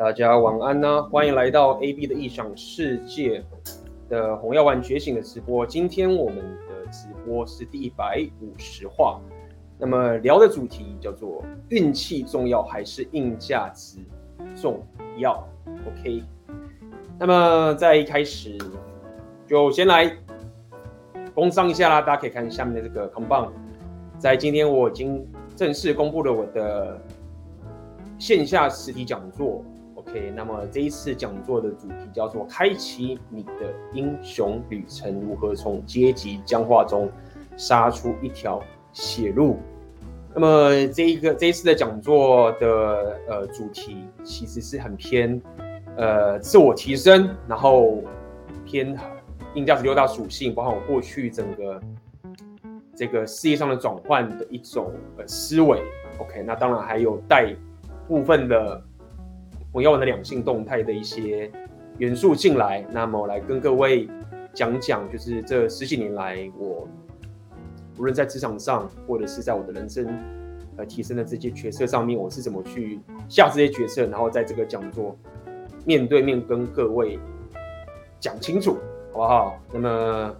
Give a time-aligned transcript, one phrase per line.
[0.00, 3.44] 大家晚安呢、啊，欢迎来到 AB 的异想世界
[4.08, 5.66] 的红药丸觉醒的直播。
[5.66, 9.20] 今天我们的直播是第一百五十话，
[9.78, 13.98] 那么聊的主题叫做运气重要还是硬价值
[14.56, 14.82] 重
[15.18, 16.24] 要？OK，
[17.18, 18.56] 那么在一开始
[19.46, 20.10] 就先来
[21.34, 23.52] 工商一下啦，大家可以看下面的这个扛棒，
[24.18, 25.22] 在今天我已经
[25.54, 26.98] 正式公布了我的
[28.18, 29.62] 线下实体讲座。
[30.10, 37.08] OK，那么这一次讲座的主题叫做“开启你的英雄旅程，如何从阶级僵化中
[37.56, 38.60] 杀出一条
[38.92, 39.56] 血路”。
[40.34, 45.40] 那么这一个这一次的讲座的呃主题其实是很偏
[45.96, 48.02] 呃自我提升，然后
[48.64, 48.98] 偏
[49.54, 51.80] 硬价值六大属性，包括我过去整个
[52.96, 55.80] 这个事业上的转换的一种呃思维。
[56.18, 57.54] OK，那当然还有带
[58.08, 58.82] 部分的。
[59.72, 61.50] 我要我的两性动态的一些
[61.98, 64.08] 元素进来，那么我来跟各位
[64.52, 66.88] 讲讲，就是这十几年来，我
[67.98, 70.06] 无论在职场上，或者是在我的人生
[70.76, 72.98] 呃提升的这些决策上面，我是怎么去
[73.28, 75.16] 下这些决策，然后在这个讲座
[75.84, 77.16] 面对面跟各位
[78.18, 78.76] 讲清楚，
[79.12, 79.60] 好不好？
[79.72, 80.34] 那么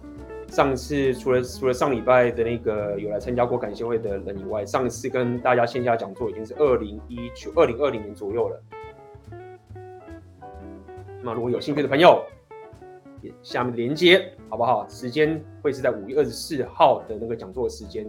[0.49, 8.61] 上次除了除了上礼拜的那个有来参加过感谢会的人以外，上次跟大家线下讲座已经是二零一九二零二零年左右了。
[11.23, 12.25] 那如果有兴趣的朋友，
[13.43, 14.87] 下面的连接好不好？
[14.89, 18.03] 时间会是在五月二十四号的那个讲座时间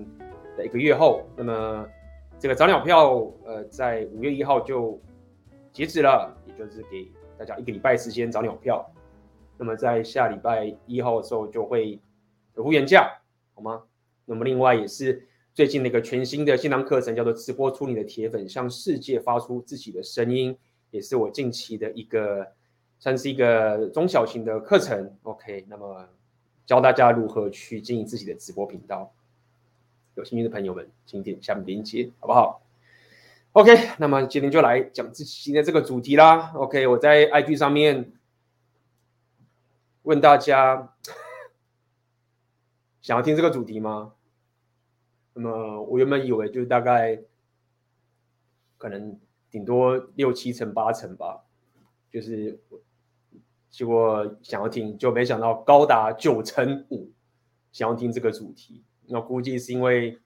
[0.57, 1.23] 的一个月后。
[1.37, 1.87] 那么
[2.39, 4.99] 这个早鸟票，呃，在五月一号就
[5.75, 8.91] 截止了，也就是给大家一个礼拜时间早鸟票。
[9.59, 12.01] 那么在下礼拜一号的时候就会
[12.57, 13.11] 有会员价，
[13.55, 13.83] 好吗？
[14.25, 20.57] 那么另外也是最近的一个全新的线上课程，叫做“直播出你的铁粉，向世界发出自己的声音”，
[20.91, 22.47] 也是我近期的一个。
[23.03, 26.09] 算是一个中小型的课程，OK，那么
[26.65, 29.13] 教大家如何去经营自己的直播频道。
[30.15, 32.63] 有兴趣的朋友们，请点下面链接，好不好
[33.55, 36.53] ？OK，那么今天就来讲自己今天这个主题啦。
[36.55, 38.13] OK，我在 IG 上面
[40.03, 40.95] 问大家，
[43.01, 44.13] 想要听这个主题吗？
[45.35, 47.21] 那么我原本以为就是大概
[48.79, 49.19] 可能
[49.51, 51.43] 顶多六七成八成吧，
[52.09, 52.61] 就是。
[53.73, 57.11] 结果想要听，就没想到高达九成五
[57.73, 58.85] 想要听这个主题。
[59.07, 60.19] 那估计是因为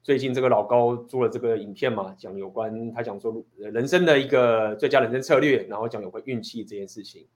[0.00, 7.26] 最近这个老高做了这个影片嘛，讲有关他讲说人生的一个最佳人生策略，然后讲有关运气这件事情。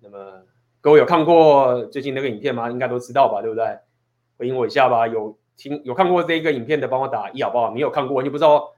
[0.00, 0.42] 那么
[0.80, 2.70] 各位有看过最近那个影片吗？
[2.70, 3.78] 应该都知道吧，对不对？
[4.38, 5.06] 回应我一下吧。
[5.06, 7.70] 有听有看过这个影片的，帮我打一好不好？
[7.70, 8.74] 没有看过，你不知道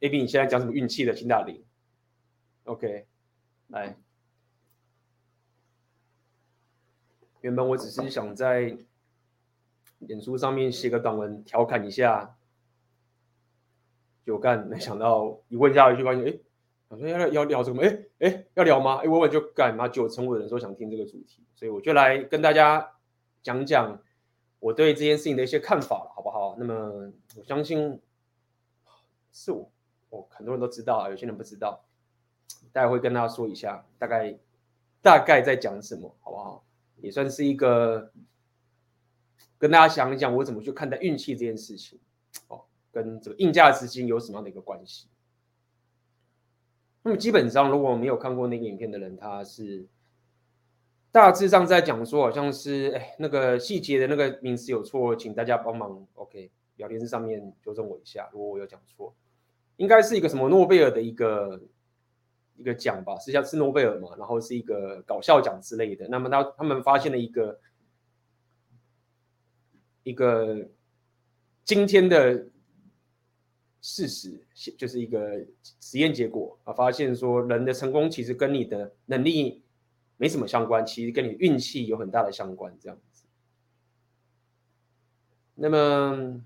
[0.00, 1.62] AB 你现在讲什么运气的，请打零。
[2.64, 3.06] OK，
[3.68, 3.96] 来。
[7.44, 8.74] 原本我只是想在
[9.98, 12.38] 脸书上面写个短文调侃一下，
[14.24, 16.38] 就干，没想到一问下去就发现，哎，
[16.88, 17.82] 我说要要聊什么？
[17.82, 18.94] 哎哎，要聊吗？
[18.96, 19.86] 哎，问问就干嘛？
[19.86, 22.92] 九成五的人说想听这个主题，所以我就来跟大家
[23.42, 24.00] 讲讲
[24.58, 26.56] 我对这件事情的一些看法，好不好？
[26.58, 28.00] 那么我相信
[29.32, 29.70] 是我，
[30.08, 31.84] 我很多人都知道，有些人不知道，
[32.72, 34.34] 待会会跟大家说一下，大概
[35.02, 36.63] 大概在讲什么，好不好？
[37.04, 38.10] 也算是一个
[39.58, 42.00] 跟大家讲一讲我怎么去看待运气这件事情
[42.48, 45.08] 哦，跟这个硬价值之间有什么样的一个关系？
[47.02, 49.86] 那么基本上，如果没有看过那个影片的人，他是
[51.12, 56.06] 大致上在讲说，好像是哎那个细节的那个名词有错，请大家帮忙。
[56.14, 59.14] OK，聊天室上面纠正我一下，如果我有讲错，
[59.76, 61.60] 应该是一个什么诺贝尔的一个。
[62.56, 66.06] 一个奖吧，实际上是诺贝尔嘛，然后是一个搞笑奖之类的。
[66.08, 67.60] 那么他他们发现了一个
[70.04, 70.70] 一个
[71.64, 72.46] 今天的
[73.80, 74.46] 事实，
[74.78, 75.44] 就是一个
[75.80, 79.62] 实验结果啊，发现说人的成功其实跟你的能力
[80.16, 83.24] 没什么相关，其实跟你运气有很大的相关，这样子。
[85.54, 86.40] 那么，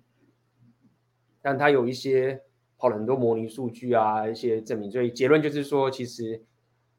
[1.42, 2.42] 但他有一些。
[2.78, 6.40] 跑了很多模拟数据啊，一些证明，所以结论就是说，其实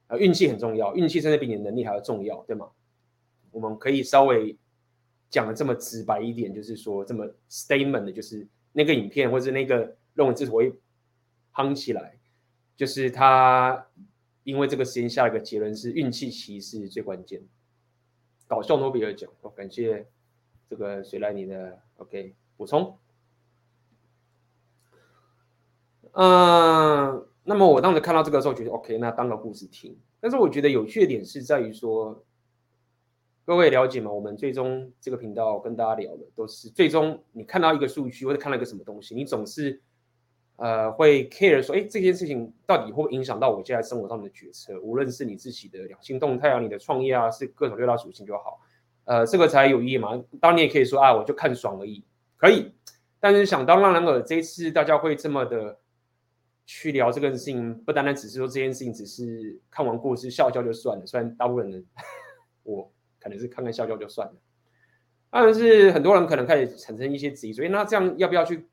[0.07, 2.69] 呃运气很重要，运气甚至比你的能力还要重要，对吗？
[3.51, 4.55] 我们可以稍微
[5.29, 10.73] 讲的这么直白一点，就是说这么 statement 的，就是那个影片或者那个论文之所以
[11.53, 12.17] 夯起来，
[12.75, 13.87] 就是他
[14.43, 17.41] 因为这个实验下一个结论是运气其实是最关键。
[18.47, 20.05] 搞笑诺贝尔奖，哦，感谢
[20.69, 22.97] 这个谁来你的 OK 补充。
[26.13, 29.97] 嗯，那么我当时看到这个时候，觉得 OK，那当个故事听。
[30.19, 32.23] 但是我觉得有趣的点是在于说，
[33.45, 34.11] 各位了解吗？
[34.11, 39.81] 我们最终这个频道跟大家聊的都是最终你看到一个数据或者看到一个什么东西，你总是
[40.57, 44.77] 呃会 care 说，哎，这件事情到底会不会影响到我现在生活上面的决策？
[44.81, 48.59] 无论是你自己的两性动态啊，你的创业啊，是各种六大属性就好，
[49.05, 50.21] 呃，这个才有意义嘛。
[50.41, 52.03] 当然你也可以说啊，我就看爽而已，
[52.35, 52.73] 可以。
[53.21, 55.79] 但是想当然尔，这一次大家会这么的。
[56.71, 61.03] 去聊这个事情，不单单只是说这件事情只是看完故事笑笑就算了。
[61.03, 61.83] 虽然大部分人，
[62.61, 64.35] 我可能是看看笑笑就算了。
[65.31, 68.67] 但是很多人可能开始产生一些质疑，所以那这样要不要去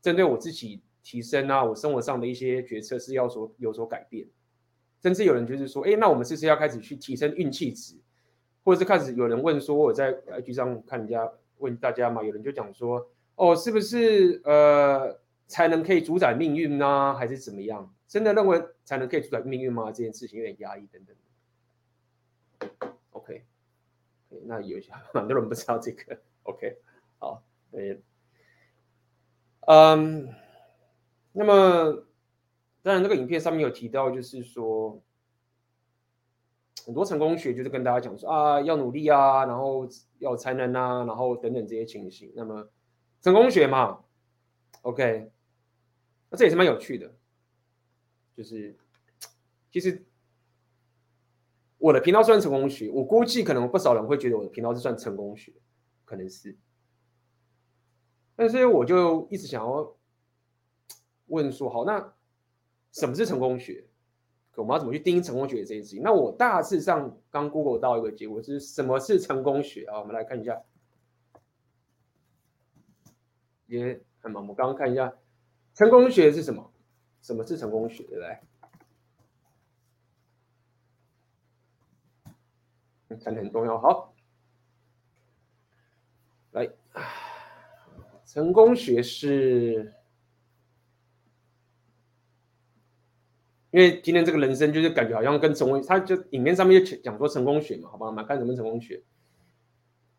[0.00, 1.64] 针对我自己提升啊？
[1.64, 4.24] 我生活上的一些决策是要说有所改变。
[5.02, 7.96] 甚至有人就是说，哎，那我们是不是要开始去提升运气值？
[8.62, 11.28] 或者是开始有人问说，我在 IG 上看人家
[11.58, 13.04] 问大家嘛，有人就讲说，
[13.34, 15.20] 哦，是不是呃？
[15.52, 17.94] 才能可以主宰命运呢，还是怎么样？
[18.08, 19.92] 真的认为才能可以主宰命运吗？
[19.92, 21.14] 这件事情有点压抑等等。
[23.10, 23.44] OK，
[24.46, 26.18] 那有些很多人不知道这个。
[26.44, 26.78] OK，
[27.18, 27.42] 好，
[29.66, 30.34] 嗯，
[31.32, 32.06] 那么
[32.80, 35.02] 当然，这个影片上面有提到，就是说
[36.86, 39.86] 很多成功学就是跟大家讲说啊，要努力啊，然后
[40.18, 42.32] 要才能啊，然后等等这些情形。
[42.34, 42.70] 那么
[43.20, 44.02] 成功学嘛
[44.80, 45.30] ，OK。
[46.32, 47.14] 那这也是蛮有趣的，
[48.34, 48.74] 就是
[49.70, 50.02] 其实
[51.76, 55.52] 我的频道算成功学，我估计可能不少人会觉得我的频道是算成功学，
[56.06, 56.56] 可能是，
[58.34, 59.94] 但是我就一直想要
[61.26, 62.14] 问说，好，那
[62.92, 63.86] 什么是成功学？
[64.56, 66.02] 我们要怎么去定义成功学这件事情？
[66.02, 70.00] 那我大致上刚 Google 到一个结果是什么是成功学啊？
[70.00, 70.62] 我们来看一下，
[73.66, 75.12] 也很忙，我刚刚看一下。
[75.74, 76.72] 成功学是什么？
[77.22, 78.02] 什么是成功学？
[78.04, 78.38] 对不对？
[83.22, 83.78] 看的很重要。
[83.78, 84.14] 好，
[86.52, 86.68] 来，
[88.24, 89.94] 成功学是，
[93.70, 98.06] 因为今天这个人生就是感觉好像跟成功，他就影片上面就讲说成功学嘛，好吧？
[98.06, 99.04] 我们看什么成功学。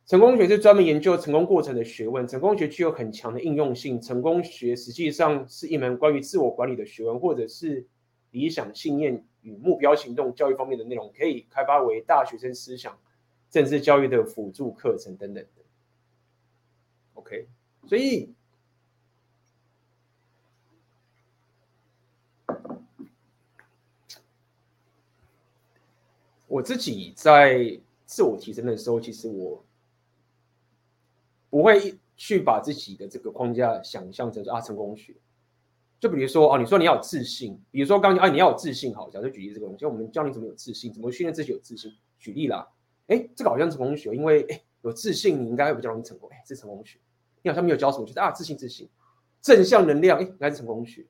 [0.05, 2.27] 成功学是专门研究成功过程的学问。
[2.27, 4.01] 成功学具有很强的应用性。
[4.01, 7.87] 成功学实际上是一门关于自我管理的学问，或者是
[8.31, 12.97] 理想信念与目标行动教育方面的内容，可以开发为大学生思想、
[13.49, 15.61] 政治教育的辅助课程等等的。
[17.13, 17.47] OK，
[17.87, 18.33] 所以
[26.47, 29.63] 我自己在自我提升的时候，其实我。
[31.53, 35.15] 不会去把自己的这个框架想象成啊成功学，
[35.99, 41.93] 就比如说哦，你说你要有自信，比如说刚刚啊你要有自信，好，假设举例这个东西，我们教你怎么有自信，怎么训练自己有自信。
[42.17, 42.67] 举例啦，
[43.05, 46.97] 哎，这个好像成功学，因为哎有自信你应该会比较容易成功，哎，是成功学。
[47.43, 48.89] 你好像没有教什么，就是啊自信自信，
[49.39, 51.05] 正向能量，哎，应该是成功学。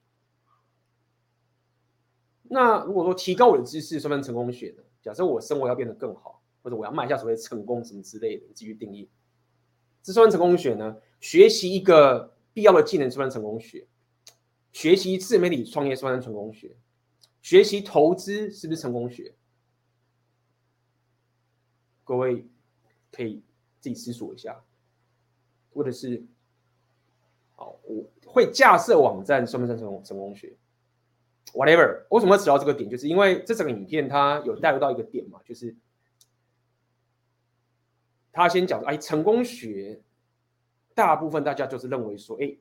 [2.44, 4.84] 那如果说提高我的知识算不算成功学呢？
[5.01, 9.10] 假设我生活要变得更好，或者我要迈下所谓成功什么之类的，你继续定义。
[10.03, 10.97] 这算成功学呢？
[11.21, 13.88] 学习一个必要的技能算成功学？
[14.73, 16.75] 学习自媒体创业算成功学？
[17.41, 19.33] 学习投资是不是成功学？
[22.04, 22.45] 各位
[23.13, 23.42] 可以
[23.80, 24.61] 自己思索一下，
[25.73, 26.21] 或者是，
[27.54, 30.54] 好，我会架设网站算不算成功成功学
[31.54, 32.89] ？Whatever，为什么要提到这个点？
[32.89, 35.73] 就是因为这整个影片它有带入到一个点嘛，就是。
[38.33, 40.02] 他先讲说，哎，成功学，
[40.94, 42.57] 大部分大家就是认为说，哎，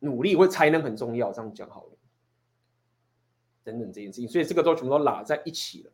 [0.00, 1.92] 努力或才能很重要，这样讲好了，
[3.64, 5.92] 等等这件事情，所以这个都全部都拉在一起了。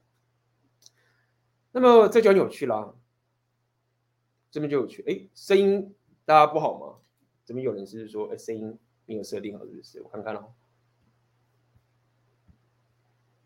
[1.71, 2.93] 那么这就很有趣啦，
[4.51, 5.95] 这边就有趣，哎，声音
[6.25, 6.99] 大家不好吗？
[7.45, 10.03] 这边有人是说，哎，声音没有设定好，是不是？
[10.03, 10.53] 我看看哦。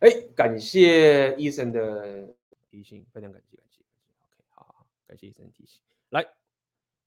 [0.00, 2.34] 哎，感谢医生的
[2.70, 3.58] 提醒，非常感谢。
[5.06, 6.26] 感谢医生提醒，来，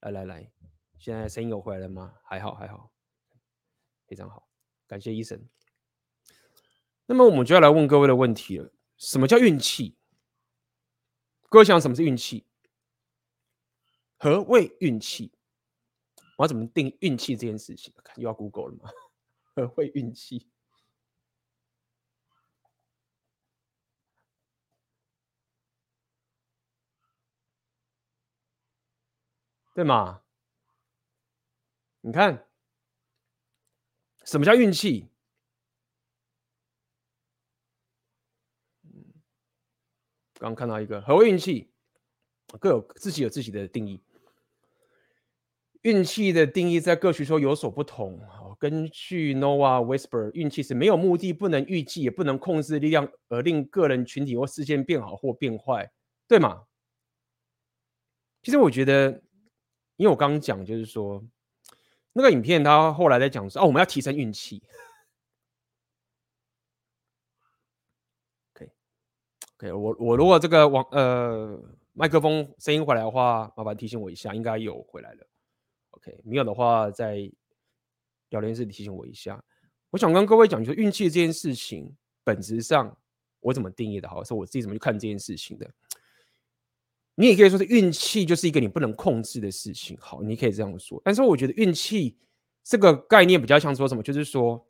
[0.00, 0.50] 来来来，
[0.98, 2.18] 现在声音有回来了吗？
[2.24, 2.90] 还好还好，
[4.06, 4.48] 非常好，
[4.86, 5.48] 感谢医生。
[7.06, 9.96] 那么我们就要来问各位的问题了：什么叫运气？
[11.48, 12.46] 各位想什么是运气？
[14.16, 15.32] 何谓运气？
[16.38, 17.92] 我要怎么定运气这件事情？
[18.16, 18.90] 又要 Google 了吗？
[19.54, 20.49] 何谓运气？
[29.80, 30.20] 对吗？
[32.02, 32.46] 你看，
[34.26, 35.08] 什么叫运气？
[40.34, 41.72] 刚看到一个何谓运气，
[42.60, 44.02] 各有自己有自己的定义。
[45.80, 48.20] 运气的定义在各学说有所不同。
[48.58, 55.90] 根据 Noah Whisper，运气是没有目的、不能预计、也不能控制力量而令个人、群体或事件变好或变坏，
[56.28, 56.66] 对吗？
[58.42, 59.22] 其实我觉得
[60.00, 61.22] 因为我刚刚讲就是说，
[62.14, 64.62] 那个影片他后来在讲说，哦，我们要提升运气。
[68.54, 75.26] OK，OK，我我如果这个网呃麦克风声音回来的话，麻烦提醒我一下，应该有回来了。
[75.90, 77.30] OK，没有的话，在
[78.30, 79.44] 聊天室提醒我一下。
[79.90, 82.96] 我想跟各位讲，就是运气这件事情，本质上
[83.40, 84.08] 我怎么定义的？
[84.08, 85.70] 好，是我自己怎么去看这件事情的。
[87.14, 89.96] 你也可以说是运气就是一个你不能控制的事情。
[90.00, 91.00] 好，你可以这样说。
[91.04, 92.16] 但是我觉得运气
[92.62, 94.02] 这个概念比较像说什么？
[94.02, 94.66] 就是说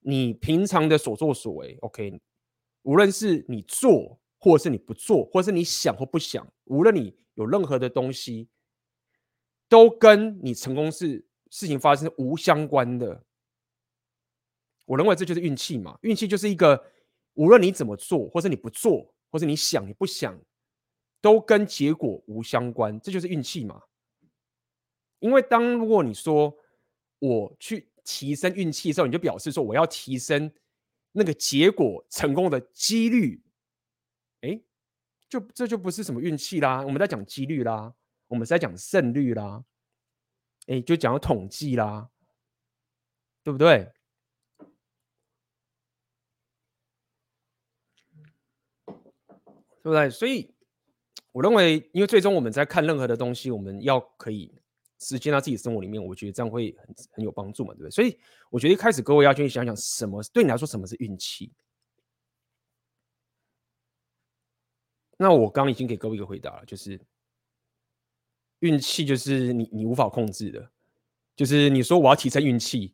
[0.00, 2.20] 你平常的所作所为，OK，
[2.82, 8.48] 无论是你做，或者是你不做，或者是你想或不想，无论你有任何的东西。
[9.70, 13.22] 都跟你成功是事情发生无相关的，
[14.86, 15.98] 我认为这就是运气嘛。
[16.00, 16.82] 运气就是一个，
[17.34, 20.40] 无论你怎么做，或是你不做，或是你想你不想，
[21.20, 23.82] 都跟结果无相关，这就是运气嘛。
[25.20, 26.56] 因为当如果你说
[27.18, 30.52] 我去提升运气的时候，你就表示说我要提升
[31.12, 33.42] 那个结果成功的几率，
[34.42, 34.60] 哎，
[35.28, 37.94] 就这就不是什么运气啦，我们在讲几率啦。
[38.28, 39.64] 我们在讲胜率啦，
[40.66, 42.10] 哎，就讲统计啦，
[43.42, 43.90] 对不对？
[48.86, 50.10] 对不对？
[50.10, 50.54] 所以
[51.38, 54.52] 我认为，因为最终我们在看任何的东西，我们要可以
[54.98, 57.90] 实践到自己生活里面，我觉得这样会很很有帮助嘛，对不对？
[57.92, 58.18] 所以
[58.50, 61.52] 我觉得一开始各位要去想想，什么对你来说什么是运气？
[65.16, 67.00] 那我刚刚已经给各位一个回答了，就是。
[68.58, 70.68] 运气就是你你无法控制的，
[71.36, 72.92] 就是你说我要提升运气，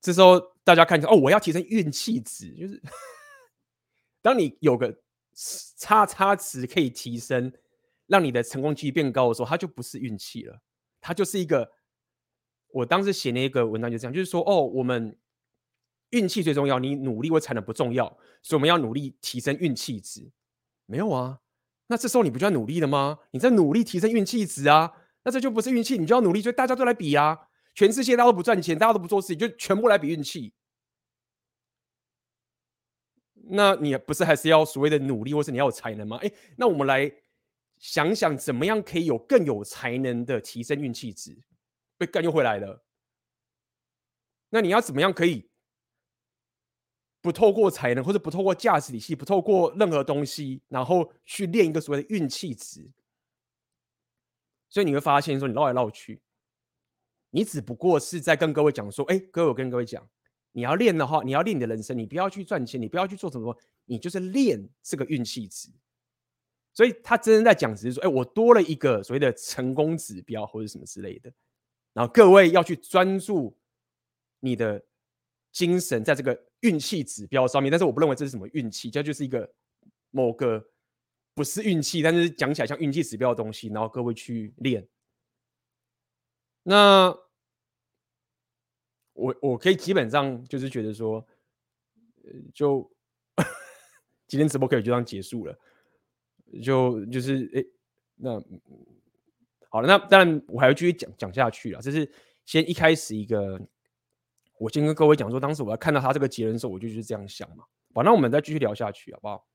[0.00, 2.82] 这时候大家看一下哦，我要提升运气值，就是
[4.20, 4.92] 当你有个
[5.76, 7.52] 叉叉值可以提升，
[8.06, 10.60] 让你的成功几率变高的时候，它就不是运气了，
[11.00, 11.72] 它就是一个。
[12.72, 15.16] 我当时写那个文章就这样，就是说哦，我们
[16.10, 18.06] 运气最重要，你努力或才能不重要，
[18.42, 20.30] 所以我们要努力提升运气值。
[20.84, 21.38] 没有啊。
[21.86, 23.20] 那这时候你不就要努力了吗？
[23.30, 24.92] 你在努力提升运气值啊，
[25.24, 27.38] 那这就不是运气，你就要努力，所以大家都来比啊。
[27.74, 30.52] 全世界大家都不赚钱，大家都不做事情，就全部来比运气。
[33.48, 36.18] 那你不是还是要所谓的努力，或是你要有才能吗？
[36.22, 37.12] 哎，那我们来
[37.78, 41.36] 想想，怎么样可以有更有才能的提升运气值？
[41.98, 42.84] 被干又回来了。
[44.50, 45.48] 那你要怎么样可以？
[47.20, 52.88] 不透过才能，或者不透过价值体系，不透过任何东西，然后去练一个所谓的运气值。
[54.68, 56.20] 所以你会发现，说你绕来绕去，
[57.30, 60.08] 你只不过是在跟各位讲说：“哎，各位，我跟各位讲，
[60.56, 65.68] 你要练的话，你要练你的人生，你不要去赚钱，你不要去做什么，你就是练这个运气值。”
[66.72, 71.30] 所以他真正在讲，只是说：“哎，我多了一个所谓的成功指标，或者什么之类的。”
[71.92, 73.54] 然后各位要去专注
[74.40, 74.82] 你的
[75.52, 76.46] 精神在这个。
[76.60, 79.48] 运气指标上面，但是我不认为这是什么运气，这就是一个
[80.10, 80.66] 某个
[81.34, 84.88] 不是运气，但是讲起来像运气指标的东西，然后各位去练。
[86.62, 87.14] 那
[89.16, 91.26] 我我可以基本上就是觉得说，
[92.54, 92.88] 就
[94.28, 95.58] 今天直播可以就这样结束了，
[96.62, 97.64] 就就是哎，
[98.16, 98.40] 那
[99.68, 102.10] 好了，那当然我还要继续讲讲下去了，这是
[102.44, 103.60] 先一开始一个。
[104.58, 107.62] 我先跟各位讲说，当时我要看到他这个结论的时候，我就就是这样想嘛。
[107.92, 109.46] 好，那我们再继续聊下去，好不好？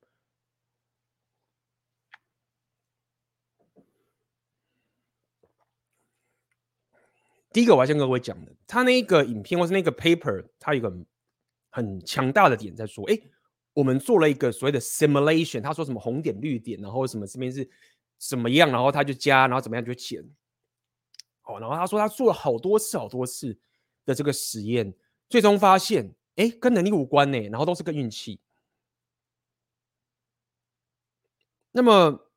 [7.52, 10.92] 第一个，我要先跟各位讲的，他那个影片或是那个 paper，他有一个
[11.70, 13.20] 很强大的点在说，哎，
[13.74, 17.70] 我们做了一个所谓的 simulation，他说什么红点绿点，然后什么这边是
[18.20, 20.24] 什么样，然后他就加，然后怎么样就减。
[21.44, 23.58] 哦，然后他说他做了好多次，好多次。
[24.04, 24.92] 的这个实验，
[25.30, 28.40] 最终发现，哎，跟能力无关呢，然后都是个运气。
[31.72, 32.32] 那么，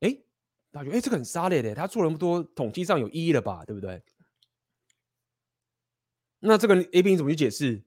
[0.00, 0.10] 哎，
[0.72, 4.02] 大家觉得，哎，这个很沙雷的，他做了那么多统计上有意义了吧，对不对？
[6.42, 7.82] 那这个 A、B 你怎么去解释？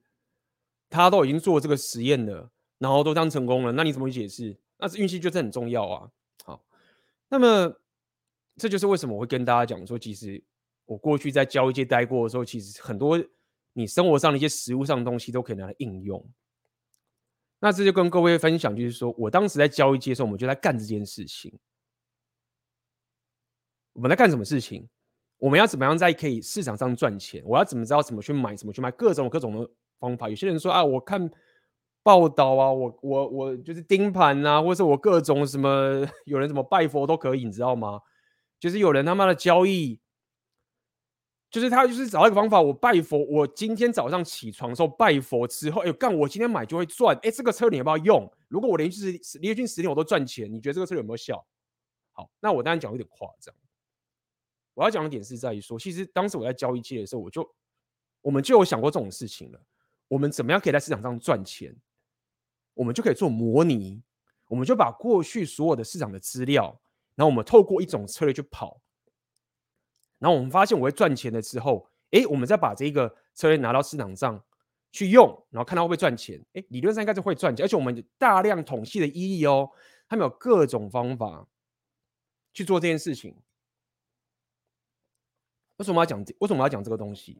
[0.89, 4.57] 他都已经做这个实验了，然后都这样成功了，那你怎么去解释？
[4.77, 6.09] 那是运气就是很重要啊。
[6.43, 6.65] 好，
[7.29, 7.79] 那么
[8.57, 10.43] 这就是为什么我会跟大家讲说，其实。
[10.87, 13.19] 我过去在交易界待过的时候，其实很多
[13.73, 16.23] 你生活上的一些实物上的东西都可以拿来应用。
[17.57, 21.51] 那这就跟各位分享，就是说我当时在交易界的时候，我们就在干这件事情。
[23.93, 24.87] 我们在干什么事情？
[25.45, 27.39] 我们要怎么样在可以市场上赚钱？
[27.45, 28.89] 我要怎么知道怎么去买，怎么去卖？
[28.89, 30.27] 各种各种的方法。
[30.27, 31.29] 有些人说啊，我看
[32.01, 38.01] 报道啊， 我我我就是盯盘啊，或者是我各种什么， 有人怎么拜佛都可以，你知道吗？
[38.59, 39.99] 就是有人他妈的交易。
[41.51, 42.59] 就是他，就是找一个方法。
[42.59, 47.15] 我拜佛，我今天早上起床的时候拜佛之后，哎呦干，我今天买就会赚。
[47.21, 48.27] 哎，这个策略你要不要用？
[48.47, 51.45] 如果我连续十连续十天我都赚钱，你觉得这个策略有没有效？
[52.13, 53.53] 好，那我当然讲有点夸张。
[54.75, 57.55] 我要讲的点是在于说，其实当时我在交易界的时候，我就
[58.21, 59.59] 我们就有想过这种事情了。
[60.07, 61.75] 我们怎么样可以在市场上赚钱？
[62.75, 64.03] 我们就可以做模拟，
[64.47, 66.79] 我们就把过去所有的市场的资料，
[67.15, 68.81] 然后我们透过一种策略去跑。
[70.19, 74.43] 然后我们发现我会赚钱了之后，哎，我们再把这个策略拿到市场上
[74.91, 76.39] 去用，然后看它会不会赚钱。
[76.53, 79.69] 哎，理论上应该是会赚钱，而且我们大量统计的意义哦，
[80.07, 81.47] 他们有各种方法
[82.53, 83.35] 去做这件事情。
[85.77, 86.35] 为什么要讲这？
[86.39, 87.37] 为什么要讲这个东西？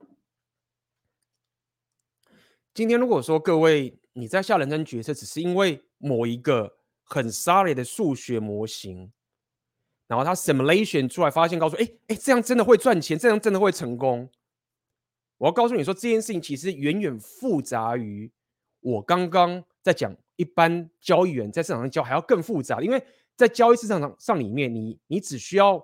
[2.74, 9.12] 今天如果说各位你在下人生决策，只是因为某一个很 solid 的数学模型。
[10.08, 14.30] 然后他 simulation 出来发现，告诉哎哎，这样真的会赚钱，这样真的会成功。
[15.38, 18.32] 我要告诉你说，这件事情其实远远复杂于
[18.82, 23.04] 我刚刚在讲一般交易员在市场上交还要更复杂，因为
[23.36, 25.84] 在交易市场上上里面，你你只需要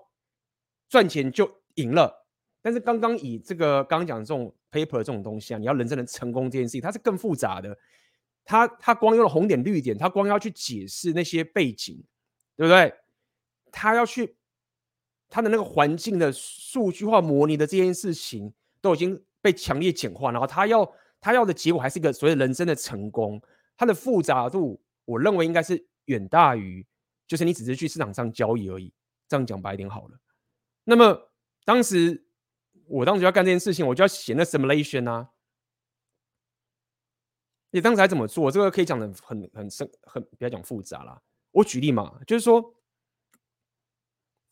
[0.88, 2.21] 赚钱就赢了。
[2.62, 7.77] 但是刚刚以这个刚刚讲的这种 paper 这种东西啊，你要人真的成功这件事情，它是更复杂的。
[8.44, 12.03] 他他光用了红点绿点，他光要去解释那些背景，
[12.56, 12.94] 对不对？
[13.72, 14.36] 他要去
[15.30, 18.51] 他的那个环境的数据化模拟的这件事情
[18.82, 23.41] 都已经被强烈简化，然后他要他要的结果还是一个所谓人生的成功，
[23.77, 26.86] 它的复杂度我认为应该是远大于
[27.27, 28.92] 就是你只是去市场上交易而已。
[29.27, 30.20] 这样讲白一点好了。
[30.83, 31.31] 那么
[31.64, 32.25] 当时
[32.92, 35.30] 我当时要干这件事情，我就要写那 simulation 啊。
[37.72, 38.51] 你当时还怎么做？
[38.51, 41.22] 这个可以讲的很很深，很不要讲复杂啦。
[41.51, 42.75] 我举例嘛，就是说。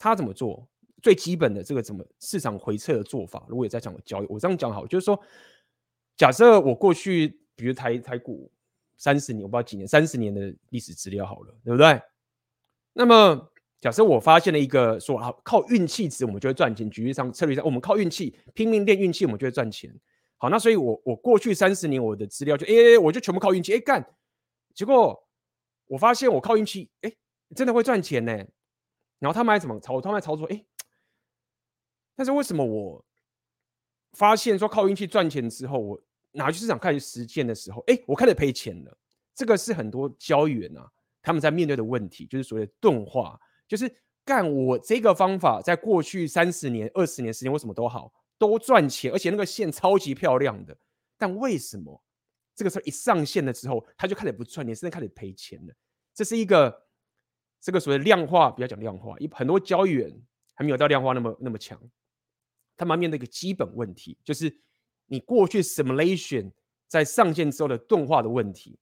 [0.01, 0.65] 他怎么做？
[1.01, 3.45] 最基本的这个怎么市场回撤的做法？
[3.49, 5.21] 如果也在讲交易，我这样讲好，就是说，
[6.15, 8.49] 假设我过去，比如台台股
[8.95, 12.01] 三十年，我不知道几年，三十年的历史资料好了，对不对？
[12.93, 13.48] 那么
[13.79, 19.93] 假设我发现了一个说啊，靠运气值我们就会赚钱，举例上策略上，我们靠运气拼命练运气，我们就会赚钱。
[20.37, 24.05] 好，那所以我我过去三十年我的资料就哎，我就全部靠运气，哎干，
[24.73, 25.27] 结果
[25.87, 27.13] 我发现我靠运气，哎，
[27.55, 28.31] 真的会赚钱呢。
[29.19, 29.99] 然后他们还怎么操？
[29.99, 30.45] 他们还操作？
[30.47, 30.65] 哎，
[32.15, 33.03] 但是为什么我
[34.13, 38.97] 发现说靠运气赚钱之后，我拿去市场开始实践的时候，哎，我开始赔钱了。
[39.35, 40.89] 这个是很多交易员啊，
[41.21, 43.39] 他们在面对的问题，就是所谓的钝化，
[43.69, 43.89] 就是
[44.25, 50.77] 干我这个方法，在过去三十年、二十年时间，为什么都好，都赚钱，而且那个线超级漂亮的，
[51.17, 52.03] 但为什么
[52.53, 55.73] 这个时候一上线了之后，他就开始不赚钱，甚至开始赔钱了？
[56.13, 56.89] 这是一个。
[57.61, 60.09] 这个所谓量化，不要讲量化，一很多交易员
[60.53, 61.77] 还没有到量化那么那么强，
[62.77, 64.61] 他们面对一个基本问题，就是
[65.07, 66.53] 你过去 simulation
[66.87, 68.79] 在上线之后的钝化的问题，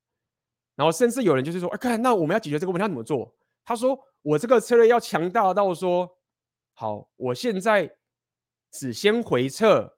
[0.75, 3.35] 然后甚至有人就是说，哎，看那我们要解决这个问题要怎么做？
[3.67, 6.17] 他说，我这个策略要强大到说，
[6.73, 7.97] 好，我现在
[8.71, 9.97] 只先回撤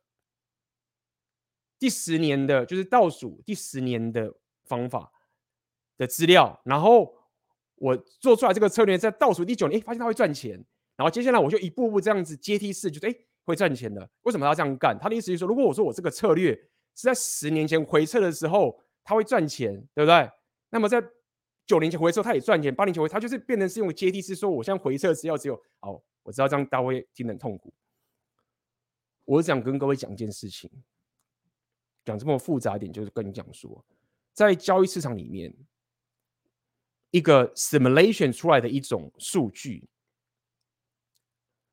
[1.78, 4.34] 第十年的，就是倒数第十年的
[4.66, 5.10] 方法
[5.98, 7.16] 的资料，然后。
[7.82, 10.52] 我做出来这个策略，在倒数第九年，哎，发现它会赚钱，
[10.98, 14.06] 然后接下来我就一步步这样子阶梯式，就是哎，会赚钱的。
[14.24, 15.00] 为什么要这样干？
[15.00, 16.54] 他的意思就是说，如果我说我这个策略
[16.94, 20.30] 是在十年前回撤的时候，它会赚钱，对不对？
[20.70, 21.02] 那么在
[21.70, 27.72] 九年前回测，它也赚钱；八年前回，它就是变成是用阶梯式，说我现在回撤只要只有，好，我知道这样大家会听得很痛苦。
[29.26, 30.68] 我想跟各位讲一件事情，
[32.04, 33.86] 讲这么复杂一点，就是跟你讲说，
[34.34, 35.56] 在交易市场里面。
[37.12, 39.90] 一个 simulation 出来的一种数据，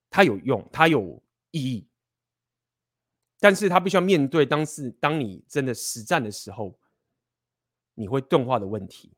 [0.08, 1.86] 它有用，它有意义，
[3.38, 6.78] 但是它必须要面对当时当你真的实战的时候，
[7.92, 9.12] 你会钝化的问题。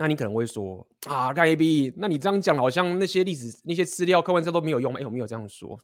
[0.00, 4.94] 那你可能会说啊，盖 AB，那你这样讲好像那些历史、那些资料、课文这都没有用。
[4.94, 5.78] 哎，我没有这样说，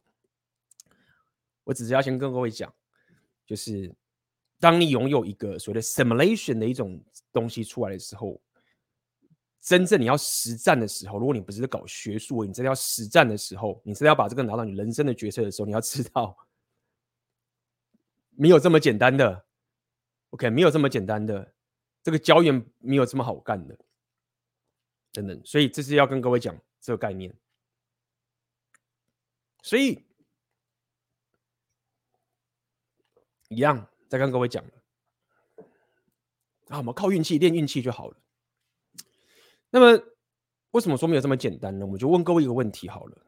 [1.63, 2.73] 我只是要先跟各位讲，
[3.45, 3.93] 就是。
[4.59, 6.99] 当你拥有一个所谓的 simulation 的一种
[7.31, 8.41] 东西出来的时候，
[9.61, 16.35] 真正你要实战的时候，如果你不是搞学术，你真的要实战的时候，你真的要把这个拿到你人生的决策的时候，你要知道，
[18.31, 19.45] 没有这么简单的。
[20.31, 21.53] OK，没有这么简单的，
[22.01, 22.49] 这个交易
[22.79, 23.77] 没有这么好干的，
[25.11, 25.41] 等等。
[25.45, 27.35] 所以这是要跟各位讲这个概念。
[29.61, 30.05] 所以
[33.49, 34.63] 一样，再跟各位讲
[36.67, 38.17] 啊，我们靠运气练运气就好了。
[39.69, 40.03] 那么
[40.71, 41.85] 为什么说没有这么简单呢？
[41.85, 43.25] 我们就问各位一个问题好了。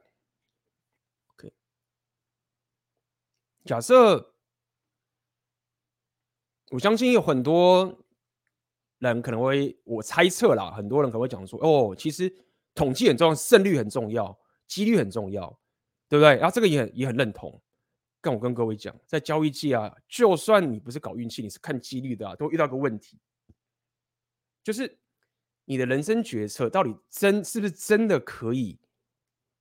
[1.33, 1.53] OK，
[3.65, 4.33] 假设。
[6.71, 8.05] 我相信有很多
[8.99, 12.33] 人可能会，我猜测啦，很多人可能会讲说，哦，其实
[12.75, 15.47] 统计很重要，胜率很重要，几率很重要，
[16.07, 16.35] 对不对？
[16.35, 17.61] 然后这个也很也很认同。
[18.21, 23.17] 但我跟各位讲，在交易界啊，就算你不是搞运气，你是看几率的啊，都遇到个问题，
[24.61, 24.99] 就是
[25.63, 28.77] 你的人生决策到底真是不是真的可以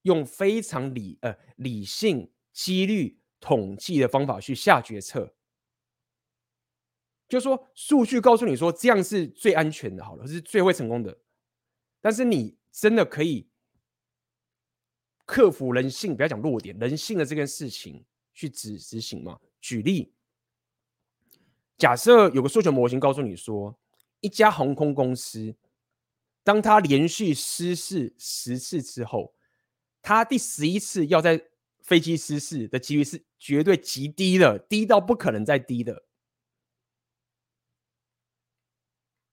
[0.03, 5.33] 用非常理呃理性、几率、统计的方法去下决策？
[7.29, 11.17] 就说，数据告诉你说这样是最安全的，好了，是最会成功的。
[12.01, 13.47] 但是你真的可以
[15.27, 19.39] 克服人性，不要讲弱点，人性的这件事情去执执行吗？
[19.61, 20.13] 举例，
[21.77, 23.79] 假设有个数学模型告诉你说，
[24.21, 25.55] 一家航空公司，
[26.43, 29.35] 当它连续失事十次之后，
[30.01, 31.49] 它第十一次要在
[31.83, 36.05] 飞机失事的几率是绝对极低的，低到不可能再低的。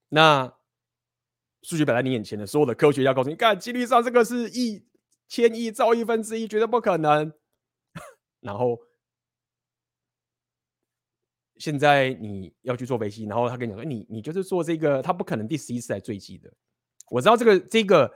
[0.10, 0.54] 那
[1.62, 4.86] 数据摆在你眼前的所有的科学家告诉你，看几率上这个是一
[5.28, 7.34] 千亿兆亿分之一，绝对不可能。
[8.40, 8.80] 然后
[11.58, 16.54] 现在你要去坐飞机，然后他跟你讲说，你你就是做这个，他不可能第十一次来坠机的。
[17.10, 18.14] 我知道这个这个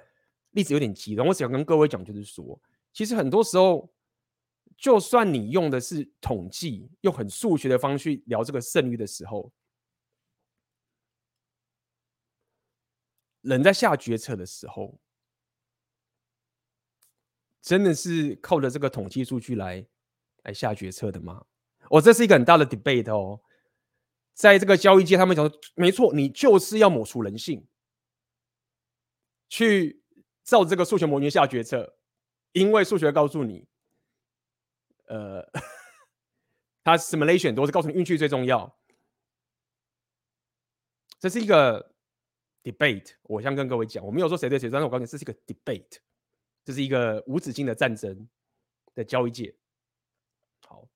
[0.51, 2.61] 例子有点极端，我只想跟各位讲，就是说，
[2.93, 3.91] 其实很多时候，
[4.77, 9.51] 就算你用的是统计，用很数学的方式聊这个胜率的时候。
[13.41, 14.99] 人在下决策的时候，
[17.61, 19.85] 真的是靠着这个统计数据来
[20.43, 21.45] 来下决策的吗？
[21.89, 23.41] 哦，这是一个很大的 debate 哦。
[24.33, 27.67] 在这个交易界，他们讲，没错，你就是要抹除人性，
[29.49, 30.01] 去
[30.43, 31.97] 照这个数学模型下决策，
[32.53, 33.67] 因为数学告诉你，
[35.05, 35.45] 呃，
[36.83, 38.77] 它 simulation 都是告诉你运气最重要，
[41.19, 41.95] 这是一个。
[42.63, 45.97] debate，我先跟各位讲，我没有说谁对谁，但是我告诉你，这是一个 debate，
[46.65, 48.27] 这是一个无止境的战争
[48.93, 49.55] 的交易界。
[50.67, 50.87] 好，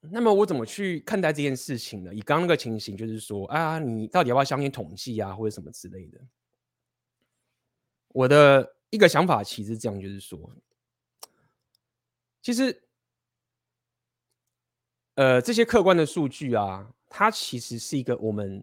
[0.00, 2.14] 那么我怎么去看待这件事情呢？
[2.14, 6.20] 以刚刚那个情形，就是说啊，你到底要不要相信统计啊，或者什么之类的？
[8.08, 10.38] 我的一个想法其实这样，就是说，
[12.42, 12.82] 其实，
[15.14, 16.93] 呃，这些客观的数据啊。
[17.16, 18.60] 它其实是一个我们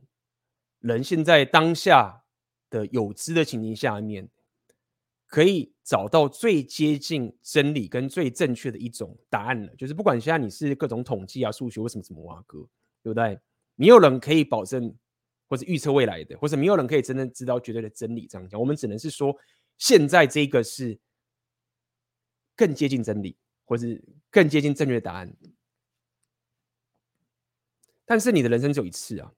[0.79, 2.21] 人现在当下
[2.69, 4.27] 的有知的情形下面，
[5.25, 9.73] 可以找到最接近真理跟最正确的一种答案了。
[9.77, 12.59] 就是不管现在你是各种统计啊、数学为什么什么挖哥，
[13.01, 13.39] 对不对？
[13.75, 14.93] 没有人可以保证
[15.47, 18.27] 或者预测未来的，或者没有人可以真正知道绝对的真理。
[18.27, 19.33] 这样讲，我们只能是说，
[19.77, 20.99] 现在这个是
[22.53, 25.33] 更接近真理，或是更接近正确的答案。
[28.11, 29.33] 但是你的人生只有一次啊，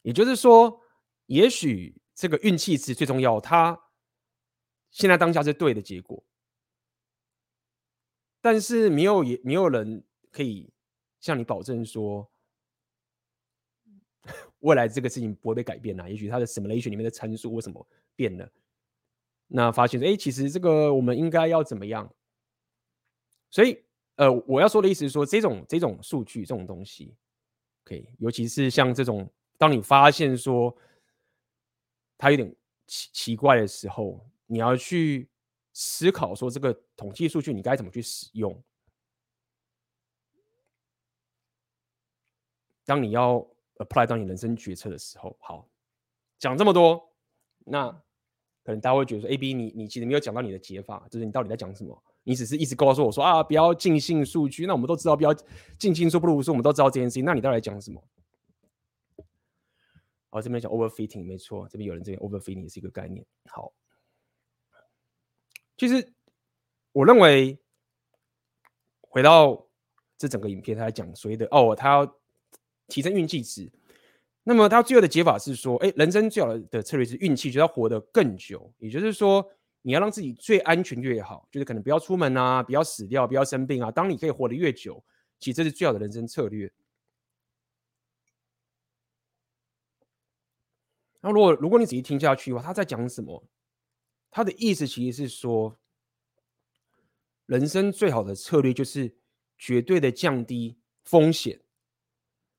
[0.00, 0.80] 也就是说，
[1.26, 3.78] 也许这个运气是最重要，它
[4.90, 6.24] 现在当下是对的结果，
[8.40, 10.72] 但是没有也没有人可以
[11.20, 12.26] 向你保证说，
[14.60, 16.08] 未来这个事情不会被改变啊。
[16.08, 18.50] 也许它的 simulation 里面的参数为什么变了，
[19.48, 22.10] 那发现哎，其实这个我们应该要怎么样？
[23.50, 23.84] 所以
[24.14, 27.14] 呃，我要说的意思是说，这种这种数据这种东西。
[27.86, 30.76] OK，尤其是像这种，当你发现说
[32.18, 32.52] 它有点
[32.88, 35.30] 奇奇怪的时候，你要去
[35.72, 38.60] 思考说这个统计数据你该怎么去使用。
[42.84, 43.38] 当你要
[43.76, 45.68] apply 到你人生决策的时候，好，
[46.40, 47.12] 讲这么多，
[47.64, 47.90] 那
[48.64, 52.02] 可能大家会觉得说，AB 你你其实没有讲到你的解法，就是你到底在讲什么？
[52.28, 54.66] 你只是一直告诉我说啊，不要尽信数据。
[54.66, 55.32] 那我们都知道，不要
[55.78, 57.24] 尽信说不如说，我们都知道这件事情。
[57.24, 58.02] 那你到底讲什么？
[60.30, 63.24] 好，这边讲 overfitting，没错，这边有人这边 overfitting 也是一个概念。
[63.48, 63.72] 好，
[65.76, 66.12] 其实
[66.90, 67.56] 我认为
[69.02, 69.64] 回到
[70.18, 72.16] 这整个影片，他在讲所谓的哦，他要
[72.88, 73.70] 提升运气值。
[74.42, 78.68] 那么他最后的解法是说，哎，人生最好的策略是运气，就要活得更久。
[78.78, 79.48] 也就是说。
[79.86, 83.88] 你要让自己最安全越好，就是可能不要出门啊，不要死掉，不要生病啊。
[83.88, 85.00] 当你可以活得越久，
[85.38, 86.72] 其实这是最好的人生策略。
[91.20, 93.46] 那如果如果你仔细听下去的话，他在讲什么？
[94.28, 95.78] 他的意思其实是说，
[97.46, 99.14] 人生最好的策略就是
[99.56, 101.60] 绝对的降低风险。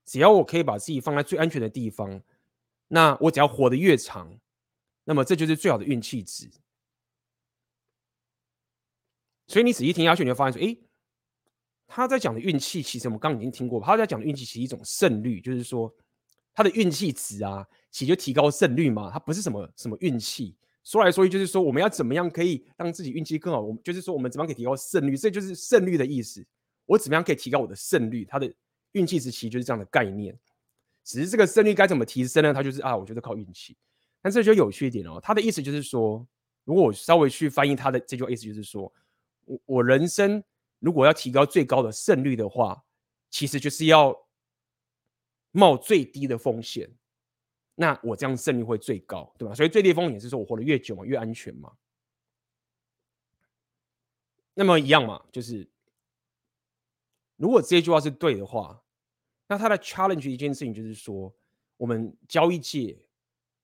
[0.05, 2.23] 只要我可以把自己放在最安全的地方，
[2.87, 4.39] 那我只要活得越长，
[5.03, 6.49] 那么这就是最好的运气值。
[9.47, 10.77] 所以你仔细听下去，你会发现说，诶，
[11.87, 13.81] 他在讲的运气，其实我们刚刚已经听过。
[13.81, 15.89] 他在讲的运气，其实一种胜率，就是说
[16.53, 19.09] 他的运气值啊，其实就提高胜率嘛。
[19.09, 23.61] 它不是什么什么运气，说来说去就是说，我们要怎么样可以让自己运气更好？
[23.61, 25.15] 我们就是说，我们怎么样可以提高胜率？
[25.15, 26.45] 这就是胜率的意思。
[26.85, 28.25] 我怎么样可以提高我的胜率？
[28.25, 28.53] 它的
[28.91, 30.37] 运气值其实就是这样的概念。
[31.05, 32.53] 只是这个胜率该怎么提升呢？
[32.53, 33.77] 它就是啊，我觉得靠运气。
[34.21, 35.21] 但这就有趣一点哦。
[35.23, 36.27] 他的意思就是说，
[36.65, 38.91] 如果我稍微去翻译他的这句话意思，就是说。
[39.47, 40.43] 我我人生
[40.79, 42.83] 如果要提高最高的胜率的话，
[43.29, 44.15] 其实就是要
[45.51, 46.89] 冒最低的风险，
[47.75, 49.55] 那我这样胜率会最高，对吧？
[49.55, 51.75] 所以最低风险是说我活得越久嘛，越安全嘛。
[54.53, 55.67] 那么一样嘛，就是
[57.37, 58.83] 如果这句话是对的话，
[59.47, 61.33] 那他的 challenge 一件事情就是说，
[61.77, 62.97] 我们交易界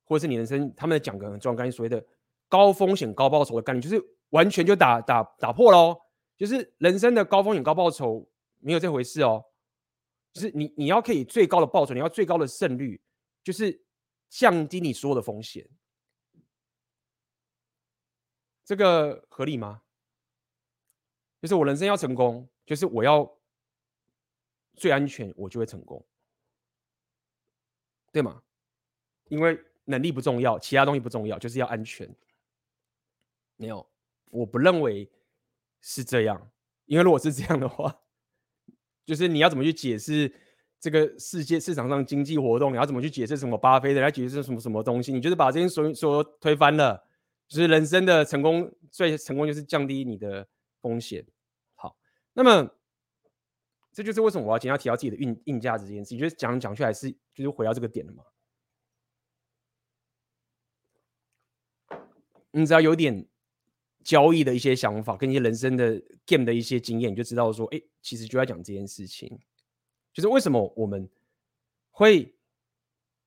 [0.06, 2.04] 或者是你人生，他们讲个很重要概念，所谓的
[2.48, 4.13] 高风险高报酬的概念，就是。
[4.34, 6.02] 完全就打打打破了哦，
[6.36, 8.28] 就是人生的高风险高报酬
[8.60, 9.46] 没有这回事哦，
[10.34, 13.00] 就是你你要可以最高的报酬，你要最高的胜率，
[13.44, 13.86] 就是
[14.30, 15.68] 降低你所有的风险，
[18.66, 19.84] 这个合理吗？
[21.40, 23.38] 就是我人生要成功，就是我要
[24.76, 26.04] 最安全，我就会成功，
[28.12, 28.42] 对吗？
[29.28, 32.10] 因为能力不重要，其他东西不重要，就是要安全，
[33.58, 33.93] 没有。
[34.34, 35.10] 我不认为
[35.80, 36.52] 是这样，
[36.86, 38.02] 因为如果是这样的话，
[39.06, 40.34] 就是你要怎么去解释
[40.80, 42.74] 这个世界市场上经济活动？
[42.74, 44.02] 你要怎么去解释什么巴菲特？
[44.02, 45.14] 来解释什么什么东西？
[45.14, 47.08] 你就是把这些所所推翻了，
[47.48, 50.48] 就是人生的成功最成功就是降低你的
[50.82, 51.26] 风险。
[51.76, 51.96] 好，
[52.34, 52.76] 那么
[53.92, 58.24] 这就是为什么我要今天要提到自己的硬硬价值这件事情，就是讲讲出来是就是回到这个点了嘛？
[62.52, 63.28] 你只要有点。
[64.04, 69.40] 交易的一些想法，跟一些人生的 game 的一些经验，你就知道说，哎，其实就在讲这件事情，
[70.14, 71.10] 就是为什么我们
[71.90, 72.36] 会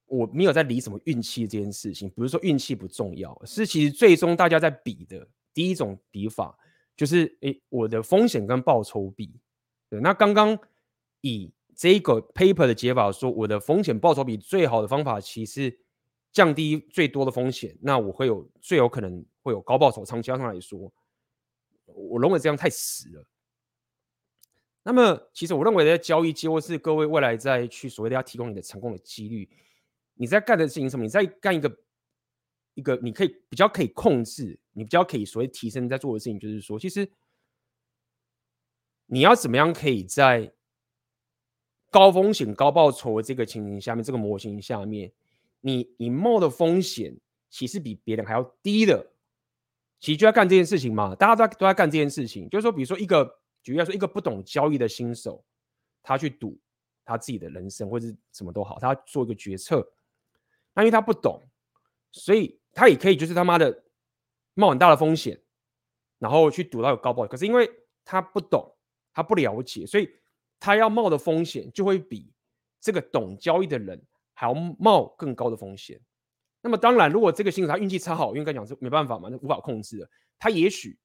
[0.07, 6.57] 我没有在理什么运气这件事情，不是说运气不重要，是其实最终大家在比的第一种比法，
[6.97, 9.41] 就是哎，我的风险跟报酬比。
[9.89, 10.59] 对，那刚刚
[11.21, 15.77] 以这个 paper 的解法说，我的风险报酬比最好的方法，其实
[16.37, 19.25] 降低最多的风险，那我会有最有可能。
[19.47, 20.93] 会有高报酬，长期上来说，
[21.85, 23.25] 我认为这样太死了。
[24.83, 29.49] 那么，其实我认为在交易机或是各位未来在去所谓的要提供你的成功的几率，
[30.15, 31.05] 你在干的事情什么？
[31.05, 31.79] 你在干一个
[32.75, 37.09] 一个你可以比较可以控制，你比较可以所谓提升在做的事情，就是说，其实
[39.07, 40.53] 你要怎么样可以在
[41.89, 45.13] 高风险高报酬的这个情形下面，这个模型下面，
[45.67, 47.19] 你你冒的风险
[47.51, 49.05] 其实比别人还要低的。
[49.99, 52.49] 其实就在干这件事情嘛，大家都在都在干这件事情。
[52.49, 55.45] 就是说，比如说一个举例来说，一个不懂交易的新手，
[56.05, 56.57] 他去赌
[57.05, 59.85] 他自己的人生或者什么都好，他做一个决策。
[60.73, 61.43] 那因为他不懂，
[62.13, 63.83] 所以他也可以就是他妈的
[64.55, 65.41] 冒很大的风险，
[66.21, 67.27] 然后去赌到有高报。
[67.27, 67.69] 可是因为
[68.05, 68.73] 他不懂，
[69.13, 70.09] 他不了解，所以
[70.61, 72.31] 他要冒的风险就会比
[72.81, 74.01] 这个懂交易的人
[74.39, 75.99] 还要冒更高的风险。
[76.61, 80.11] 那么当然，如果这个新手他运气超好，因为刚讲是没办法嘛，那无法控制的。
[80.39, 80.99] 他也许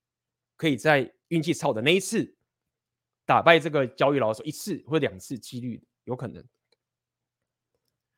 [0.58, 2.36] 可以在运气超好的那一次
[3.26, 6.44] 打败这个交易老手一次或两次，几率有可能。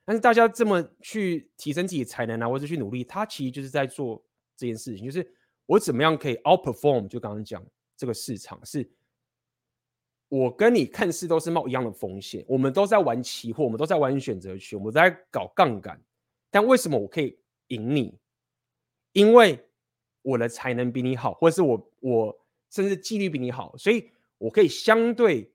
[0.04, 5.34] 但是大家这么去提升自己的才能啊，或者去努力，他其实就是在做这件事情，就是
[5.66, 7.08] 我怎么样可以 outperform？
[7.08, 7.64] 就刚刚讲
[7.96, 8.90] 这个市场，是
[10.34, 16.02] 我跟你看似都是冒一样的风险，我们都在玩期货，我们都在玩选择权，我们在搞杠杆。
[16.50, 18.18] 但为什么我可以赢你？
[19.12, 19.64] 因为
[20.24, 22.36] 我的才能比你好，或者是我我
[22.72, 25.52] 甚至纪律比你好，所以我可以相对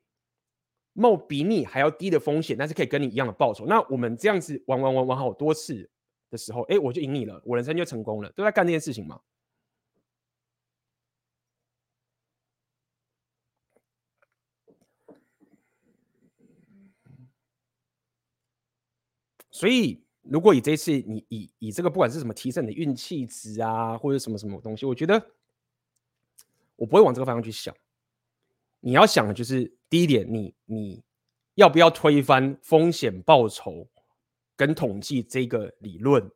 [0.92, 3.66] 冒比你还要低的风险，但是可以跟你一样的报酬。
[3.66, 5.90] 那我们这样子玩玩玩玩好多次
[6.30, 9.20] 的时候，哎，我就赢你了，我人生就成功了，都在干这件事情嘛。
[19.58, 20.04] 所以。
[20.30, 25.14] 如果以这次你以以这个不管是什么提升你的运气值啊，或者什么什么东西，我觉得
[26.76, 27.74] 我不会往这个方向去想。
[28.80, 31.02] 你要想的就是第一点，你你
[31.54, 33.88] 要不要推翻风险报酬
[34.54, 36.30] 跟统计这个理论？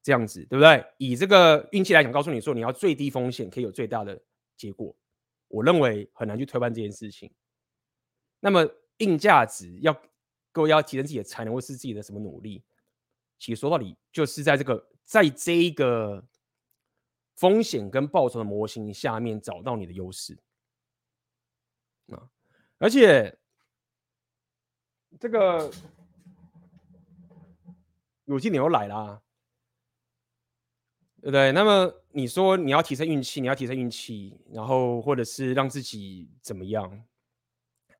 [0.00, 0.84] 这样子对不对？
[0.98, 4.22] 以这个运气来讲，告诉你说你要最低风险可以有最大的
[4.56, 4.94] 结果，
[5.48, 7.28] 我认为很难去推翻这件事情。
[8.38, 8.64] 那么
[8.98, 10.00] 硬价值要
[10.52, 12.62] 各位要提升自己的才能，或是自己的什么努力？
[13.38, 16.24] 其实说到底，就是在这个在这一个
[17.36, 20.38] 风险跟报酬的模型下面找到你的优势
[22.12, 22.28] 啊！
[22.78, 23.38] 而且
[25.18, 25.70] 这个
[28.24, 29.22] 有机点又来啦。
[31.22, 31.52] 对不对？
[31.52, 37.04] 那么你说你要提升运气，你要提升运气，然后或者是让自己怎么样？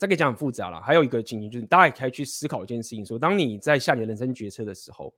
[0.00, 0.80] 这个讲很复杂了。
[0.80, 5.14] 还有一个情形就是，大家也可以去思考一件事情：说，当你在下你的人生决策的时候，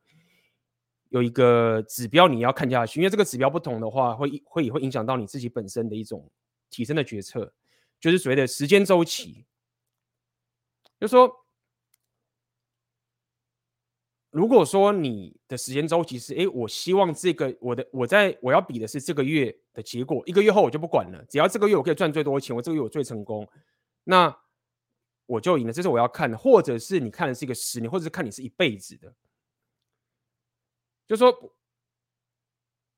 [1.09, 6.29] 有一个指标你要看下去，因为这个指标不同的话，会会也会影响到你自己本身的一种
[6.69, 7.51] 提升的决策，
[8.01, 9.47] 就是所谓的时间周期，
[11.01, 11.39] 就说。
[14.35, 23.47] 如果说你的时间周期是，哎，我希望这个我的我在我要比的是这个月的结果，一个月后我就不管了，只要这个月我可以赚最多钱，我这个月我最成功，
[24.05, 24.35] 那
[25.33, 25.73] 我就赢了。
[25.73, 29.15] 这是我要看的，或者是你看的是一个十年，或者是看你是一辈子的，
[31.07, 31.55] 就说，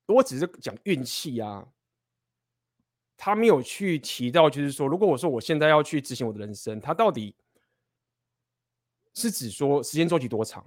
[0.06, 1.66] 我只是讲运气啊，
[3.16, 7.36] 他没有去提到，就是说，如果我说我现在要去执行我的人生，他到底
[9.14, 10.64] 是指说时间周期多长？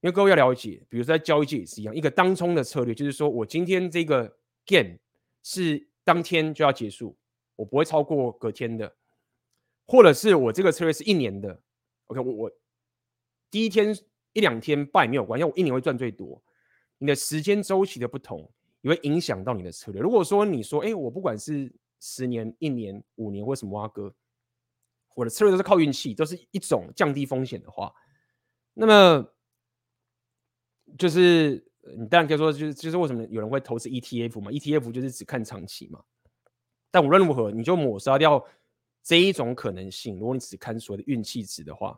[0.00, 4.98] 因为各位要了解，比如说在交易界也是一样，一个当冲的策略就是说我今天这个 game
[5.42, 7.16] 是当天就要结束，
[7.56, 8.94] 我不会超过隔天的，
[9.86, 11.60] 或者是我这个策略是一年的。
[12.06, 12.50] OK，我我
[13.50, 13.96] 第一天
[14.32, 16.42] 一两天败没有关系，因为我一年会赚最多。
[16.98, 18.50] 你的时间周期的不同，
[18.82, 20.00] 也会影响到你的策略。
[20.00, 24.14] 如果说你说，哎，我不管是十年、一年、五年或什么啊哥，
[25.14, 27.92] 我的策略都是靠运气，都是一种降低风险的话，
[28.74, 29.32] 那么。
[30.96, 31.66] 就是
[31.98, 36.00] 你当然可以说，就是就是为什么有人会投资 ETF 嘛？ETF 就是只看长期嘛。
[36.92, 38.46] 但无论如何，你就抹杀掉
[39.06, 40.18] 这一种可能性。
[40.18, 41.92] 如果你只看所谓的运气值的话，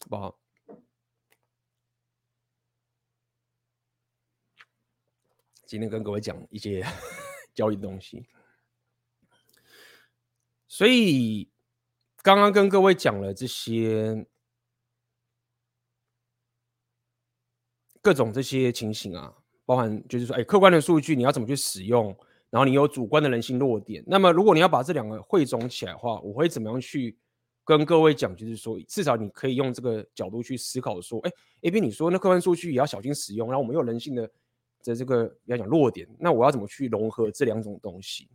[0.00, 0.36] 好不好？
[5.64, 6.84] 今天跟各位讲一些
[7.54, 8.26] 交易的东西，
[10.66, 11.48] 所以
[12.22, 14.26] 刚刚跟各位讲了这些。
[18.02, 22.16] 各种这些情形啊，包含就是说，哎，客观的数据你要怎么去使用，
[22.50, 24.02] 然后你有主观的人性弱点。
[24.06, 27.16] 那么，如果你要把这两个汇总起来的话，我会怎么样去
[27.64, 28.34] 跟各位讲？
[28.36, 31.30] 就是说，至少你可以用这个角度去思考，说，哎
[31.62, 34.30] ，AB 你说那客观数据也要小心使用，然后我们有人性的
[34.82, 38.28] 的这个要讲弱点，那我要怎么去融合这两种东西？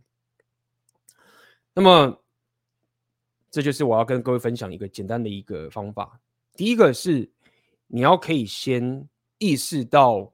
[1.74, 2.18] 那么，
[3.50, 6.20] 这就是我要跟各位分享一个简单的一个方法。
[6.54, 7.30] 第一个是
[7.86, 9.08] 你要可以先。
[9.38, 10.32] 意识到，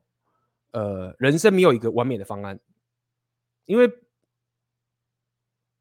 [0.72, 2.60] 呃，人生没有一个完美的方案，
[3.68, 3.86] 因为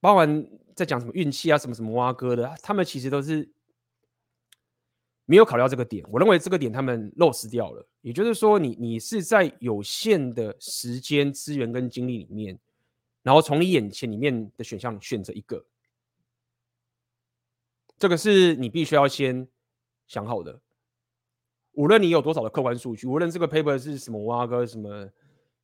[0.02, 0.46] 包含
[0.76, 3.50] 在讲什么运气啊，什么什么挖哥的，他们其实都是
[5.24, 6.06] 没有考虑到这个点。
[6.12, 7.88] 我认为这个点他们漏失掉了。
[8.02, 12.60] 也就是说你，你是在有限的时间、资源跟精力里面，
[13.24, 15.66] 然后从你眼前里面的选项选择一个，
[17.98, 19.48] 这个是你必须要先
[20.08, 20.60] 想好的。
[21.72, 25.10] 无论你有多少的客观数据，无论这个 paper 是什么挖哥什么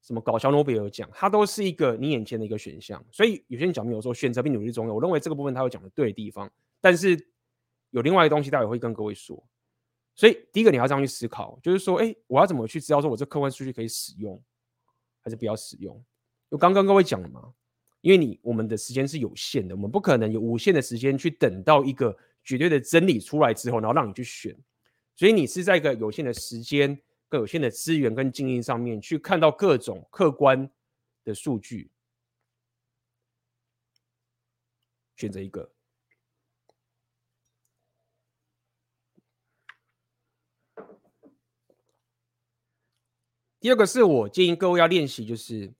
[0.03, 3.03] 什么搞笑诺贝尔奖，它都是一个你眼前的一个选项。
[3.11, 4.93] 所以有些人讲，没有说选择比努力重要。
[4.93, 7.17] 我认为这个部分他有讲的对的地方，但是
[7.91, 9.41] 有另外一个东西，待会会跟各位说。
[10.13, 14.39] 所以第一个你要这样去思考，就是说，哎，我要怎么去知道说我这客观数据可以使用，
[15.21, 15.95] 还是不要使用？
[16.49, 17.51] 我刚刚跟各位讲了嘛，
[18.01, 24.55] 因为你我们的时间是有限的，我们不可能有无限的时间去等到一个绝对的真理出来之后，然后让你去选。
[25.15, 26.99] 所以你是在一个有限的时间、
[27.37, 30.69] 有限的资源跟精力上面去看到各种客观
[31.23, 31.91] 的数据，
[35.15, 35.71] 选择一个。
[43.59, 45.73] 第二个是我建议各位要练习，就是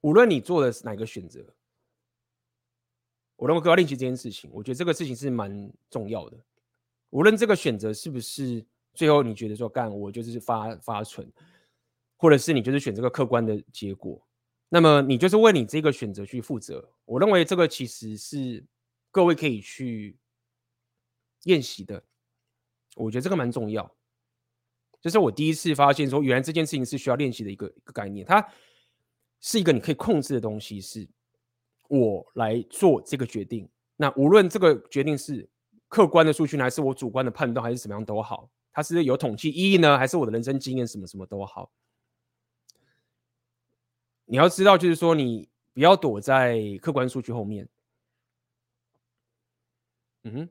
[0.00, 1.57] 无论你做的是哪个选择。
[3.38, 6.36] 我认为要练习这件事情，我觉得这个事情是蛮重要的。
[7.10, 8.62] 无论这个选择是不是
[8.94, 11.32] 最后你觉得说干，我就是发发蠢，
[12.16, 14.20] 或者是你就是选这个客观的结果，
[14.68, 16.86] 那么你就是为你这个选择去负责。
[17.04, 18.62] 我认为这个其实是
[19.12, 20.18] 各位可以去
[21.44, 22.02] 练习的。
[22.96, 23.88] 我觉得这个蛮重要。
[25.00, 28.26] 这是我第一次发现说，原来这件事情是需要练习的一个一个概念。
[28.26, 28.44] 它
[29.40, 31.08] 是一个你可以控制的东西，是
[31.88, 33.68] 我来做这个决定。
[33.96, 35.48] 那无论这个决定是
[35.88, 41.70] 客观的数据，还是我主观的判断，还是怎么样都好，它是有统计意义呢，还是我的人生经验什么什么都好。
[44.26, 47.66] 你要知道，就是说，你不要躲在客观数据后面。
[50.24, 50.48] 嗯哼，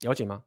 [0.00, 0.42] 了解吗？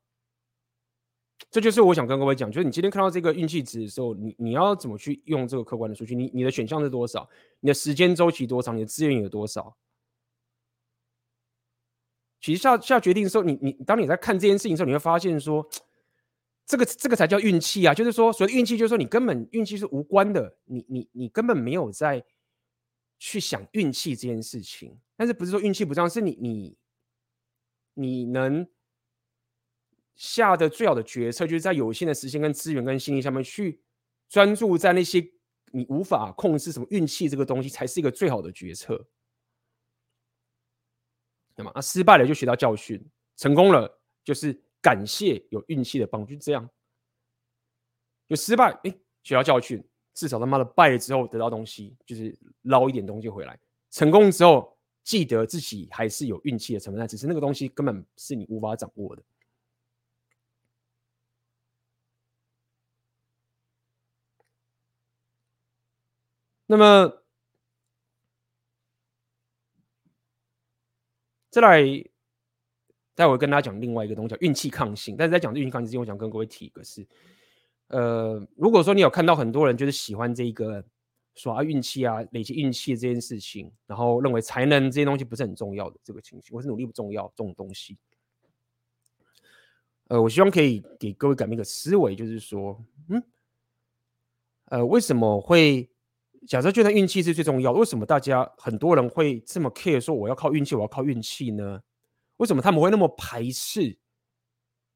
[1.50, 6.16] 这就是我想跟各位讲，就是你今天看到这个运气值的时候，你你要怎么去用这个客观的数据？
[6.16, 7.30] 你你的选项是多少？
[7.60, 8.76] 你的时间周期多长？
[8.76, 9.76] 你的资源有多少？
[12.42, 15.66] 其实下下决定的时候，你你当你在看这件事情的时候，你会发现说，
[16.66, 17.94] 这个这个才叫运气啊！
[17.94, 22.24] 就是说，所谓运气，就是说你根本运气是无关的，你你你根本没有在
[23.20, 25.00] 去想运气这件事情。
[25.16, 26.78] 但是不是说运气不重要，是你你
[27.94, 28.68] 你能
[30.16, 33.82] 下的最好的决策，就是在有限的时间跟资源跟心力上面去
[34.30, 35.24] 专注在那些
[35.72, 39.08] 你无法控制什么运气这个东西，才是一个最好的决策。
[41.62, 43.00] 那么啊，失败了就学到教训，
[43.38, 46.68] 成功了就是感谢有运气的帮助，就这样。
[48.28, 49.84] 就失败，哎，学到教训，
[50.16, 53.60] 至少他妈的败了之后得到东西，就是捞一点东西回来。
[53.92, 59.22] 成功之后，记得自己还是有运气的成分，只是那个东西根本是你无法掌握的。
[66.66, 67.21] 那么。
[71.52, 71.84] 再来，
[73.14, 75.18] 待会跟大家讲另外一个东西，叫运气抗性。
[75.18, 77.06] 但是在讲运气抗性之前，我想跟各位提一个是，
[77.88, 80.82] 呃，如果说你有看到很多人就是喜欢这一个
[81.36, 87.98] 耍运气啊、累积运气这件事情，然后认为才能这些东西不是很重要的这个情形，或是努力不重要这种东西，
[90.08, 93.22] 呃，我希望可以给各位改变一个思维，就是说，嗯，
[94.68, 95.91] 呃，为什么会？
[96.48, 101.80] 假设觉得运气是最重要，为什么大家很多人会这么 care 说我要靠运气，我要靠运气呢？
[102.38, 103.96] 为什么他们会那么排斥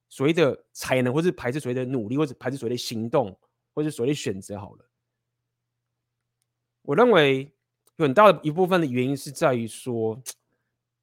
[0.10, 3.38] 所谓的才能，或是排斥所谓的努力，或者排斥所谓的行动，
[3.76, 4.58] 或者所谓的选择？
[4.60, 4.90] 好了，
[6.82, 7.52] 我认为
[7.98, 10.20] 有很大的一部分的原因是在于说，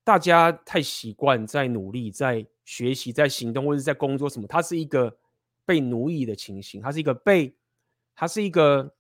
[0.03, 5.17] 大家太习惯在努力、在学习、在行动，或者在工作什么，它是一个
[5.65, 7.55] 被奴役的情形，它是一个被，
[8.17, 8.93] 它是一个。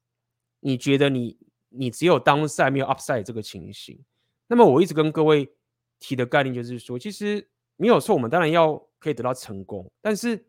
[0.64, 1.36] 你觉得你
[1.70, 4.00] 你只有 downside 没有 upside 这个情形，
[4.46, 5.52] 那么我一直跟各位
[5.98, 10.46] 提的概念就是说，其实没有错，我们当然要可以得到成功，但是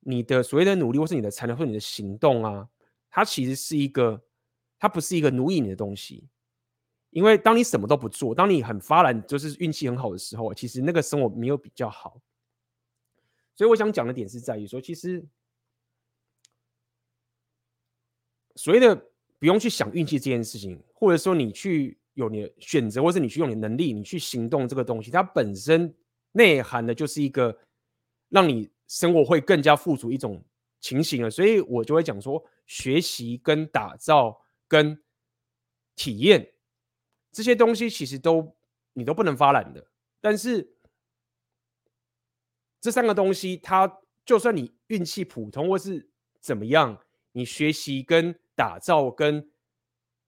[0.00, 2.68] 你的所谓的努力或是你的才能或你的行动啊，
[3.10, 4.22] 它其实是一个，
[4.78, 6.28] 它不是一个奴役你的东西，
[7.10, 12.20] 因为当你什么都不做，当你很发懒，就是运气很好的时候，其实那个生活没有比较好，
[13.56, 15.26] 所以我想讲的点是在于说，其实。
[18.56, 18.94] 所谓的
[19.38, 25.94] 不用去想运气这件事情，或者说你去有你的选择，或是你去用你的能力，你去行动这个东西，它本身
[26.32, 27.58] 内涵的就是一个
[28.28, 30.42] 让你生活会更加富足一种
[30.80, 31.30] 情形了。
[31.30, 35.02] 所以我就会讲说，学习跟打造跟
[35.96, 36.52] 体验
[37.32, 38.56] 这些东西，其实都
[38.92, 39.84] 你都不能发懒的。
[40.20, 40.76] 但是
[42.80, 46.08] 这三个东西，它就算你运气普通或是
[46.40, 47.00] 怎么样，
[47.32, 49.50] 你学习跟打造跟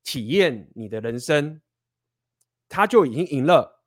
[0.03, 1.61] 体验你的人生，
[2.69, 3.83] 他就已经赢了。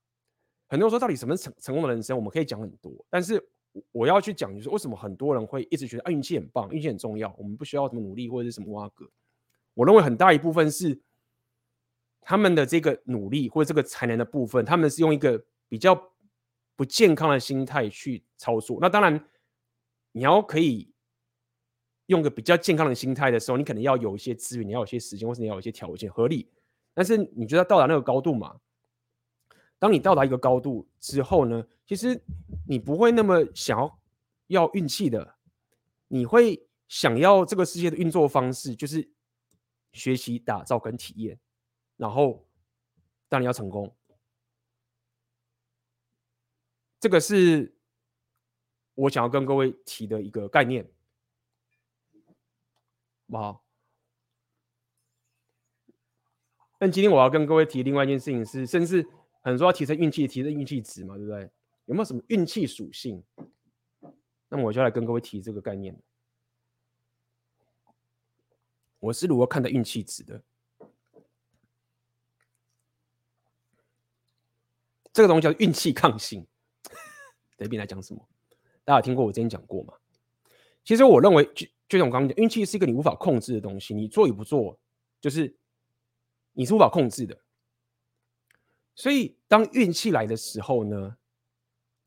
[0.68, 2.16] 很多人说，到底什么是成成功的人生？
[2.16, 3.42] 我们可以讲很多，但是
[3.92, 9.10] 我要去讲，就是为什么很多人会一直觉得，运气很棒，运气很重要，我们不需要什么努力或者是什么挖格。
[9.74, 11.02] 我认为很大一部分是
[12.22, 16.12] 他们的这个努力或者这个才能的部分，他们是用一个比较
[16.76, 18.78] 不健康的心态去操作。
[18.82, 19.26] 那当然，
[20.12, 20.94] 你要可以。
[22.10, 26.52] 用个比较健康的心态的时候，你可能要有一些资源，你要有一些时间，或是你要有一些条件合理。
[26.92, 28.60] 但是你觉得到达那个高度嘛？
[29.78, 32.20] 当你到达一个高度之后呢，其实
[32.68, 34.00] 你不会那么想要
[34.48, 35.36] 要运气的，
[36.08, 39.08] 你会想要这个世界的运作方式，就是
[39.94, 41.40] 学习、打造跟体验，
[41.96, 42.50] 然后
[43.28, 43.96] 当你要成功。
[47.00, 47.78] 这个是
[48.96, 50.92] 我想要跟各位提的一个概念。
[53.30, 53.64] 不好，
[56.80, 59.06] 但今天我要跟各位提另外一件事情是，甚至
[59.42, 61.52] 很多要提升运气，提升运气值嘛，对不对？
[61.86, 63.24] 有没有什么运气属性？
[64.48, 65.96] 那么我就来跟各位提这个概念。
[68.98, 70.44] 我是如何看待运气值的？
[75.14, 76.48] 这个东西叫运气抗性。
[77.58, 78.28] 这边来讲什么？
[78.84, 79.94] 大家有听过我之前讲过吗？
[80.84, 81.48] 其实我认为
[81.90, 84.80] 就像我刚刚讲，运气是一个你无法控制的东西，你做与不做，
[85.20, 85.58] 就是
[86.54, 87.38] 你是无法控制的。
[88.96, 91.18] 所以，当运气来的时候呢，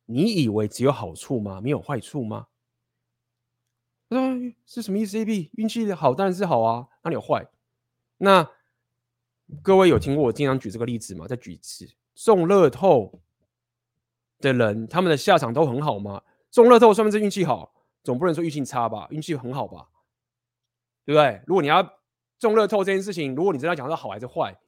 [0.06, 1.60] 你以为只有好处吗？
[1.60, 2.46] 没有坏处吗？
[4.10, 7.44] 嗯，是什么意思？AB 运气好当然是好啊，哪里有坏？
[8.18, 8.48] 那
[9.62, 11.26] 各位有听过我经常举这个例子吗？
[11.26, 13.20] 再举一次，中乐透
[14.38, 16.22] 的人，他们的下场都很好吗？
[16.52, 17.74] 中乐透算不算运气好？
[18.02, 19.06] 总不能说运气差吧？
[19.10, 19.88] 运气很好吧？
[21.04, 21.42] 对不对？
[21.46, 21.82] 如果你要
[22.38, 24.58] 中乐透这件事情，如果你真的讲是好还是坏，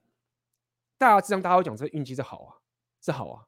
[0.99, 2.51] 大致上大家会讲这运气是好啊，
[3.01, 3.47] 是好啊。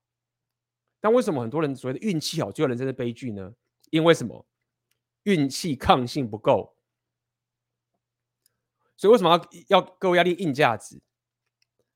[1.00, 3.54] 但为什么很多人所谓的运气好，就有人生的悲剧呢？
[3.90, 4.46] 因为什么？
[5.24, 6.76] 运气抗性不够。
[8.96, 11.00] 所以为什么要要各位要练硬价值？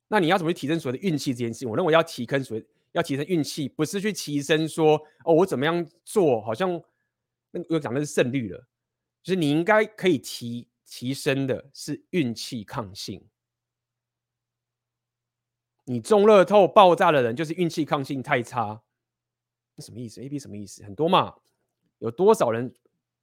[0.09, 1.70] 那你要怎么去提升所谓的运气这件事情？
[1.70, 6.82] 我认为要提升所谓要提升运气，不是去提升说哦我怎么样做，好像
[7.51, 8.66] 那我讲的是胜率了。
[9.22, 13.28] 就是你应该可以提提升的是运气抗性。
[15.84, 18.82] 你中乐透爆炸的人，就是运气抗性太差。
[19.74, 20.82] 那什么意思？AB 什么意思？
[20.84, 21.34] 很多嘛？
[21.98, 22.72] 有多少人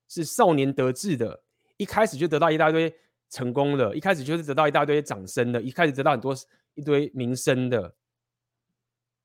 [0.07, 1.43] 是少年得志的，
[1.77, 2.93] 一开始就得到一大堆
[3.29, 6.35] 成功的，一开始就是得到一大堆掌声的，一开始得到很多
[6.75, 7.95] 一堆名声的，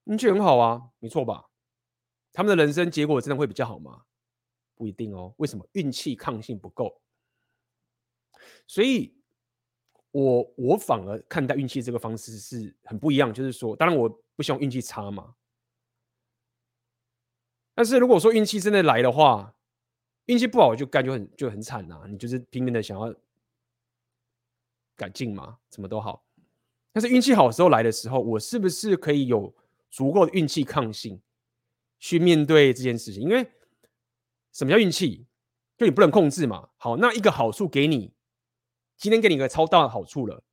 [0.05, 1.51] 运气很好啊，没错吧？
[2.33, 4.05] 他们的人生结果真的会比较好吗？
[4.75, 5.35] 不一定哦。
[5.39, 5.67] 为什么？
[5.73, 7.01] 运气抗性不够。
[8.67, 9.15] 所以
[10.11, 15.35] 我我反而看待运气这个方式是很不一样，就是说，当然我不希望运气差嘛。
[17.75, 19.55] 但是如果说运气真的来的话，
[20.27, 23.15] 运气不好就感觉很就很惨呐，你就是拼命的想要。
[24.95, 26.23] 改进嘛，什么都好。
[26.93, 29.53] 但是运气好的时候来的时候，我是不是可以有
[29.91, 31.21] 足够的运气抗性
[31.99, 33.23] 去面对这件事情？
[33.23, 33.51] 因为
[34.53, 35.27] 什么叫运气？
[35.77, 36.69] 就你不能控制嘛。
[36.77, 38.15] 好，那一个好处给你，
[38.97, 40.45] 今天给你一个超大的好处了，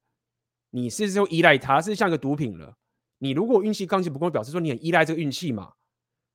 [0.70, 2.78] 你是就依赖它，是像一个毒品了。
[3.20, 5.74] 你如果运气刚性不够，表示说你很依赖这个运气嘛。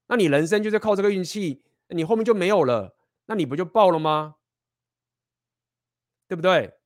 [0.07, 2.97] 那你人生就是靠这个运气，你后面就没有了，
[3.27, 4.37] 那你不就爆了吗？
[6.29, 6.79] 对不对？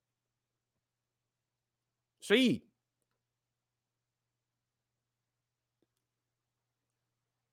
[2.20, 2.68] 所以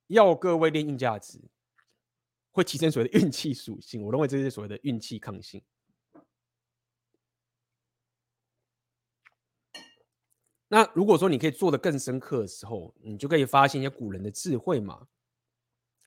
[0.07, 1.39] 要各位练硬价值，
[2.55, 4.01] 会提升所谓的运气属性。
[4.01, 5.61] 我认为这是所谓的运气抗性。
[10.69, 15.07] 那如果说你可以做得更深刻的时候，你就可以发现一些古人的智慧嘛。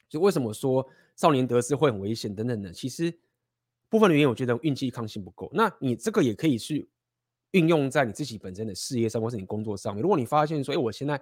[0.09, 3.17] 就为什么说少年得志会很危险等等的，其实
[3.91, 5.51] 部分的原因，我觉得运气抗性不够。
[5.53, 6.89] 那你这个也可以去。
[7.53, 10.03] 运用在你自己本身的事业上，或是你工作上面。
[10.03, 11.19] 如果你发现说，哎，我现在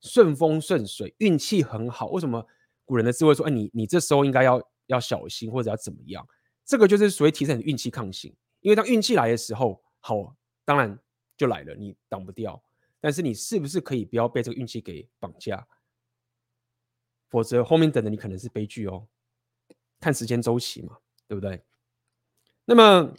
[0.00, 2.44] 顺风顺水，运气很好，为什么
[2.88, 6.26] 古人的智慧说，哎，你你这时候应该要要小心，或者要怎么样？
[6.64, 8.34] 这个就是所谓提升你运气抗性。
[8.60, 10.34] 因为当运气来的时候，好，
[10.64, 10.98] 当然
[11.36, 12.60] 就来了，你挡不掉。
[13.00, 15.68] 但是你是不是可以不要被这个运气给绑架？
[17.28, 19.06] 否则后面等着你可能是悲剧哦。
[20.00, 20.96] 看时间周期嘛，
[21.28, 21.62] 对不对？
[22.64, 23.14] 那么。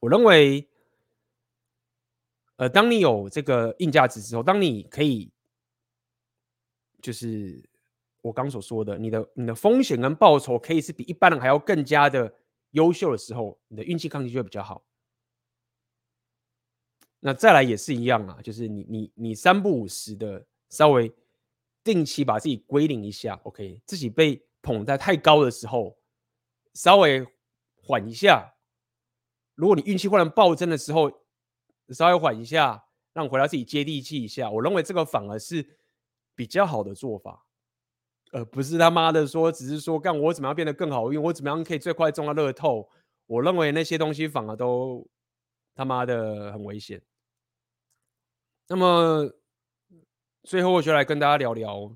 [0.00, 0.66] 我认为，
[2.56, 5.30] 呃，当你有这个硬价值之后，当你可以，
[7.02, 7.62] 就是
[8.22, 12.32] 我刚所说的，你的你的风险跟报酬可以是比一般人还要更加的
[12.72, 14.84] 优秀的时候，你的运气抗性就会比较好。
[17.20, 21.12] 那再来也是一样啊，就是你你你三不五时的稍微
[21.84, 25.98] 定期把自己归零一下，OK，自己被捧在太高的时候，
[26.72, 27.26] 稍微
[27.82, 28.54] 缓一下。
[29.54, 31.10] 如果你运气忽然暴增的时候，
[31.90, 35.78] 稍微缓一下，让回来自己接地气一下，我认为这个反而是
[36.40, 37.44] 比较好的做法，
[38.32, 42.88] 而不是他妈的说，只是说干我怎么样变得更好运，我怎么样可以最快中到乐透。
[43.26, 45.06] 我认为那些东西反而都
[45.74, 47.02] 他妈的很危险。
[48.68, 49.30] 那么
[50.44, 51.94] 最后，我就来跟大家聊聊。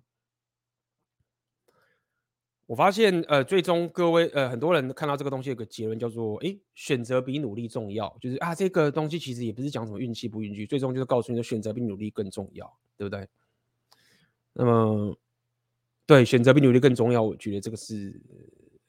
[2.67, 8.15] 我发现，呃，最终各位，呃，很多人看到这个东西有个结论叫做，诶，选择比努力重要。
[8.21, 13.27] 就是啊，这个东西其实也不是讲什么运气不运气，最终就是告诉你的，选择比努力更重要，对不对？
[14.55, 15.19] 那么，
[16.07, 18.19] 对，选择比努力更重要，我觉得这个是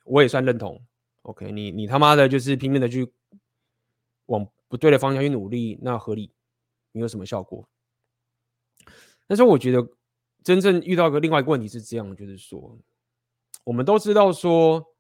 [0.05, 0.81] 我也算认同。
[1.23, 3.11] OK，你你他妈的就是拼命的去
[4.27, 6.31] 往不对的方向去努力，那合理，
[6.91, 7.67] 你有什么效果。
[9.27, 9.85] 但是我觉得
[10.43, 12.79] 真正遇到一个另外一个问题是这样，就是说。
[13.63, 14.93] 我们都知道说，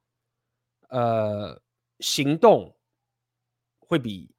[0.89, 1.61] 呃，
[1.99, 2.75] 行动
[3.77, 4.33] 会比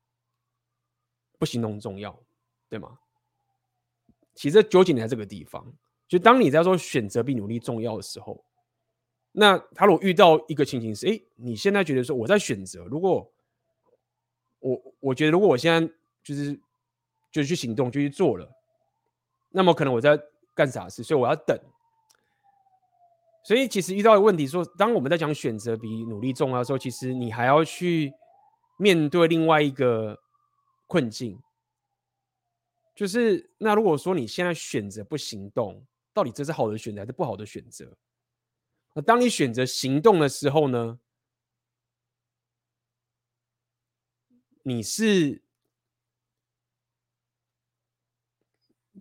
[1.39, 2.21] 不行动重要，
[2.69, 2.99] 对吗？
[4.35, 5.73] 其实纠结在这个地方，
[6.09, 8.45] 就当你在说选择比努力重要的时候，
[9.33, 13.31] 那他如果遇到一个情形是，哎，你现在觉得说我在选择，如果
[14.61, 15.93] 我我觉得如果我现在
[16.23, 16.59] 就是
[17.31, 18.51] 就去行动就去做了，
[19.51, 20.19] 那么可能我在
[20.55, 21.59] 干傻事，所以我要等。
[23.45, 28.13] 所以其实遇到的问题说，当我们在讲选择比努力重要的时候，其实你还要去
[28.77, 30.19] 面对另外一个
[30.87, 31.39] 困境。
[32.95, 35.85] 就是那如果说你现在选择不行动，
[36.17, 37.95] 到底这是好的选择还是不好的选择？
[38.95, 40.99] 那当你选择行动的时候呢？
[44.63, 45.43] 你是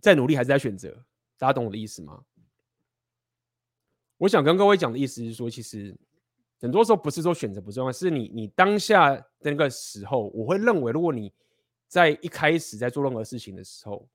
[0.02, 1.06] 在努力还是在选择？
[1.38, 2.22] 大家懂我的意思吗？
[4.18, 5.96] 我想跟各位讲的意思是说，其实
[6.60, 11.32] 很多时候不是说选择不重要，是你你当下的那个时候，我会认为，如果你
[11.88, 14.06] 在一开始在做任何事情的时候，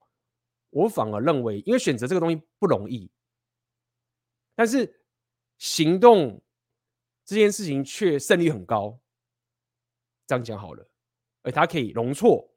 [0.71, 3.11] 我反而认为，因为选择这个东西不容易，
[4.55, 5.01] 但是
[5.57, 6.41] 行动
[7.23, 8.99] 这件事情却胜率很高。
[10.25, 10.89] 这样讲好了，
[11.41, 12.49] 而它可以容错。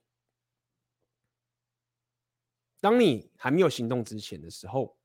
[2.80, 4.96] 当你还没有行动之前的时候，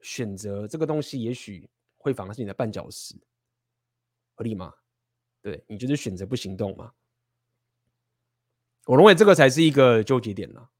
[0.00, 3.14] 选择这个东西也许会反而是你的绊脚石，
[4.34, 4.74] 合理吗？
[5.40, 6.92] 对，你就是选择不行动嘛。
[8.86, 10.70] 我认为这个才是一个纠结点了。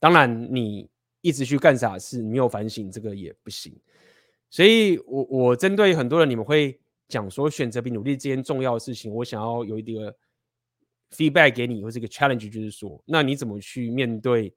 [0.00, 0.90] 当然，你
[1.20, 3.78] 一直去干傻事，你没有反省，这个也不行。
[4.48, 10.16] 所以我我针对很多人，你们会讲说选择比努力之间重要的事情，我想要有一个
[11.10, 14.52] feedback 给你，或是一个 challenge，就是说，那你怎么去面对？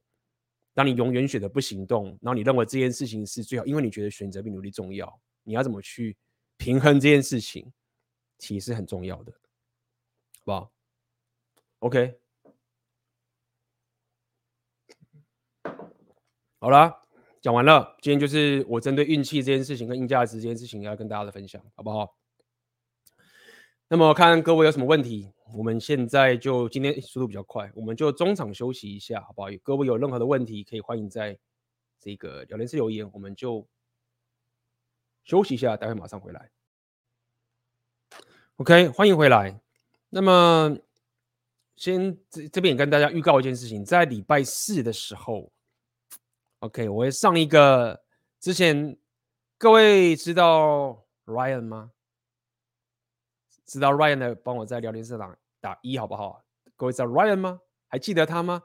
[0.73, 6.17] 当你永远选择不行动，然后你认为这件事情是最好，因为你觉得选择比努力重要，你要怎么去
[6.57, 7.71] 平衡这件事情？
[8.39, 10.71] 其实是很重要的，好不好
[11.79, 12.22] ？OK。
[16.63, 17.01] 好了，
[17.41, 17.97] 讲完了。
[18.01, 22.15] 今天就是我针对运气这件事情跟硬价值这件事情要跟大家的分享，好不好？
[23.89, 29.49] 那么看各位有什么问题，我们现在就今天速度比较快，我们就中场休息一下，好不好？
[29.61, 31.37] 各位有任何的问题，可以欢迎在
[31.99, 33.67] 这个聊天室留言，我们就
[35.25, 36.49] 休息一下，待会马上回来。
[38.55, 39.59] OK，欢迎回来。
[40.09, 40.77] 那么
[41.75, 45.51] 先这这边也跟大家预告一件事情，在礼拜四的时候。
[46.63, 48.01] OK，我会上一个
[48.39, 48.97] 之前
[49.57, 51.91] 各位知道 Ryan 吗？
[53.65, 56.41] 知道 Ryan 的，帮我在聊天室打打一好不好？
[56.77, 57.59] 各位知道 Ryan 吗？
[57.89, 58.63] 还记得他吗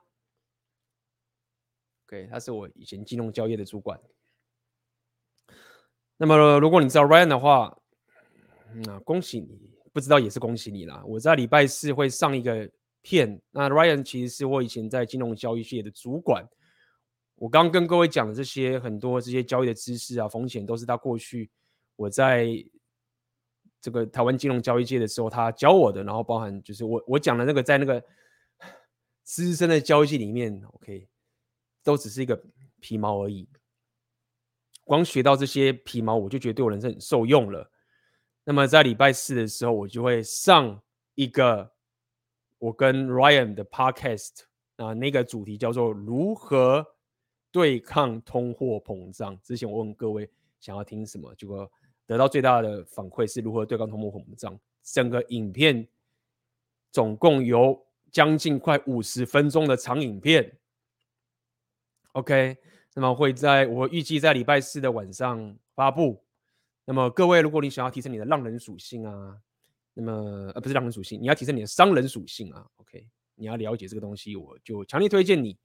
[2.07, 4.01] ？OK，他是我以前金融交易的主管。
[6.17, 7.77] 那么如果你知道 Ryan 的话，
[8.87, 9.59] 那恭喜你；
[9.93, 11.03] 不知道也是恭喜你啦。
[11.05, 12.71] 我在礼拜四会上一个
[13.03, 13.43] 片。
[13.51, 16.49] 那 Ryan 其实是我以前在金融交易界的主管。
[17.39, 21.49] 我刚刚跟各位讲的这些很多这些交易的知识啊，风险都是他过去
[21.95, 22.49] 我在
[23.81, 28.03] 这个台湾金融交易界的时候他教我的，然后包含就是我我讲的那个在那个
[29.23, 31.09] 资深的交易界里面，OK，
[31.85, 32.43] 都只是一个
[32.81, 33.49] 皮毛而已。
[34.83, 37.71] 光学到这些皮毛，我就觉得对我人生很受用了。
[38.43, 40.83] 那么在礼拜四的时候，我就会上
[41.15, 41.71] 一个
[42.59, 44.41] 我跟 Ryan 的 Podcast
[44.77, 46.85] 啊，那个主题叫做如何。
[47.59, 49.37] 对抗通货膨胀。
[49.43, 50.31] 之前我问各位
[50.61, 51.69] 想要听什么，结果
[52.07, 54.57] 得到最大的反馈是如何对抗通货膨胀。
[54.81, 55.85] 整个影片
[56.93, 60.57] 总共有将近快五十分钟的长影片。
[62.13, 62.57] OK，
[62.95, 66.23] 那么会在我预计在礼拜四的晚上发布。
[66.85, 69.37] 那么各位，如果你想要提升你的浪人属性啊，
[69.95, 70.13] 那么
[70.55, 72.65] 呃不是浪人属性，你要提升你的商人属性啊。
[72.77, 73.05] OK，
[73.35, 75.59] 你要了解这个东西，我就强烈推荐你。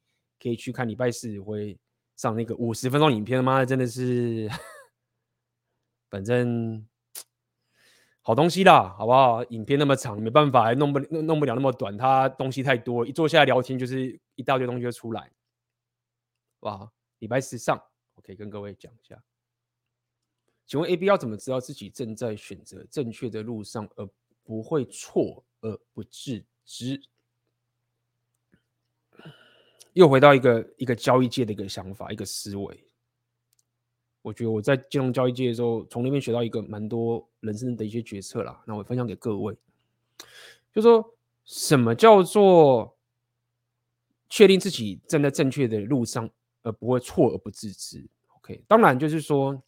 [0.43, 1.79] 可以去看礼拜四会
[2.17, 4.49] 上那个五十分钟影片，妈的真的是，
[6.09, 6.85] 反正
[8.21, 9.41] 好东西啦，好不好？
[9.45, 15.31] 影片那么长，没办法，弄不弄不了那么短，它东西太多，一坐下来聊天就是一大堆东西就出来。
[16.59, 17.81] 哇，礼拜四上，
[18.15, 19.23] 我可以跟各位讲一下。
[20.65, 24.09] 请问 AB 要怎么知道自己正在选择正确的路上，而
[24.43, 27.01] 不会错而不自知？
[29.93, 32.83] 又回到一个一个交易界的一个想法，一个思维。
[34.21, 38.63] 我觉得我在金融交易界的时候，从那边学到一个蛮多人生的一些决策啦。
[38.65, 39.55] 那我分享给各位，
[40.73, 41.13] 就说
[41.43, 42.95] 什么叫做
[44.29, 46.29] 确定自己站在正确的路上，
[46.61, 48.03] 而不会错而不自知。
[48.37, 49.61] OK，当然就是说，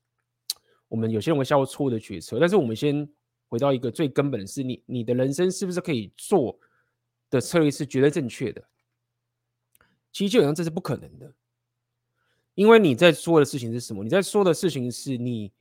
[0.87, 3.07] 我们有些人会下过错误的决策，但是我们先
[3.49, 6.57] 回到一个最根本的是你，你的人生是不是可以做
[7.29, 8.63] 的策略是绝对正确的？
[10.15, 11.33] 其实基本上这是不可能的，
[12.53, 14.01] 因为你在说的事情是什么？
[14.01, 15.51] 你在说的事情是你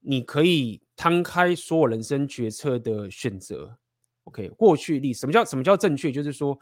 [0.00, 3.76] 你可以摊开所有人生决策的选择。
[4.24, 6.10] OK，过去历什么叫什么叫正确？
[6.10, 6.58] 就是说，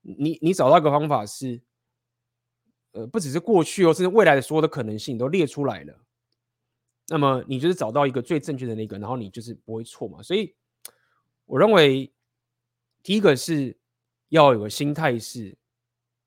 [0.00, 1.62] 你你找到一个方法是，
[2.90, 5.96] 呃，不只是过去哦，甚至未来的所有的可能性都列出来了。
[7.06, 10.20] 那么你就是找到一个最正确的那个，然后你就是不会错嘛。
[10.20, 10.52] 所以
[11.44, 12.12] 我认为，
[13.04, 13.78] 第一个是
[14.30, 15.56] 要有个心态是，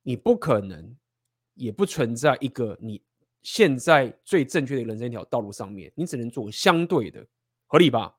[0.07, 0.95] 你不可能，
[1.55, 3.03] 也不存在一个你
[3.43, 7.27] 现在最正确的人生一条道路上面，你只能做相对的，
[7.65, 8.15] 合理吧？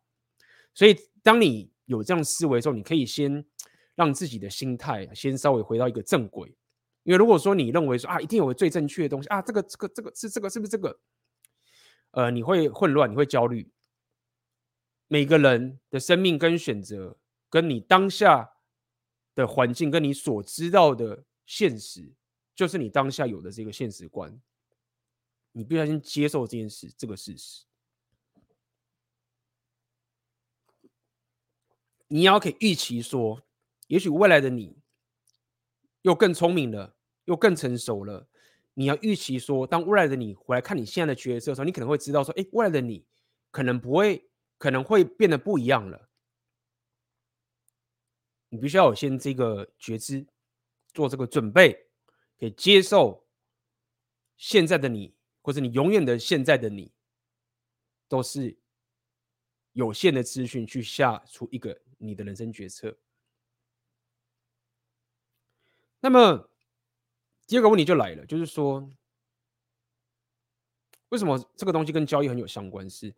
[0.75, 3.43] 所以当你有这样思维的时候，你可以先
[3.95, 6.55] 让自己的心态先稍微回到一个正轨，
[7.05, 11.01] 因为如果说你认为说啊，一定有个最正确的东西啊，这个这个这个是这个是不是这个？
[12.11, 13.73] 呃，你会混乱，你会焦虑。
[15.07, 17.17] 每个人的生命跟选择，
[17.49, 18.51] 跟你当下
[19.35, 22.13] 的环境，跟你所知道的现实，
[22.55, 24.39] 就是你当下有的这个现实观。
[25.51, 27.65] 你必须要先接受这件事，这个事实。
[32.07, 33.43] 你要可以预期说，
[33.87, 34.77] 也许未来的你
[36.03, 36.95] 又更聪明了，
[37.25, 38.29] 又更成熟了。
[38.75, 43.07] 你要预期说，当未来的你回来看你现在的角色的时候，你可能会知道说，哎，未来的你
[43.51, 46.11] 可能不会，可能会变得不一样了。
[48.51, 50.27] 你必须要有先这个觉知，
[50.93, 51.87] 做这个准备，
[52.39, 53.27] 可以接受
[54.37, 56.93] 现在的你，或者你永远的现在的你，
[58.09, 58.57] 都是
[59.73, 62.97] 有限的资讯去下出一个你的人生决策。
[66.01, 66.49] 那么。
[67.51, 68.87] 第二个问题就来了，就是说，
[71.09, 72.91] 为什么这个东西跟交易很有相关？
[72.91, 73.11] 是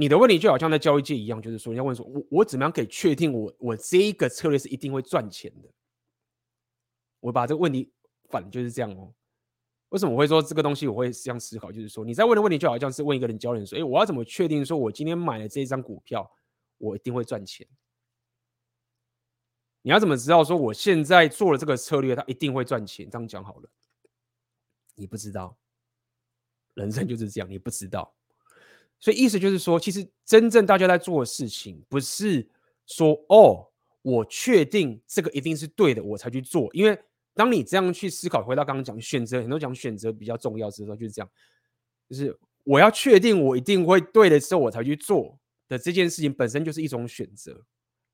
[0.00, 5.68] 你的问题就好像在交易界一样，就是说，你要问说，我我怎么样可以确定我我这一个策略是一定会赚钱的？
[7.18, 7.92] 我把这个问题
[8.30, 9.12] 反就是这样哦。
[9.88, 11.72] 为什么我会说这个东西我会这样思考？
[11.72, 16.30] 就是说，你在问的问题就好像是问一个人教人说，哎，我要怎么确定说我今天买了这一张股票，
[16.76, 17.66] 我一定会赚钱？
[19.82, 23.10] 你要怎么知道说我现在做了这个策略，它一定会赚钱？
[23.10, 23.68] 这样讲好了，
[24.94, 25.58] 你不知道，
[26.74, 28.14] 人生就是这样，你不知道。
[29.00, 32.46] 所以意思就是说，其实真正大家在做的事情，不是
[32.86, 33.68] 说哦，
[34.02, 36.68] 我确定这个一定是对的，我才去做。
[36.72, 36.98] 因为
[37.34, 41.30] 当你这样去思考，回到刚刚讲选择，很多讲选择比较重要时候，就是这样，
[42.08, 45.38] 就是我要确定我一定会对的时候，我才去做
[45.68, 47.64] 的这件事情本身就是一种选择。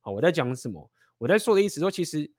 [0.01, 0.91] 好，我在讲什么？
[1.16, 2.30] 我在说的意思说，其实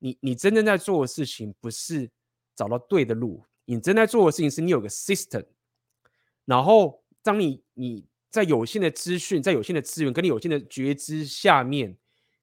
[0.00, 2.10] 你你真正在做的事情不是
[2.56, 5.44] 找到对的路，你正在做的事情是你有个 system，
[6.44, 11.96] 然后当你你在有限的资讯、在有限的资源跟你有限的觉知下面，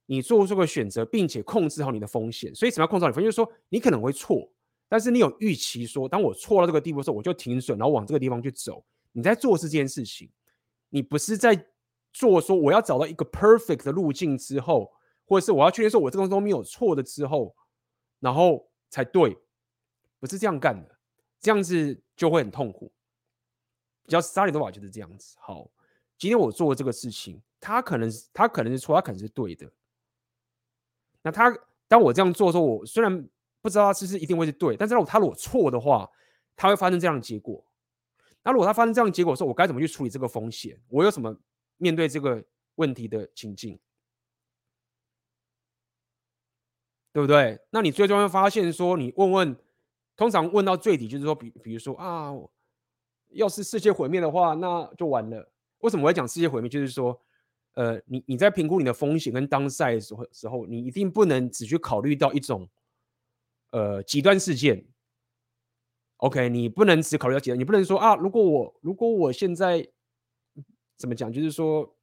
[0.04, 2.54] 你做出个选择，并且控制好你的风险。
[2.54, 3.26] 所以，什么要控制好你风险？
[3.26, 4.52] 就是说，你可能会错，
[4.88, 8.84] 但是你有预期说，当我错到这个地步的时候，我就停损，然后往这个地方去走。
[9.12, 10.28] 你在做这件事情，
[10.90, 11.66] 你不是在
[12.12, 14.92] 做说我要找到一个 perfect 的路径之后。
[15.24, 17.54] 或者是我要确定说，我这个东西都没有错的之后，
[18.20, 19.34] 然后才对，
[20.20, 20.98] 不是这样干的，
[21.40, 22.92] 这样子就会很痛苦。
[24.12, 25.34] 比较 sorry 的话就是这样子。
[25.40, 25.70] 好，
[26.18, 29.72] 今天我做这个事情，他可能是他可能是错，他可能是对的。
[31.22, 31.50] 那他
[31.88, 33.26] 当我这样做的时候，我虽然
[33.62, 36.06] 不知道他是不是一定会是对，但是如果他如果错的话，
[36.54, 37.64] 他会发生这样的结果。
[38.42, 40.78] 那如果他发生这样的结果的时候，我该怎么去处理这个风险？
[40.88, 41.34] 我有什么
[41.78, 42.44] 面对这个
[42.74, 43.80] 问题的情境？
[47.14, 47.58] 对不对？
[47.70, 49.56] 那你最终会发现说，你问问，
[50.16, 52.30] 通常问到最底就是说，比比如说啊，
[53.34, 55.50] 要是世界毁灭的话，那就完了。
[55.78, 56.68] 为什么我要讲世界毁灭？
[56.68, 57.20] 就是说，
[57.74, 62.68] 呃，你你在评估你的风险跟当赛的时候时候，你一定不能只去考虑到一种，
[63.70, 64.84] 呃，极端事件。
[66.18, 69.86] OK，你不能只考虑到极端，你不能说啊，如果我如果我现在
[70.96, 71.96] 怎么讲，就是说。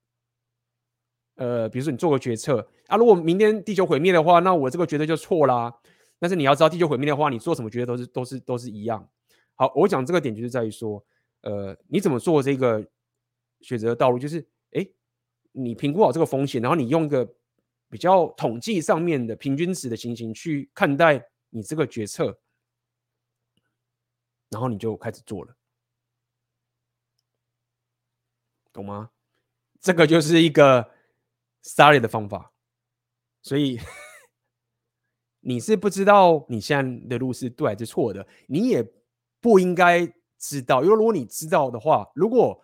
[1.35, 5.73] 呃，比如说你做个决策啊，如果明天地球毁灭的话，那我这个决策就错啦。
[6.19, 9.09] 但是你要知道，地球毁灭的话，你做什么决策都是都是都是一样。
[9.55, 11.01] 好，我讲这个点就是在于说，
[11.41, 12.85] 呃，你怎么做这个
[13.61, 14.87] 选择的道路，就是哎，
[15.51, 17.35] 你评估好这个风险，然后你用一个
[17.89, 22.39] 比较统计上面的平均值的情形去看待你这个决策，
[24.49, 25.55] 然后你就开始做了，
[28.71, 29.11] 懂吗？
[29.79, 30.91] 这个就是一个。
[31.61, 32.53] Sorry 的方法，
[33.41, 33.77] 所以
[35.41, 38.81] 你是不知道你现在的路是对还是错的，你也
[39.41, 40.07] 不应该
[40.39, 40.83] 知道。
[40.83, 42.59] 因为如果你知道的话，如果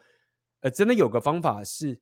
[0.61, 2.01] 呃真的有个方法是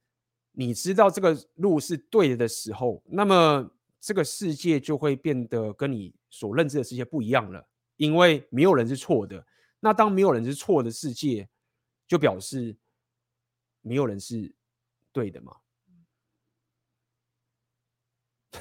[0.53, 3.69] 你知道这个路是对的时候，那么
[3.99, 7.67] 这个世界就会变得跟你所认知的世界不一样了。
[7.97, 9.45] 因为没有人是错的，
[9.79, 11.47] 那当没有人是错的世界，
[12.07, 12.75] 就表示
[13.81, 14.53] 没有人是
[15.11, 15.57] 对的嘛？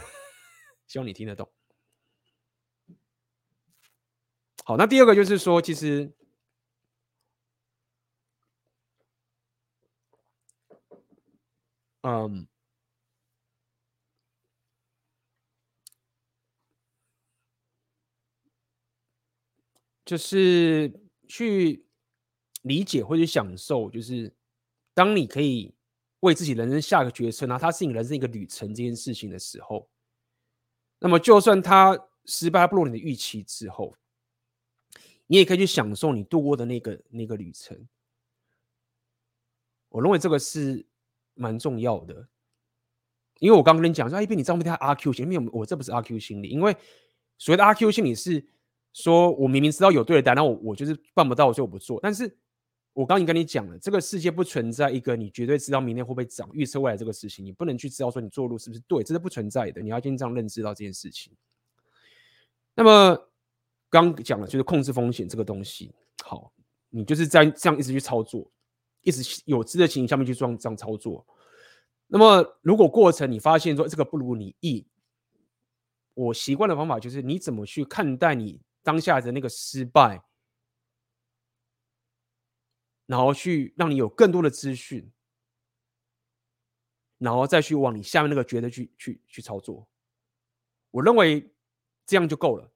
[0.86, 1.50] 希望你听得懂。
[4.64, 6.12] 好，那第二个就是说，其实，
[12.02, 12.46] 嗯，
[20.04, 20.92] 就是
[21.28, 21.84] 去
[22.62, 24.32] 理解或者享受，就是
[24.94, 25.74] 当你可以
[26.20, 29.88] 为自己人生下个决策，那它是你人生一个旅程这件事情的时候，
[30.98, 33.96] 那么就算它失败不如你的预期之后。
[35.28, 37.88] 你也可以去享受你度过的那个那个旅程。
[39.88, 40.84] 我认为这个是
[41.34, 42.28] 蛮重要的，
[43.38, 46.76] 因为我刚跟你讲说，哎，比你这么太阿 Q 心理，因为我这不是阿 Q 心理，因为
[47.38, 48.44] 所谓的阿 Q 心理是
[48.92, 51.98] 说我明明知道有对的答案，我我就是办不到，所以我不做。
[52.02, 52.36] 但是
[52.92, 59.80] 我刚已经跟你讲了，这个世界不存在一个你绝对知道明天会不会涨、预测未来这个事情，你不能去知道说你做路是不是对，这是不存在的。
[59.82, 61.32] 你要经常认知到这件事情。
[62.74, 63.28] 那么。
[63.92, 65.94] 刚讲了，就是控制风险这个东西。
[66.24, 66.50] 好，
[66.88, 68.50] 你就是在这样一直去操作，
[69.02, 71.26] 一直有知的情形下面去这样这样操作。
[72.06, 74.86] 那么，如果过程你发现说这个不如你意，
[76.14, 80.22] 我习惯的方法就是你怎么去看待你当下的那个失败，
[83.06, 85.10] 然后去让你有更多的资讯，
[87.18, 89.88] 然后再去往你下面那个觉得去去去操作。
[90.90, 91.50] 我认为
[92.04, 92.70] 这样就够了。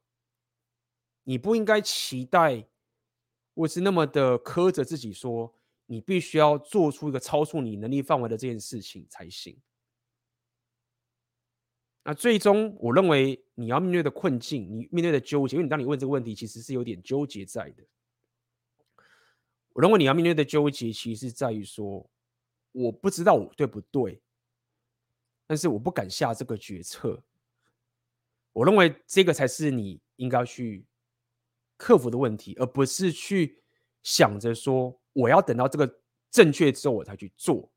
[1.24, 2.68] 你不应该期待，
[3.55, 5.55] 或是那么的苛责自己，说
[5.87, 9.59] 你必须要做出一个超出你能力范围的这件事情才行。
[12.05, 17.82] 那最终，我认为你要面对的困境，你面对的纠结，因为你当你问这个问题，其实是有点纠结在的。
[19.70, 22.09] 我认为你要面对的纠结，其实在于说，
[22.72, 24.20] 我不知道我对不对，
[25.47, 27.22] 但是我不敢下这个决策。
[28.53, 30.84] 我认为这个才是你应该去。
[31.78, 33.62] 克服的问题，而不是去
[34.03, 36.01] 想着说我要等到这个
[36.31, 37.71] 正确之后我才去做，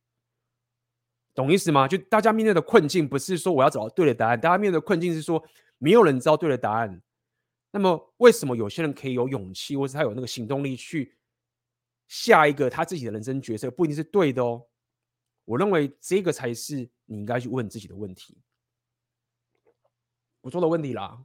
[1.34, 1.88] 懂意思吗？
[1.88, 5.42] 就大家面对的困境，不是说我要找到对的答案，大家面对的困境是说
[5.78, 7.02] 没有人知道对的答案。
[7.72, 11.18] 那么为什么有些人可以有勇气，或是他有那个行动力去
[12.08, 14.66] 下一个他自己的人生决策，不一定是对的哦。
[15.46, 16.76] 我认为这个才是
[17.06, 18.38] 你应该去问自己的问题。
[20.42, 21.24] 我说的问题啦，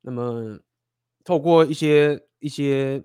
[0.00, 0.60] 那么。
[1.26, 3.02] 透过一些一些，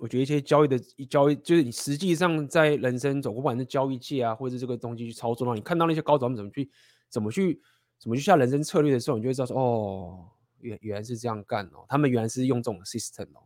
[0.00, 0.78] 我觉得一些交易的
[1.08, 6.70] 交易，就是你实际上在人生走，不管是交易界啊，或者是这个东西去操作，让你看到那些高手他们怎么去
[7.08, 7.60] 怎么去
[7.98, 10.28] 怎么去下人生策略的时候，你就会知道说，哦，
[10.60, 13.44] 原原来是这样干哦，他们原来是用这种 system 哦，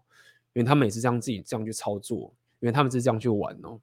[0.53, 3.81] 因为他们也是这样自己这样去操作，因为他们是这样去玩哦。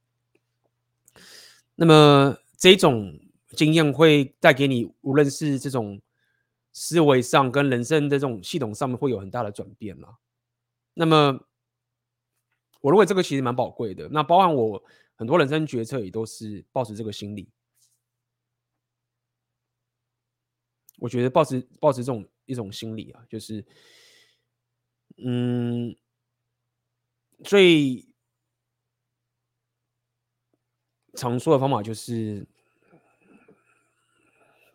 [1.75, 3.19] 那么这种
[3.49, 6.01] 经验会带给你，无论是这种。
[6.73, 10.07] 思维上跟人生的这种系统上面会有很大的转变了。
[10.93, 11.37] 那么，
[12.81, 14.09] 我认为这个其实蛮宝贵的。
[14.09, 14.83] 那包含我
[15.15, 17.49] 很多人生决策也都是抱持这个心理。
[20.97, 23.65] 我觉得抱持抱持这种一种心理啊，就是，
[25.17, 25.95] 嗯，
[27.43, 28.05] 最
[31.13, 32.45] 常说的方法就是。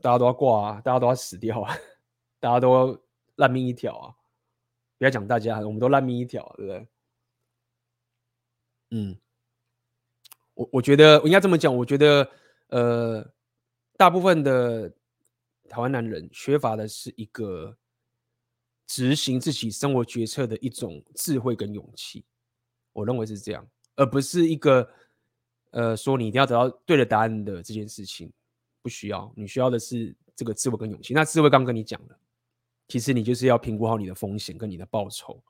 [0.03, 1.75] 大家都要挂啊，大家都要死掉啊，
[2.39, 3.03] 大家都
[3.37, 4.15] 烂命一条啊！
[4.99, 6.87] 不要讲大家，我们都烂命一条，对不对？
[8.91, 9.17] 嗯，
[10.55, 12.29] 我我觉得我应该这么讲，我觉得
[12.69, 13.33] 呃，
[13.97, 14.89] 大部分的
[15.69, 17.77] 台湾男人缺乏的是一个
[18.87, 22.25] 执行自己生活决策的一种智慧跟勇气，
[22.93, 23.67] 我认为是这样，
[23.97, 24.89] 而不是一个
[25.71, 28.33] 呃说你一定要得到对的答案的这件事情。
[28.83, 31.13] 不需要，你需要的是这个智慧跟勇气。
[31.13, 32.17] 那智慧刚跟你讲了，
[32.87, 35.43] 其实你就是要评估好你的风险跟你的报酬，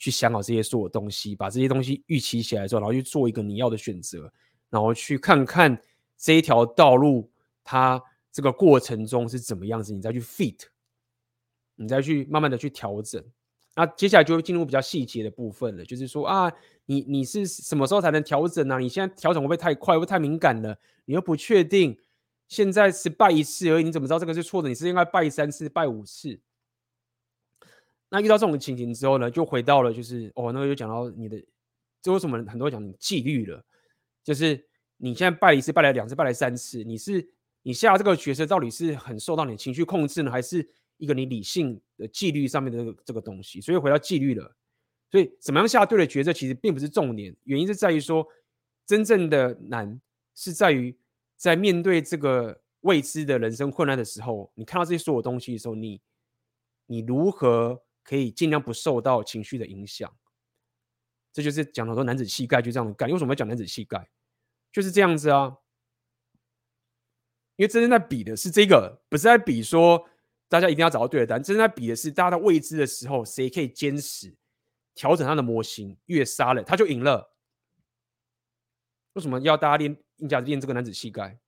[0.00, 4.32] 去想好这些所有东西，把这些东西预期起来之后，然后去做一个你要的选择，
[4.68, 5.80] 然后去看看
[6.16, 7.30] 这一条道路
[7.62, 10.62] 它这个过程中是怎么样子，你再去 fit，
[11.76, 13.22] 你再去慢慢的去调整。
[13.76, 16.50] 那接下来就会进入比较细节的部分了，就是说啊，
[16.86, 18.78] 你你是什么时候才能调整呢？
[18.78, 20.76] 你现在调整会不会太快，会不会太敏感了？
[21.04, 21.96] 你又不确定。
[22.48, 24.68] 现在是败一次而已，你怎么知道这个是错的？
[24.68, 26.40] 你是应该败三次、败五次。
[28.10, 31.42] 那遇到这种情形之后呢，就回到了就是哦，那个就讲到你的，
[32.02, 33.64] 这为什么很多讲你纪律了？
[34.22, 37.26] 就是你现在败一次、败了两次、败了三次，你是
[37.62, 43.60] 你下这个决策到底是很受到你情绪控制呢，还是一个你理性的纪律上面的这个东西？
[43.60, 44.56] 所以回到纪律了，
[45.10, 48.26] 所以怎么样下对的决策其实并不是重点，原因是在于说，
[48.86, 50.00] 真正的难
[50.34, 50.98] 是在于
[51.36, 56.00] 在面对这个未知的人生困难的时候，你看到这些所有东西的时候，你
[56.86, 60.12] 你如何可以尽量不受到情绪的影响？
[61.32, 63.08] 这就是讲很多男子气概就这样的干。
[63.08, 64.10] 为什么要讲男子气概？
[64.72, 65.56] 就是这样子啊。
[67.56, 70.08] 因为真正在比的是这个，不是在比说
[70.48, 71.42] 大家一定要找到对的答案。
[71.42, 74.34] 真正在比的是大家在未知的时候，谁可以坚持
[74.94, 77.36] 调整他的模型，越杀了他就赢了。
[79.12, 81.38] 为什么要大家练硬架练这个男子气概？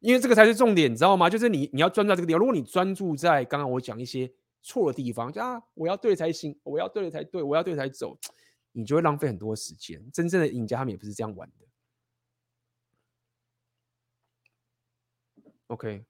[0.00, 1.30] 因为这个才是重点，你知道吗？
[1.30, 2.38] 就是你你要专注在这个地方。
[2.38, 4.30] 如果你专注在刚刚我讲一些
[4.66, 8.18] 错的地方，就啊，我要对才行，我要对了才对，我要对才走，
[8.72, 10.10] 你就会浪费很多时间。
[10.12, 11.66] 真正的赢家他们也不是这样玩的。
[15.68, 16.04] OK，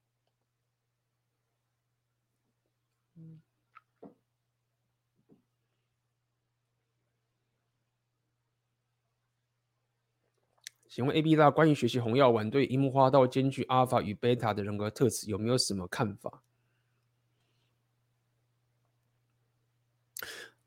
[10.87, 16.43] 请问 AB 大关于学习红药丸对樱木花道兼具阿尔法与贝塔的人格特质有没有什么看法？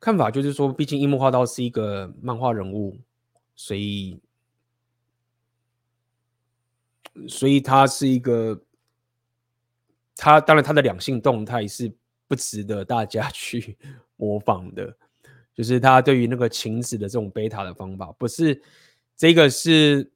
[0.01, 2.99] 看法就是说，毕竟樱木花道是一个漫画人物，
[3.55, 4.19] 所以，
[7.29, 8.61] 所以他是一个。
[10.23, 11.91] 他当然，他的两性动态是
[12.29, 13.79] 不值得大家 去
[14.17, 14.95] 模仿的，
[15.55, 18.63] 就是他对于那个晴子的这种贝塔的方法，不是
[19.17, 20.13] 这个是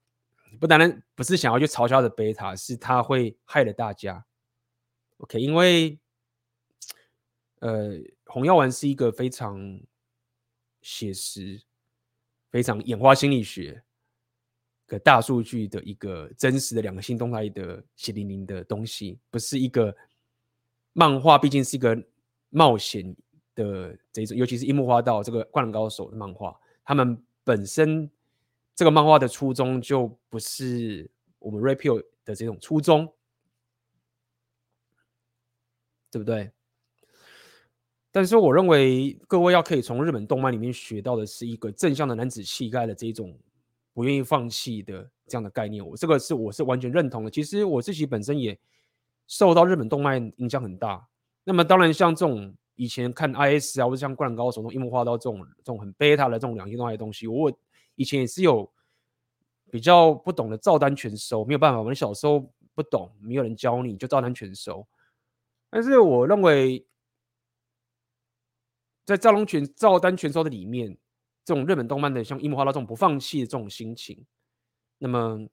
[0.61, 4.23] 不单单不是想要去嘲笑的贝塔，是他会害了大家。
[5.17, 5.99] OK，因为
[7.61, 7.93] 呃，
[8.35, 9.81] 红药丸是一个非常
[10.83, 11.63] 写实、
[12.51, 13.81] 非常演化心理学
[14.89, 19.97] 的大数据的一个真实的两个性动态的血淋淋的东西，不是一个
[20.95, 21.97] 漫画，毕竟是一个
[22.51, 23.15] 冒险
[23.55, 28.11] 的这种，尤其是樱木花道这个灌篮高手的漫画，他们本身
[28.75, 31.09] 这个漫画的初衷就不是
[31.39, 33.15] 我们 Repeal 的这种初衷，
[36.11, 36.51] 对不对？
[38.15, 43.37] 但是我认为各位要可以从日本动漫里面学到的是一个正向的男子气概的这种。
[43.97, 47.31] 不愿意放弃的这样的概念，我这个是我是完全认同的。
[47.31, 48.59] 其实我自己本身也
[49.29, 51.07] 受到日本动漫影响很大。
[51.45, 57.53] 那么当然，像这种以前看 IS 啊，或者像灌篮高手、中樱木花道这种这种很贝塔的这种两性动态的东西，我
[57.95, 58.69] 以前也是有
[59.71, 64.85] 比较不懂的照单全收，没有办法，我们小时候不懂，没有人教你就照单全收。
[65.71, 66.85] 但是我认为，
[69.05, 70.97] 在照龙全照单全收的里面。
[71.47, 74.25] 这种日本动漫的，像樱木花道这种不放弃的这种心情，
[74.97, 75.47] 那么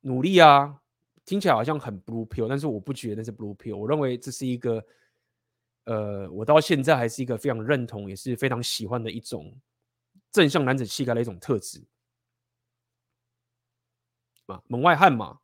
[0.00, 0.80] 努力啊，
[1.26, 3.76] 听起来好像很 blue pill，但是我不觉得那是 blue pill。
[3.76, 4.82] 我认为这是一个，
[5.84, 9.54] 呃，我到现在还是一个非常认同，也是非常喜欢的一种
[10.32, 11.84] 正向男子气概的一种特质。
[14.46, 15.38] 啊，门外汉嘛，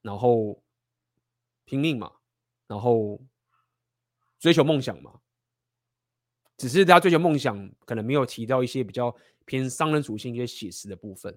[0.00, 0.62] 然后
[1.66, 2.10] 拼命嘛，
[2.66, 3.20] 然后
[4.38, 5.20] 追求梦想嘛。
[6.62, 9.12] 只是他追求梦想，可能没有提到一些比较
[9.44, 11.36] 偏商人属性、一些写实的部分，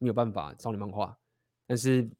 [0.00, 1.16] 没有办法少女漫画。
[1.64, 2.10] 但是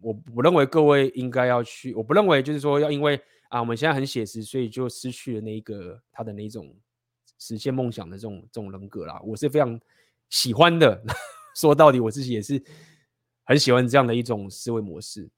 [0.00, 3.20] 我不认为各位应该要去，我不认为就是说要因为
[3.50, 6.74] 啊我们现在很写实，所以就失去了那一个他的那种
[7.38, 9.20] 实现梦想的这种这种人格啦。
[9.22, 9.78] 我是非常
[10.30, 11.04] 喜欢的，
[11.54, 12.64] 说到底我自己也是
[13.44, 15.28] 很喜欢这样的一种思维模式。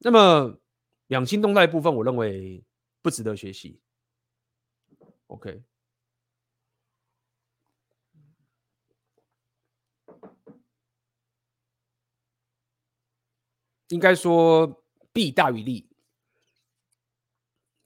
[0.00, 0.60] 那么
[1.06, 2.62] 两性动态部分，我认为
[3.00, 3.80] 不值得学习。
[5.32, 5.62] OK，
[13.88, 15.88] 应该说弊大于利，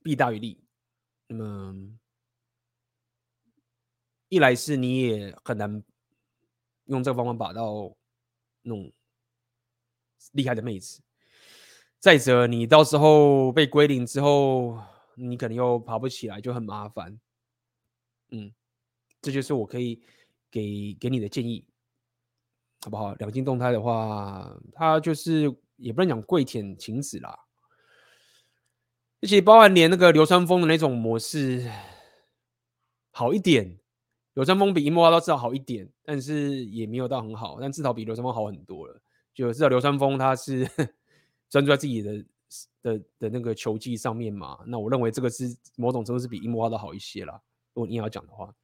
[0.02, 0.60] 弊大于利。
[1.28, 1.96] 那么
[4.28, 5.84] 一来是你也很难
[6.86, 7.96] 用这个方法把到
[8.62, 8.92] 那种
[10.32, 11.00] 厉害的妹子，
[12.00, 14.82] 再者你到时候被归零之后，
[15.14, 17.20] 你可能又爬不起来，就很麻烦。
[18.30, 18.52] 嗯，
[19.22, 20.00] 这就是我可以
[20.50, 21.64] 给给你的建议，
[22.82, 23.14] 好不好？
[23.14, 27.38] 两金动态的话，它就是也不能讲跪舔晴子啦，
[29.20, 31.70] 而且包含连那个流川枫的那种模式
[33.10, 33.78] 好一点，
[34.34, 39.00] 流川枫比樱木花道至少好一点，但是也没有到很好，但至少比流川枫好很多了。
[39.34, 40.66] 就至少流川枫他是
[41.50, 42.24] 专注在自己的
[42.82, 47.40] 的的那个球技上面嘛，那我认为这个是某种程度是比樱木花道好一些啦。
[47.76, 48.54] 如果你要讲的话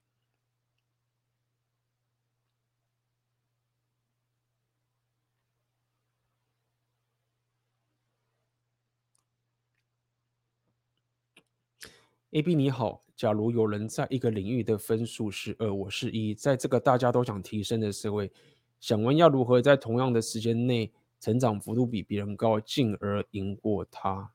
[12.31, 18.33] ，AB 你好，假如有人在一个领域的分数是二，我是一，在这个大家都想提升的社会，
[18.81, 20.91] 想问要如何在同样的时间内
[21.21, 24.33] 成长幅度比别人高，进而赢过他？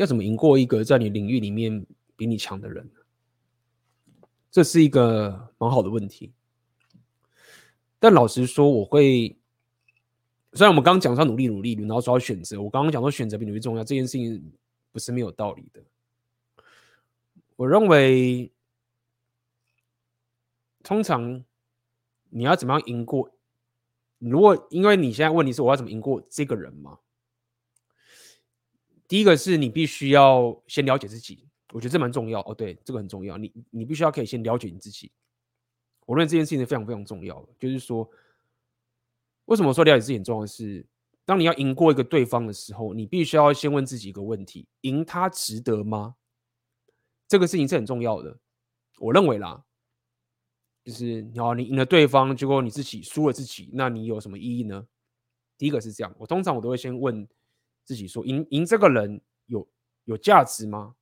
[0.00, 1.84] 要怎么赢过一个在你领域里面
[2.16, 2.88] 比你强的人？
[4.50, 6.32] 这是一个蛮好的问题。
[7.98, 9.36] 但老实说，我会。
[10.54, 14.50] 虽然我们刚刚讲说努力努力，然后说要选择，我刚刚讲说选择比努力重要，这件事情
[14.90, 15.82] 不是没有道理的。
[17.54, 18.50] 我认为，
[20.82, 21.44] 通常
[22.30, 23.30] 你要怎么样赢过？
[24.18, 26.98] 如果因为你现在问题是我要怎么赢过这个人嘛？
[29.08, 32.54] 第一个是你必须要先了解自己，我觉得这蛮重要哦。
[32.54, 35.10] 对，这个很重要，你你必须要可以先了解你自己。
[36.06, 38.08] 我认为这件事情是非常非常重要的，就是说。
[39.46, 40.84] 为什么说了解自己很重要的是，
[41.24, 46.16] 当你要赢过一个对方的时候，你必须要先问自己一个问题：赢他值得吗？
[47.26, 48.38] 这个事情是很重要的。
[48.98, 49.64] 我认为啦，
[50.84, 54.86] 就是你好，你赢了对方，结果你自己输了自己，那你有什么意义呢？
[55.56, 57.26] 第一个是这样，我通常我都会先问
[57.88, 59.66] 自己说：赢赢这个人有
[60.04, 60.94] 有价值吗？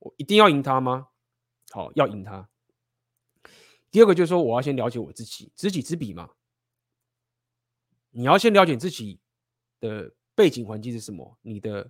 [0.00, 1.10] 我一定要赢他吗？
[1.70, 2.50] 好，要赢他。
[3.88, 6.28] 第二个就是说，我要先了解我自己，知己知彼嘛。
[8.10, 9.20] 你要先了解自己
[9.78, 11.88] 的背景环境是什么，你的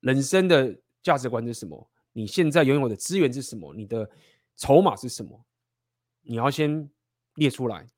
[0.00, 4.10] 人生的价值观是什么，你现在拥有的资源是什么，你的
[4.56, 5.42] 筹码是什么，
[6.20, 6.90] 你要先
[7.36, 7.88] 列出来。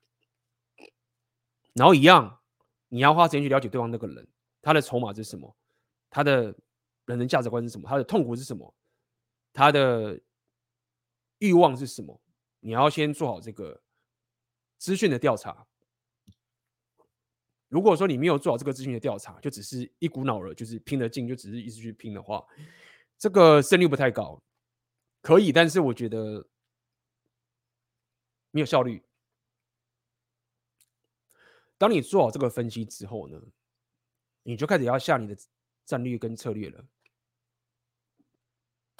[1.73, 2.39] 然后一样，
[2.87, 4.25] 你要花时间去了解对方那个人，
[4.63, 5.55] 他的筹码是什么，
[6.09, 6.45] 他的
[7.05, 8.73] 人生价值观是什么，他的痛苦是什么，
[9.51, 10.19] 他的
[11.39, 12.19] 欲望是什么，
[12.61, 13.83] 你要先做好这个
[14.77, 15.67] 资讯的调查。
[17.67, 22.45] 如果说你没有做好这个资讯的调查，就只是一股脑儿，就是拼了劲，就只是一直去拼的话，
[23.17, 24.41] 这个胜率不太高。
[25.21, 26.47] 可以，但是我觉得
[28.51, 29.03] 没有效率。
[31.77, 33.41] 当你做好这个分析之后呢，
[34.43, 35.35] 你就开始要下你的
[35.85, 36.85] 战略跟策略了，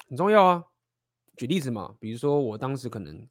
[0.08, 0.64] 很重要啊。
[1.36, 3.28] 举例子嘛，比如说我当时可能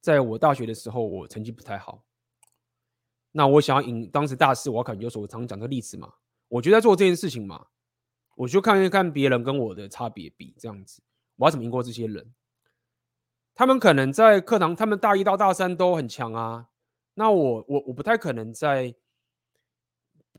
[0.00, 2.04] 在我大学的时候，我成绩不太好。
[3.32, 6.14] 那我想要赢当时大四，我要考研究所，我常讲这个例子嘛。
[6.48, 7.66] 我就在做这件事情嘛，
[8.34, 11.02] 我就看一看别人跟我的差别比这样子，
[11.36, 12.34] 我要怎么赢过这些人？
[13.54, 16.68] 他们可能在课堂，他们大一到大三都很强啊。
[17.14, 18.94] 那我我我不太可能在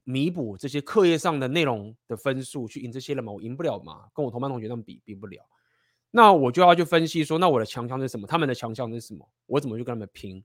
[0.10, 5.46] 弥补这些课业上的内容的分数去赢这些人嘛，我赢不了嘛，跟我同班同学他们比比不了。
[6.10, 8.26] 那我就要去分析说，那我的强项是什么？
[8.26, 9.30] 他们的强项是什么？
[9.46, 10.44] 我怎么去跟他们拼？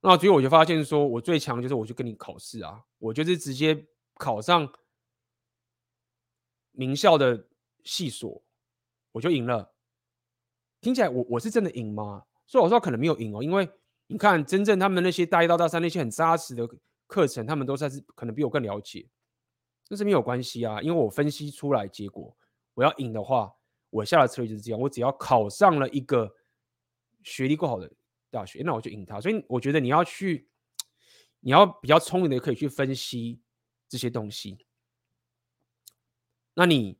[0.00, 3.84] 那所以我就发现说，我最强就是我去跟你考试啊，我就是直接
[4.14, 4.72] 考上
[6.70, 7.48] 名校的
[7.82, 8.44] 系所，
[9.10, 9.72] 我就赢了。
[10.80, 12.22] 听起来我我是真的赢吗？
[12.46, 13.68] 所以我说可能没有赢哦，因为
[14.06, 16.64] 你看真正他们那些大一到大三那些很扎实的
[17.06, 19.08] 课程，他们都算是可能比我更了解，
[19.84, 22.36] 这是没有关系啊，因为我分析出来结果，
[22.74, 23.54] 我要赢的话，
[23.90, 26.34] 我下的策略就是这样，我只要考上了一个
[27.22, 27.90] 学历够好的。
[28.28, 29.18] 大学，那我就赢他。
[29.18, 30.48] 所以我觉得你要去，
[31.40, 33.40] 你要比较聪明的，可以去分析
[33.88, 34.58] 这些东西。
[36.52, 36.98] 那你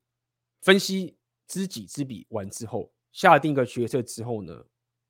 [0.62, 4.64] 分析知己知彼完之后，下定一个决策之后呢，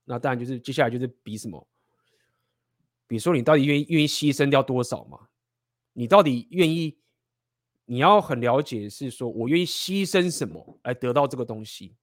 [0.05, 1.65] 那当然就是接下来就是比什么？
[3.07, 5.29] 比如说你到底愿意愿意牺牲掉多少嘛？
[5.93, 6.99] 你到底愿意？
[7.89, 11.95] 你要很了解是说我愿意牺牲什么来得到这个东西。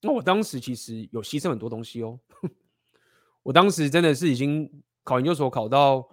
[0.00, 2.18] 那我当时其实有牺牲很多东西哦，
[3.44, 6.06] 我当时真的是已经考研究所考到，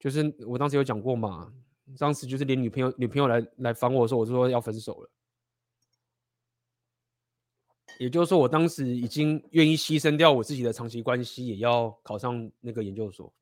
[0.00, 1.54] 就是我当时有讲过嘛，
[1.96, 5.10] 当时就是连女朋友女朋友来来烦我的时候，我说要分手了。
[8.02, 13.32] 也就是说，我当时已经愿意牺牲掉我自己的长期关系，也要考上那个研究所。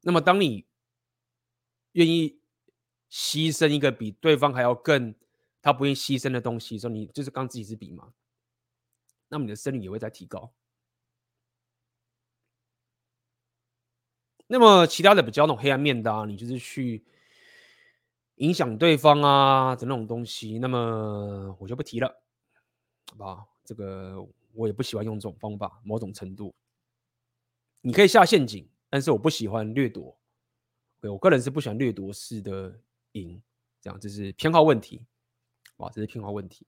[0.00, 0.66] 那么，当你
[1.92, 2.40] 愿意
[3.08, 5.14] 牺牲一个比对方还要更
[5.60, 8.12] 他不愿意牺牲的东西，时候你就是刚自己知彼嘛，
[9.28, 10.52] 那么你的胜率也会在提高。
[14.48, 17.04] 那么其他的比较那种黑暗面的啊，你就是去
[18.36, 22.21] 影响对方啊的那种东西，那么我就不提了，
[23.12, 23.46] 好不好？
[23.62, 26.54] 这个我也不喜欢用这种方法，某种程度，
[27.82, 30.16] 你可以下陷阱，但是我不喜欢掠夺。
[30.98, 32.74] 对，我个人是不喜欢掠夺式的
[33.12, 33.40] 赢，
[33.82, 35.04] 这样这是偏好问题。
[35.76, 36.66] 哇，这是偏好问题，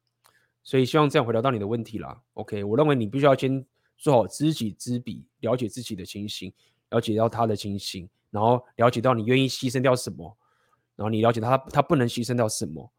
[0.62, 2.23] 所以希望这样回答到你的问题啦。
[2.35, 3.65] OK，我认为你必须要先
[3.97, 6.53] 做好知己知彼，了解自己的情形，
[6.91, 10.37] 了解到他的情形，然后了解到你愿意牺牲掉什么，
[10.95, 12.93] 然后你了解他他不能牺牲掉什么，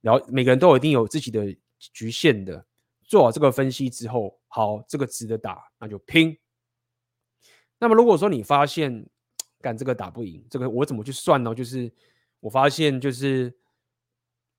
[0.00, 2.64] 然后每个人都有一定有自己的局限的。
[3.12, 6.34] 做好这个分析之后，好，这个值得打，那就拼。
[7.78, 9.06] 那么如果说你发现
[9.60, 11.54] 干这个打不赢，这个我怎么去算呢？
[11.54, 11.92] 就是
[12.40, 13.54] 我发现就是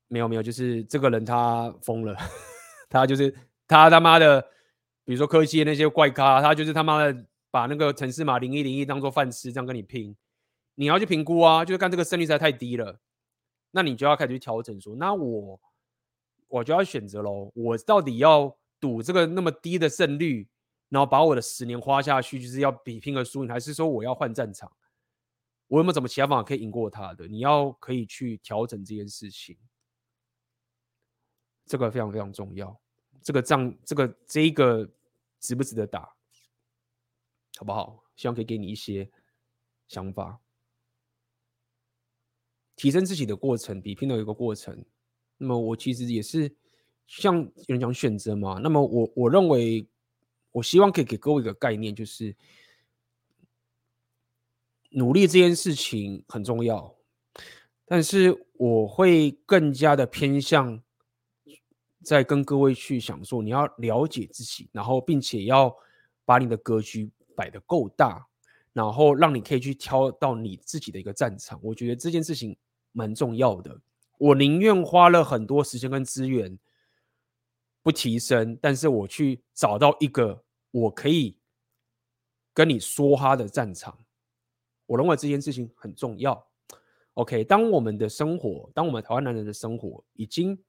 [0.07, 2.15] 没有没有，就是这个人他疯了，
[2.91, 3.35] 他就是
[3.67, 4.39] 他他妈的，
[5.03, 10.15] 比如说科技那些怪咖，他就是他妈的把那个城市码零一零一当做饭吃，这样跟你拼，
[10.75, 12.99] 你要去评估啊，就是干这个胜率实在太低了，
[13.71, 15.59] 那你就要开始去调整说，那我。
[16.53, 20.47] 我就要选择喽，我到底要赌这个那么低的胜率，
[20.89, 24.71] 然后把我的十年花下去，就是要比拼个输赢，还是说我要换战场？
[25.65, 27.27] 我有没有什么其他方法可以赢过他的？
[27.27, 29.57] 你要可以去调整这件事情，
[31.65, 32.79] 这个非常非常重要。
[33.23, 34.87] 这个仗，这个这一个
[35.39, 36.01] 值不值得打？
[37.57, 38.03] 好不好？
[38.15, 39.09] 希望可以给你一些
[39.87, 40.39] 想法，
[42.75, 44.85] 提升自己的过程，比拼的一个过程。
[45.37, 46.53] 那么我其实也是
[47.07, 48.59] 像有人讲选择嘛。
[48.61, 49.85] 那么我我认为，
[50.51, 52.35] 我希望可以给各位一个概念，就是
[54.91, 56.95] 努力这件事情很重要，
[57.85, 60.81] 但是我会更加的偏向
[62.03, 65.75] 在跟各位去想说，你要了解自己，然后并且要
[66.25, 68.27] 把你的格局摆得够大，
[68.71, 71.59] 然后让你可以去挑到你自己的一个战场。
[71.63, 72.55] 我觉得这件事情
[72.91, 73.81] 蛮重要的。
[74.17, 76.57] 我宁愿花了很多时间跟资源
[77.81, 81.37] 不提升，但是我去找到一个我可以
[82.53, 83.97] 跟你说哈的战场。
[84.85, 86.47] 我认为这件事情很重要。
[87.15, 90.61] OK，当我们的生活，当我们台湾男人的生活已经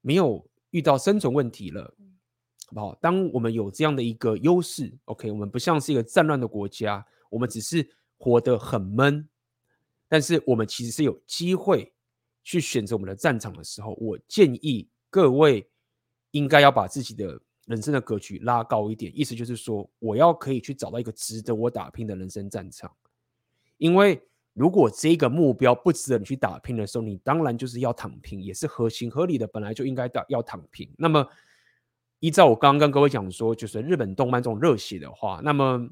[0.00, 1.94] 没有遇到生存问题了，
[2.66, 2.94] 好不好？
[2.96, 9.28] 当我们有这样的一个优势，OK，我们不像是一个战乱的国家，我们只是活得很闷，
[10.08, 11.93] 但是我们其实是有机会。
[12.44, 15.66] 去选择我们的战场的时候，我建议各位
[16.32, 19.10] 应该要把自己的人生的格局拉高一点。
[19.18, 22.94] 意思就是说，我要可以去找到一个值得我打拼的人生战场。
[23.78, 24.22] 因为
[24.52, 30.88] 如果这个目标不值得你去打拼的时候，你当然就是要躺平，也是合情合理的，本来就应该打要躺平。
[30.98, 31.26] 那么，
[32.20, 35.88] 依照我刚刚跟各位讲说，就是日本动漫这种热血的话，那么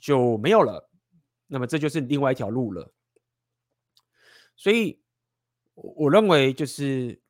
[0.00, 0.90] 就没有了。
[1.46, 2.92] 那么这就是另外一条路了。
[4.54, 5.01] 所以。
[5.74, 7.20] 我我认为就是，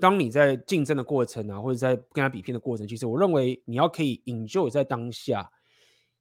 [0.00, 5.50] 当你在竞争的过程啊，或者在跟他比拼的过程，其实我认为你要可以引咎在当下，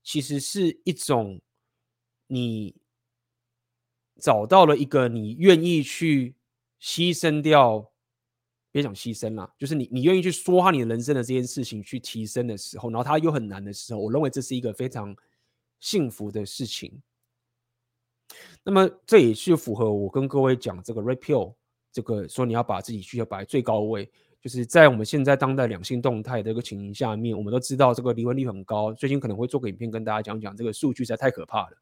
[0.04, 1.42] 其实是一种
[2.28, 2.76] 你
[4.20, 6.36] 找到了一个你愿意去
[6.80, 7.92] 牺牲掉，
[8.72, 15.16] 别讲牺牲啦，就是你你愿意去说哈你的人生的这件事情去提升的时候，然后他又很难的时候，我认为这是一个非常
[15.80, 17.02] 幸福的事情。
[18.64, 21.54] 那么这也是符合我跟各位讲这个 Red Pill，
[21.92, 24.10] 这个说你要把自己需求摆最高位，
[24.42, 31.78] 就是在我们现在当代两性动态的一个情形下面，我们都知道这个离婚率很高，最近可能会做个影片跟大家讲讲这个数据实在太可怕了，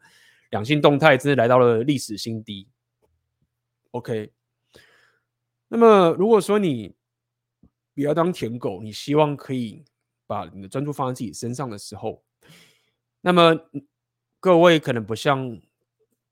[0.49, 2.67] 两性动态真的来到了历史新低。
[3.91, 4.31] OK，
[5.67, 6.95] 那么如果说你
[7.93, 9.83] 不要当舔狗，你希望可以
[10.25, 12.23] 把你的专注放在自己身上的时候，
[13.21, 13.55] 那么
[14.39, 15.61] 各位可能不像。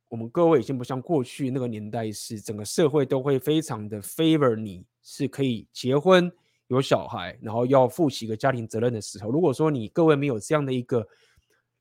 [0.10, 6.30] 我们各位已经不像过去那个年代，是整个社会都会非常的 favor 你，是可以结婚
[6.68, 9.30] 有小孩，然后要负起一个家庭责任的时候。
[9.30, 11.07] 如果说你各位没有这样的一个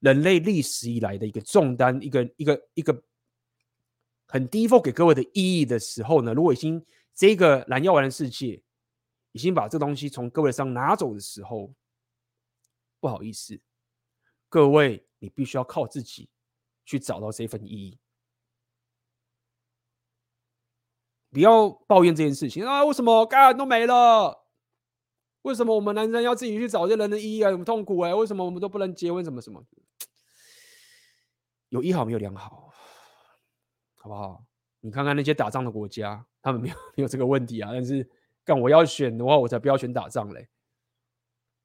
[0.00, 3.02] 人类历史以来的一个重担，一个一个一个
[4.26, 6.84] 很 default 给各位的意义的时候呢，如果已经
[7.14, 8.62] 这个蓝药丸的世界
[9.32, 11.72] 已经把这东西从各位身上拿走的时候，
[13.00, 13.59] 不好意思，
[14.50, 16.28] 各位你必须要靠自己
[16.84, 17.98] 去找到这份意义。
[21.30, 22.84] 不要抱怨这件事情啊！
[22.84, 24.46] 为什么干都没了？
[25.42, 27.50] 为什么我们男人要自己去找这人的意义啊？
[27.50, 29.24] 很痛苦哎、为什么我们都不能结婚？
[29.24, 29.62] 什么什么？
[31.68, 32.70] 有一好没有两好，
[33.96, 34.44] 好不好？
[34.80, 37.70] 你看看那些打仗的国家，他们没有没有这个问题啊。
[37.72, 38.09] 但是
[38.44, 40.48] 干我要选的话，我才不要选打仗嘞，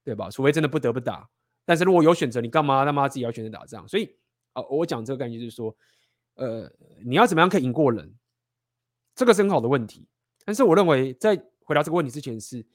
[0.03, 0.29] 对吧？
[0.29, 1.29] 除非真的不得不打。
[1.63, 3.87] 但是如果有选择，你干嘛他妈自己要选择打仗？
[3.87, 4.13] 所以
[4.51, 5.73] 啊，我讲这个概念就是说，
[6.35, 6.69] 呃，
[7.05, 8.13] 你要怎么样可以赢过人？
[9.15, 10.07] 这个是很好的问题，
[10.45, 12.65] 但是我认为在回答这个问题之前是，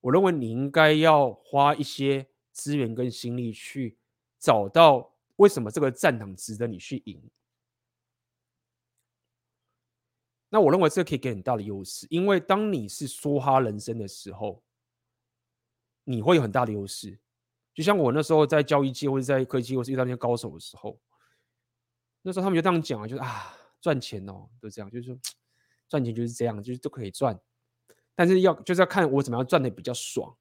[0.00, 3.96] 我认为你应该要花一些资源跟心力去
[4.38, 7.22] 找到为什么这个战场值得你去赢。
[10.48, 14.62] 那我认为这可以给很大的优势，因为当你是梭哈人生的时候，
[16.04, 17.18] 你会有很大的优势。
[17.72, 21.00] 就像我那时候在交易界或者在科技界，或是遇到那些高手的时候，
[22.20, 25.18] 那时候他们就这样讲啊，就是啊，赚钱哦，都这样，就是说
[25.92, 27.38] 赚钱就是这样，就是都可以赚，
[28.14, 30.34] 但是要就是要看我怎么样赚的比较爽。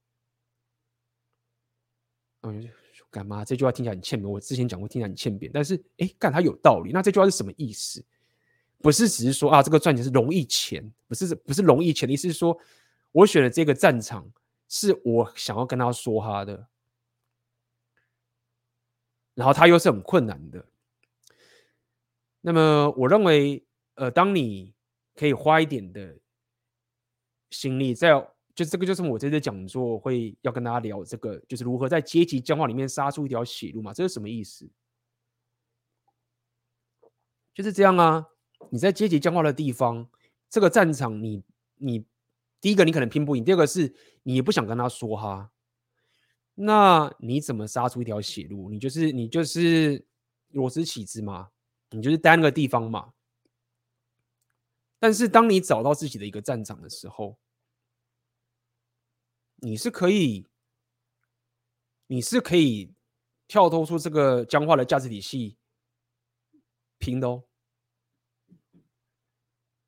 [2.44, 2.70] 嗯，
[3.10, 3.44] 干嘛？
[3.44, 6.94] 这句话听起来很欠扁，我之前讲过，听起来很欠扁，但是哎，干它有道理。
[6.94, 8.02] 那这句话是什么意思？
[8.78, 12.58] 不是只是说啊，这个赚钱是容易钱，不是不是容易钱的意思，是说
[13.12, 14.32] 我选的这个战场
[14.70, 16.70] 是我想要跟他说他的。
[19.36, 20.66] 然后他又是很困难的。
[22.42, 23.64] 那么我认为，
[23.96, 24.74] 呃，当你
[25.22, 26.18] 可以花一点的
[27.52, 28.10] 心力在，
[28.56, 33.94] 就这个就是我这次讲座会要跟大家聊这个，就是如何在阶级僵化里面杀出一条血路嘛。
[33.94, 34.68] 这是什么意思？
[37.54, 38.30] 就是这样啊。
[38.72, 40.10] 你在阶级僵化的地方，
[40.50, 41.44] 这个战场你，
[41.76, 42.04] 你
[42.60, 43.94] 第一个你可能拼不赢，第二个是
[44.24, 45.52] 你也不想跟他说哈。
[46.56, 48.72] 那你怎么杀出一条血路？
[48.72, 50.04] 你就是你就是
[50.50, 51.52] 裸辞起子嘛，
[51.92, 53.14] 你就是待那个地方嘛。
[55.02, 57.40] 但是当你找到自己的一个战场的时候，
[59.56, 60.46] 你是可以，
[62.06, 62.94] 你是可以
[63.48, 65.58] 跳脱出这个僵化的价值体系
[67.00, 67.44] 拼的哦。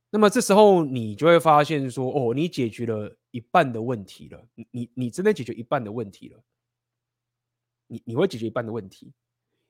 [0.10, 6.44] 那么这时候你就会发现说，哦，你解决了一半的问题了，你你你真的解决一半的问题了。
[7.86, 9.14] 你你会解决一半的问题，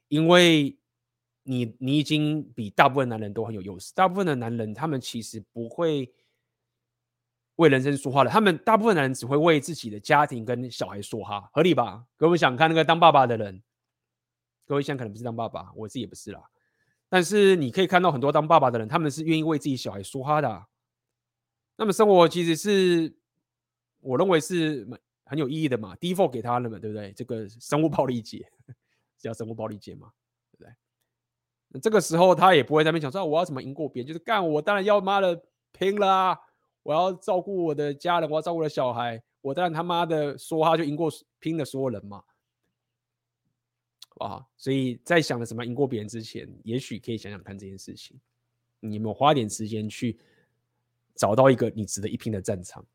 [0.08, 0.78] 因为
[1.44, 3.94] 你你已经比大部分男人都很有优势。
[3.94, 6.12] 大部分的男人他们其实不会
[7.56, 12.06] 为人生说话的，他们大部分男人只会为自己的家庭跟小孩说话，合理吧？
[12.18, 13.62] 各位想看那个当爸爸的人，
[14.66, 16.44] 各位现在可能不是当爸爸，我自己也不是啦。
[17.10, 20.66] 但是你可以看到很多当爸爸的人，他们是愿意为自己小孩说话的。
[21.78, 23.16] 那么生活其实是，
[24.00, 24.88] 我认为是。
[25.26, 27.12] 很有意义的嘛，default 给他了嘛，对不对？
[27.14, 28.46] 这个生物暴力劫，
[29.18, 30.12] 叫生物暴力劫嘛，
[31.82, 36.38] 这个时候他也不会在那边想说我要怎么赢过别人，就是干我当然要妈的拼了啊！
[36.84, 42.24] 我要照顾我的家人，我要照顾我的小孩，我当然他妈的说他就赢过拼的所有人嘛，
[44.20, 44.46] 啊！
[44.58, 48.20] 所以在想着怎么赢过别人之前，也许可以想想看这件事情，
[48.80, 50.20] 你们花点时间去
[51.16, 52.86] 找到一个你值得一拼的战场，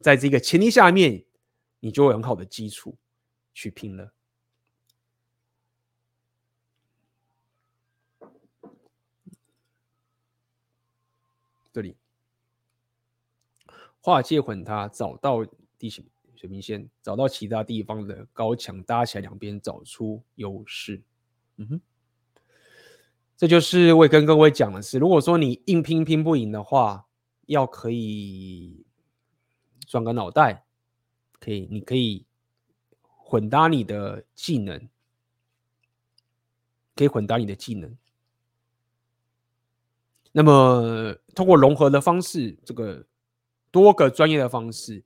[0.00, 1.24] 在这个前提下面。
[1.82, 2.94] 你就有很好的基础
[3.54, 4.12] 去拼了。
[11.72, 11.96] 这里，
[14.00, 15.44] 划界混搭，找到
[15.78, 21.02] 地形水平线，找到其他地方的高墙搭起来，两边找出优势。
[21.56, 21.80] 嗯哼，
[23.36, 27.06] 这就是我也跟各位讲的是，如果说你硬拼拼不赢的话，
[27.46, 28.84] 要可以
[29.86, 30.64] 转个脑袋。
[31.38, 32.26] 可以，你可以
[33.00, 34.88] 混搭你的技能，
[36.94, 37.96] 可以混搭你的技能。
[40.32, 43.06] 那么，通过融合的方式，这个
[43.70, 45.04] 多个专业的方式，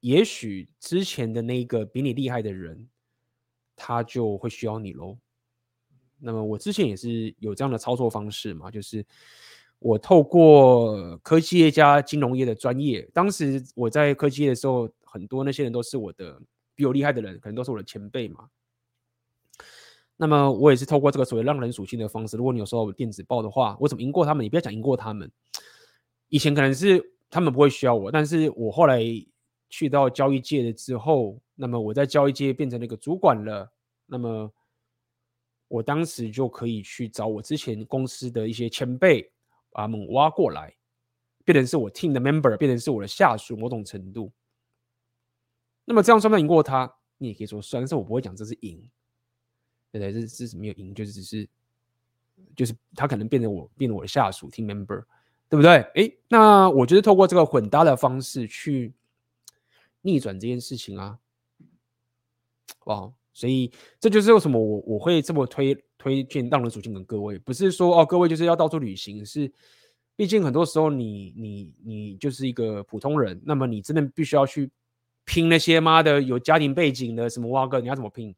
[0.00, 2.88] 也许之前的那个比你厉害的人，
[3.76, 5.18] 他就会需要你喽。
[6.18, 9.04] 那么，我之前也是有这样的操作方式嘛，就是
[9.78, 14.88] 我透过科技业加金融业的专业，当时我在科技业的时候。
[15.14, 16.42] 很多那些人都是我的
[16.74, 18.48] 比我厉害的人，可能都是我的前辈嘛。
[20.16, 22.36] 那么我也是透过这个所谓让人属性的方式。
[22.36, 24.44] 如果你有收到我电子报的话，我怎么赢过他们？
[24.44, 25.30] 你不要讲赢过他们。
[26.28, 29.02] 以前可能是他们不会需要我，但是我后来
[29.68, 33.72] 去到交易界了之后，那么我在交易界变成那个主管了。
[34.06, 34.52] 那么
[35.66, 39.32] 我当时就可以去找我之前公司的一些前辈，
[39.70, 40.72] 把他们挖过来，
[41.44, 44.30] 变成是我 team 的 member，变成是我的下属，某种程度。
[45.84, 46.94] 那么这样算不算赢过他？
[47.18, 48.88] 你也可以说算，但是我不会讲这是赢，
[49.98, 50.22] 对对？
[50.22, 51.48] 这这是没有赢，就是只是，
[52.56, 55.04] 就是他可能变成我，变成我的下属，team member，
[55.48, 55.76] 对不对？
[55.94, 58.92] 哎，那我觉得透过这个混搭的方式去
[60.02, 61.18] 逆转这件事情啊，
[62.84, 63.12] 哇！
[63.32, 69.52] 所以这就是为什么我我会这么推推荐让人属性给各位，不是说哦，各位就是要到处旅行，是，
[70.16, 74.70] 毕竟很多时候你你你就是一个普通人，那么你真的必须要去。
[75.26, 78.34] 拼那些妈的有家庭背景的什么挖哥，你要怎么拼？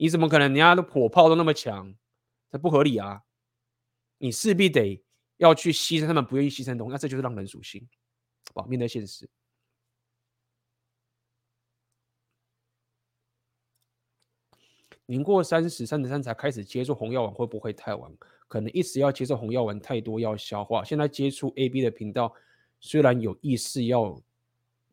[0.00, 0.48] 你怎么可能？
[0.48, 1.92] 人家的火炮都那么强，
[2.50, 3.22] 这不合理啊！
[4.18, 5.04] 你势必得
[5.38, 7.86] 要去牺牲他们不愿意牺牲的东西，那这就是让人属性，
[8.54, 9.28] 好，面对现实。
[15.06, 18.10] 年过三十、三十三才开始接触红药丸，会不会太晚？
[18.46, 20.84] 可能一直要接受红药丸太多要消化。
[20.84, 22.32] 现在接触 AB 的频道，
[22.78, 24.16] 虽然有意识要。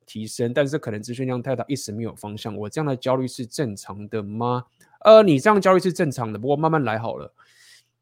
[0.07, 2.55] 提升，但是可能资讯量太大，一时没有方向。
[2.55, 4.63] 我这样的焦虑是正常的吗？
[5.05, 7.31] 呃，你这样交易是正常的，不过慢慢来好了。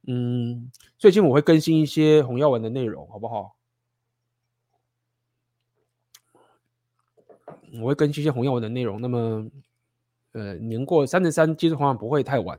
[0.07, 3.57] 嗯，最近我会更新一些红药丸的内容，好不好？
[7.73, 9.01] 我会更新一些红药丸的内容。
[9.01, 9.45] 那么，
[10.31, 12.57] 呃，年过三十三，其实红药不会太晚，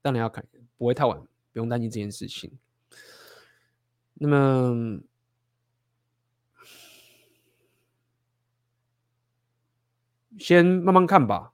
[0.00, 0.42] 当然要看，
[0.78, 1.20] 不会太晚，
[1.52, 2.58] 不用担心这件事情。
[4.14, 5.00] 那么。
[10.38, 11.52] 先慢慢看吧，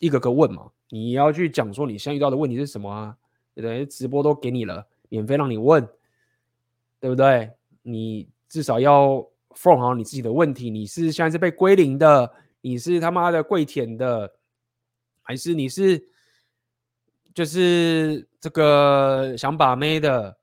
[0.00, 0.72] 一个个问嘛。
[0.90, 3.16] 你要去讲说你现在遇到的问题是什么啊？
[3.54, 3.84] 对不对？
[3.86, 5.86] 直播都给你了，免费让你问，
[7.00, 7.50] 对不对？
[7.82, 10.70] 你至少要奉好你自己的问题。
[10.70, 14.32] 你是现在是被归零的，你是他妈的跪舔的，
[15.22, 16.08] 还是你是
[17.34, 20.38] 就是这个想把妹的，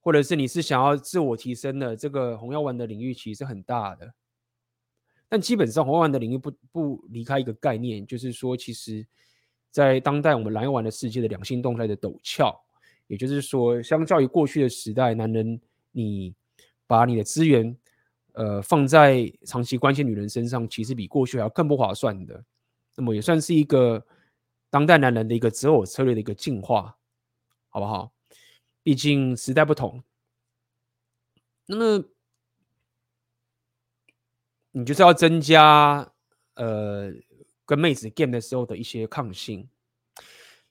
[0.00, 1.96] 或者是你是想要自我提升的？
[1.96, 4.12] 这个红药丸的领域其实是很大的。
[5.28, 9.06] 但基本上，红药丸的领域不不离开一个概念，就是说，其实，
[9.70, 12.54] 在当代我们来玩的世界的两性动态的陡峭，
[13.06, 15.60] 也就是说，相较于过去的时代，男人
[15.92, 16.34] 你
[16.86, 17.76] 把你的资源，
[18.32, 22.44] 呃，放在长期关心女人身上，其实比过去还要更不划算的。
[22.94, 24.06] 那么也算是一个
[24.70, 26.96] 当代男人的一个择偶策略的一个进化，
[27.68, 28.12] 好不好？
[28.82, 30.02] 毕竟时代不同。
[31.66, 32.04] 那么。
[34.78, 36.06] 你就是要增加
[36.56, 37.10] 呃
[37.66, 39.68] 跟妹子 game 的时候的一些抗性，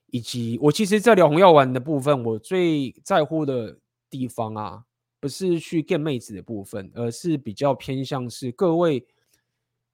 [0.06, 3.78] 以及我其实，在聊红药丸的部分，我最在乎的
[4.08, 4.84] 地方啊，
[5.20, 9.06] 不是去 game 妹子的部分，而是比较偏向是各位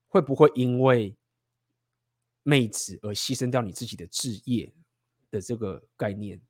[0.06, 1.16] 会不会因为
[2.44, 4.72] 妹子而牺牲掉你自己的志业
[5.30, 6.40] 的这个概念，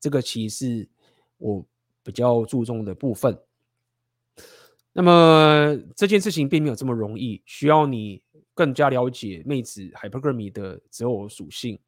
[0.00, 0.88] 这个其实是
[1.36, 1.66] 我
[2.02, 3.38] 比较注重的部分。
[4.92, 8.22] 那么这件事情并没有这么容易，需要你
[8.54, 11.78] 更加了解妹子 hypergamy 的择偶属性，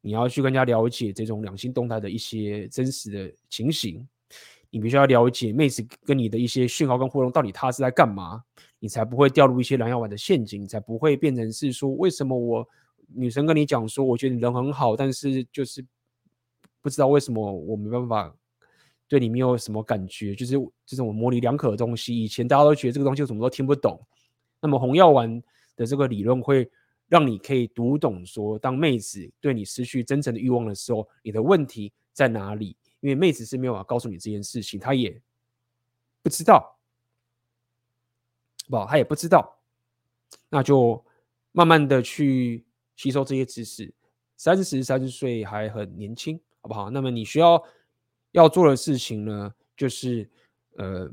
[0.00, 4.06] 你要去更加了解这种两性动态的一些真实的情形，
[4.70, 8.42] 你必须要了解妹子跟你的一些讯号跟互动到底她是在干嘛，
[8.78, 12.68] 你才不会掉入一些蓝药丸的陷阱，你才不会变成是说，为什么我
[13.08, 15.84] 女生跟你讲说，我觉得你人很好，但是就是
[16.80, 18.34] 不知道为什么我没办法。
[19.08, 20.54] 对你没有什么感觉，就是
[20.86, 22.18] 这种模棱两可的东西。
[22.18, 24.00] 以前大家都觉得这个东西我什么都听不懂，
[24.58, 25.42] 那么红药丸
[25.76, 26.70] 的这个理论会
[27.08, 32.76] 让你可以读懂说，当妹子对你失去真诚的欲望的时候，你的问题在哪里？
[33.00, 35.20] 因为妹子是没有办法告诉你这件事情，她也
[36.22, 36.78] 不知道，
[38.68, 39.58] 不，她也不知道，
[40.48, 41.04] 那就
[41.52, 42.64] 慢慢的去
[42.96, 43.92] 吸收这些知识。
[44.36, 46.90] 三十三岁还很年轻，好不好？
[46.90, 47.62] 那么你需要。
[48.32, 50.26] 要做的事情呢，就是
[50.78, 51.06] 呃，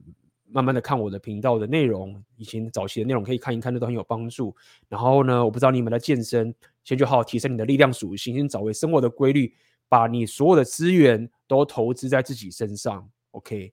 [0.52, 4.56] 慢慢的看我的频道的内容，以前早期的内容可以看一看，那都很有帮助。
[4.88, 6.54] 然后呢，我不知道你们在健身，
[6.84, 9.54] 先去好好提升你的力量属性，先找回生活的规律，
[9.88, 13.10] 把你所有的资源都投资在自己身上。
[13.32, 13.72] OK，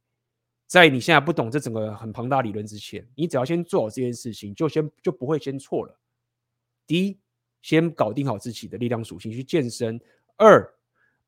[0.66, 5.98] 在你现在不懂这整个很庞大理论之前，你只要先做好这件事情，就先就不会先错了。
[6.86, 7.18] 第一，
[7.62, 10.00] 先搞定好自己的力量属性去健身。
[10.36, 10.72] 二。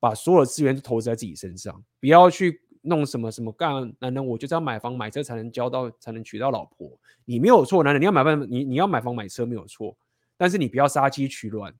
[0.01, 3.95] 把所有的资源都投资在自己身上，不要去弄什么什么干。
[4.01, 6.99] 男人，我就要买房买车才能交到，才能娶到老婆。
[7.25, 9.97] 你没有错，男人你要买房，你你要买房买车没有错，
[10.37, 11.75] 但是你不要杀鸡取卵，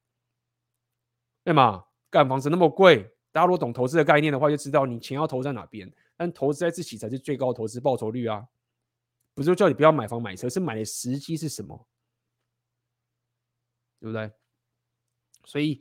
[1.43, 1.85] 对吗？
[2.11, 3.03] 干房子那么贵，
[3.33, 5.93] 大家如果懂投资的概念的话，就知道你钱要投在哪边。
[6.17, 8.47] 但投资在自己才是最高投资报酬率啊！
[9.35, 11.87] 不是叫你不要买房买车，是买的时机是什么？
[14.01, 14.31] 对不对？
[15.45, 15.81] 所以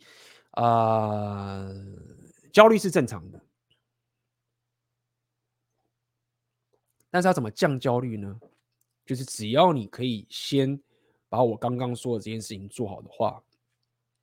[0.51, 1.67] 啊。
[1.67, 1.75] 呃
[2.53, 3.39] 焦虑是正常的，
[7.09, 8.39] 但是要怎么降焦虑呢？
[9.05, 10.79] 就是只要你可以先
[11.29, 13.41] 把我刚刚说的这件事情做好的话，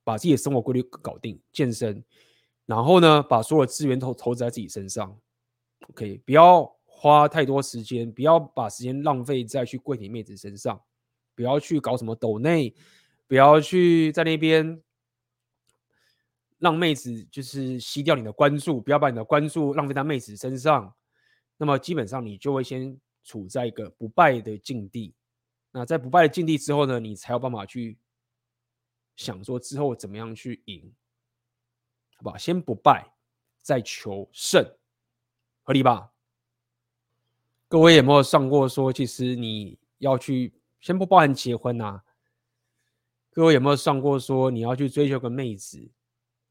[0.03, 2.03] 把自己的生活规律搞定，健身，
[2.65, 5.17] 然后呢，把所有资源都投资在自己身上
[5.89, 10.79] ，OK，不要花太多时间，不要把时间浪费在去跪舔妹子身上，
[11.33, 12.73] 不要去搞什么抖内，
[13.27, 14.81] 不要去在那边。
[16.57, 20.91] 让妹子就是吸掉你的关注，不要把你的关注浪费在妹子身上。
[21.57, 25.13] 那么基本上你就会先处在一个不败的境地。
[25.71, 27.97] 那在不败的境地之后呢，你才有办法去
[29.15, 30.93] 想说之后怎么样去赢，
[32.15, 32.37] 好吧？
[32.37, 33.13] 先不败，
[33.61, 34.65] 再求胜，
[35.63, 36.11] 合理吧？
[37.67, 42.03] 各位有没有上过说，其实你要去先不包含结婚啊？
[43.31, 45.85] 各位有没有上过说你要去追求个妹子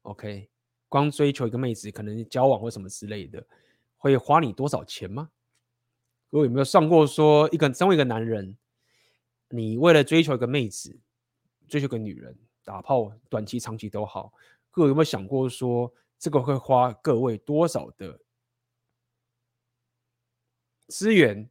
[0.03, 0.49] ？OK，
[0.87, 3.43] 光追求一个妹子，可能交往或什么之类的，
[4.05, 5.31] 会花你多少钱吗？
[6.29, 8.55] 各位有没有算过说，一个身为一个男人，
[9.49, 10.99] 你为了追求一个妹子，
[11.67, 14.31] 追求一个女人，打炮，短期、长期都好，
[14.69, 18.21] 各位有没有想过说，这个会花各位多少的
[20.87, 21.49] 资源、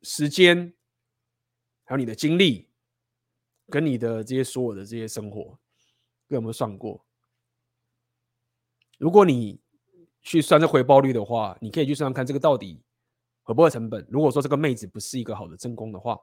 [0.00, 0.72] 时间，
[1.84, 2.70] 还有你的精力，
[3.68, 5.58] 跟你的这些所有的这些生活，
[6.26, 7.04] 各位有没有算过？
[8.96, 9.60] 如果你
[10.28, 12.82] 去算这回报率的话，你可以去算算看，这个到底
[13.42, 14.06] 合不合成本？
[14.10, 16.20] 如果说这个妹子不是一个好的正宫的话。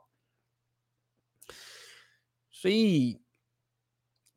[2.51, 3.19] 所以，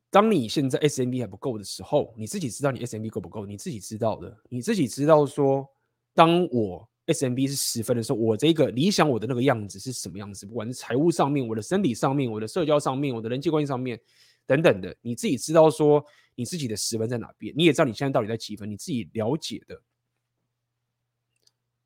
[0.09, 3.45] 当你现在 SMB 还不够的时候，你自己知道你 SMB 够不够？
[3.45, 5.69] 你自己知道的，你自己知道说，
[6.15, 10.47] 当我 SMB 是十分的时候，我这个理想我的那个样子是什么样子？
[10.47, 13.99] 不管是财务上面、我的身体上面、我的社交上面、我的人际关系上面
[14.49, 16.03] 等等的，你自己知道说
[16.33, 17.53] 你自己的十分在哪边？
[17.55, 18.67] 你也知道你现在到底在几分？
[18.67, 19.79] 你自己了解的。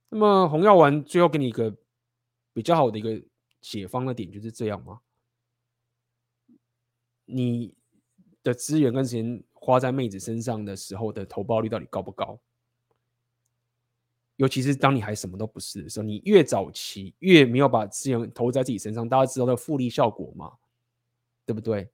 [0.08, 1.76] 那么红药丸最后给你一个
[2.54, 3.22] 比较好的一个
[3.60, 5.02] 解方的点就是这样吗？
[7.26, 7.76] 你
[8.42, 12.40] 的资源跟时间花在妹子身上的时候的投报率到底高不高？
[14.38, 20.54] 尤其是当你还什么都不是的时候，你越早期越没有把资源投在自己身上，大家知道的复利效果嘛，
[21.46, 21.90] 对不对？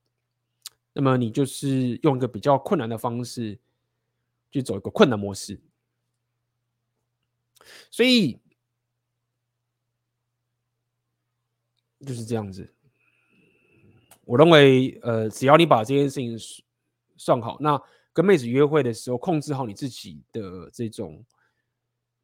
[0.99, 3.57] 那么你就是用一个比较困难的方式
[4.51, 5.57] 去走一个困难模式，
[7.89, 8.38] 所以
[12.05, 12.69] 就是这样子。
[14.26, 16.38] 我认为，呃，只要你把这件事情
[17.15, 17.81] 算好，那
[18.11, 21.23] 跟妹子约会的时候，控制好你自己的这种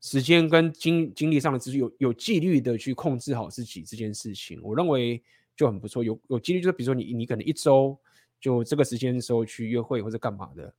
[0.02, 5.23] 时间跟精精力上的支出，有有纪律的去控制好自己这件事情，我认为
[5.56, 6.03] 就很不错。
[6.03, 7.97] 有有纪律，就是比如说你你可能一周
[8.45, 10.72] 就这个时间的时候去约会或者干嘛的，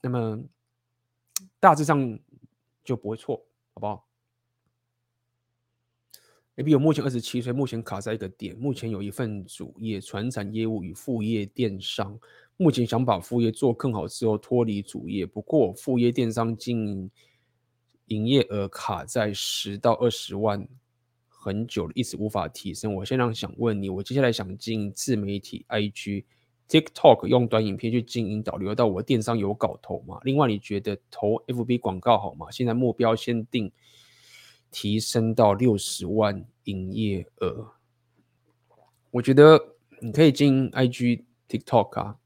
[0.00, 0.40] 那么
[1.58, 2.16] 大致上
[2.84, 4.06] 就不会错，好不好
[6.54, 8.56] ？AB 我目前二十七岁，目前卡在一个点。
[8.56, 12.16] 目前有一份主业，传产业务与副业电商。
[12.56, 15.26] 目前想把副业做更好之后脱离主业。
[15.26, 17.10] 不过副业电商经营
[18.06, 20.68] 营业额卡在十到二十万，
[21.26, 22.94] 很久了，一直无法提升。
[22.94, 26.26] 我现在想问你，我接下来想进自媒体 IG、
[26.68, 30.18] TikTok，用短影片去经营导流到我电商有搞头吗？
[30.22, 32.50] 另外，你觉得投 FB 广告好吗？
[32.50, 33.72] 现在目标先定。
[34.76, 37.64] 提升到六十万营业额，
[39.12, 42.18] 我觉得你可以进 IG、TikTok 啊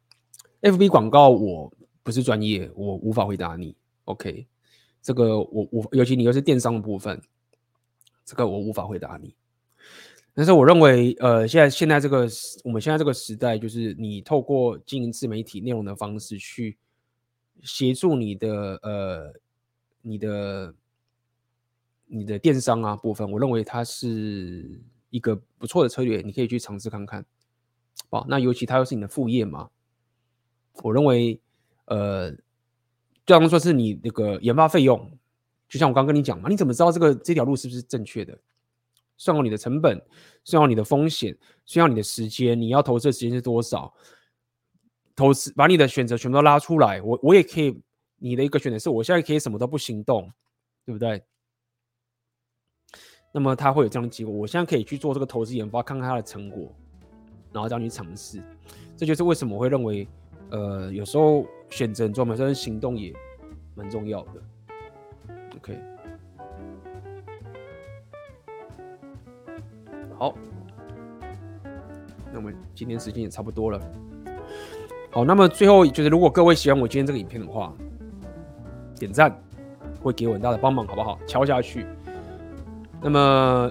[0.62, 1.70] ，FB 广告我
[2.02, 3.76] 不是专业，我无法回答你。
[4.06, 4.46] OK，
[5.02, 7.20] 这个我我尤其你又是电商的部分，
[8.24, 9.34] 这个我无法回答你。
[10.38, 12.28] 但是我认为，呃，现在现在这个
[12.62, 16.78] 我们现在这个时代，就是你透过经营自媒体内容的方式去
[17.64, 19.32] 协助你的呃
[20.02, 20.74] 你的。
[22.10, 27.26] 你的电商啊部分，我认为它是一个不错的策略，你可以去尝试看看。
[28.08, 29.68] 好，那尤其它又是你的副业嘛，
[30.82, 31.38] 我认为，
[31.84, 32.38] 呃，就
[33.26, 35.18] 当说是你那个研发费用，
[35.68, 38.38] 就像我刚跟你讲嘛，你怎么知道这个这条路是不是正确的？
[39.18, 40.00] 算好你的成本，
[40.44, 41.36] 算好你的风险，
[41.66, 43.92] 算好你的时间，你要投资的时间是多少？
[45.14, 47.78] 投资把你的选择全部都拉出来，我我也可以，
[48.16, 50.32] 你的一个选择是我现在可以什么都不行动，
[50.86, 51.22] 对不对？
[53.34, 54.32] 那么他会有这样的结果。
[54.32, 56.74] 我现在可以去做这个投资研发，看看它的成果，
[57.52, 58.42] 然后这样去尝试。
[58.96, 60.08] 这就是为什么我会认为，
[60.50, 63.12] 呃，有时候选择很重要，但是行动也
[63.74, 64.42] 蛮重要的。
[65.56, 65.78] OK，
[70.18, 70.34] 好，
[72.32, 73.80] 那我们今天时间也差不多了。
[75.12, 77.72] 好，那么最后就是，如果各位喜欢我今天这个影片的话，
[78.98, 79.32] 点赞
[80.02, 81.18] 会给我很大的帮忙，好不好？
[81.24, 81.86] 敲下去。
[83.00, 83.70] 那么，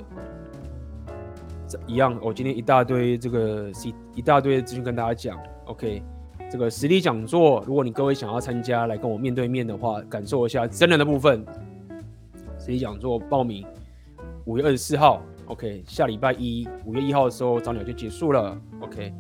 [1.86, 5.38] 一样，我今天一大堆这个一一大堆资讯跟大家讲。
[5.66, 6.02] OK，
[6.50, 11.46] 这个实体讲座，如果你各位想要参加，来跟我面对面的话，感受一下真人的部分。
[12.58, 13.66] 实体讲座报名
[14.46, 19.14] 五月二十四号，OK，下礼拜一五月一号的时候早鸟就结束了，OK。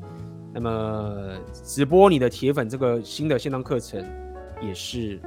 [0.53, 4.03] 那么直播你的铁粉这个新的线上课程
[4.61, 5.19] 也是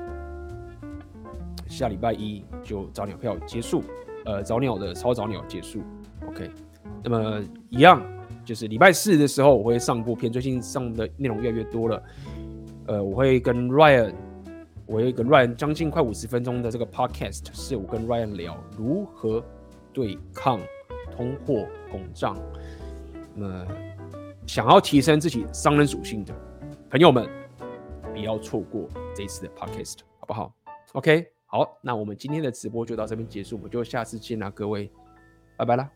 [1.69, 3.83] 下礼拜一就早鸟票结束。
[4.25, 5.81] 呃，早鸟的超早鸟结束
[6.29, 6.51] ，OK。
[7.03, 8.03] 那么一样，
[8.45, 12.03] 就是礼拜四的时候我会上部片，最近上的内容越来越多了。
[12.87, 14.13] 呃，我会跟 Ryan，
[14.85, 19.43] 我有一个 Ryan 将近快五十分钟的这个 Podcast，是我跟 Ryan 聊如何
[19.93, 20.61] 对抗
[21.17, 22.37] 通货膨胀。
[23.35, 23.67] 那
[24.47, 26.35] 想要提升自己商人属性的
[26.89, 27.29] 朋友们，
[28.13, 30.55] 不要错过这一次的 Podcast，好不好
[30.93, 31.27] ？OK。
[31.53, 34.89] 好，那我们今天的直播就到这边结束，我们就下次见啦，各位，
[35.57, 35.91] 拜拜啦。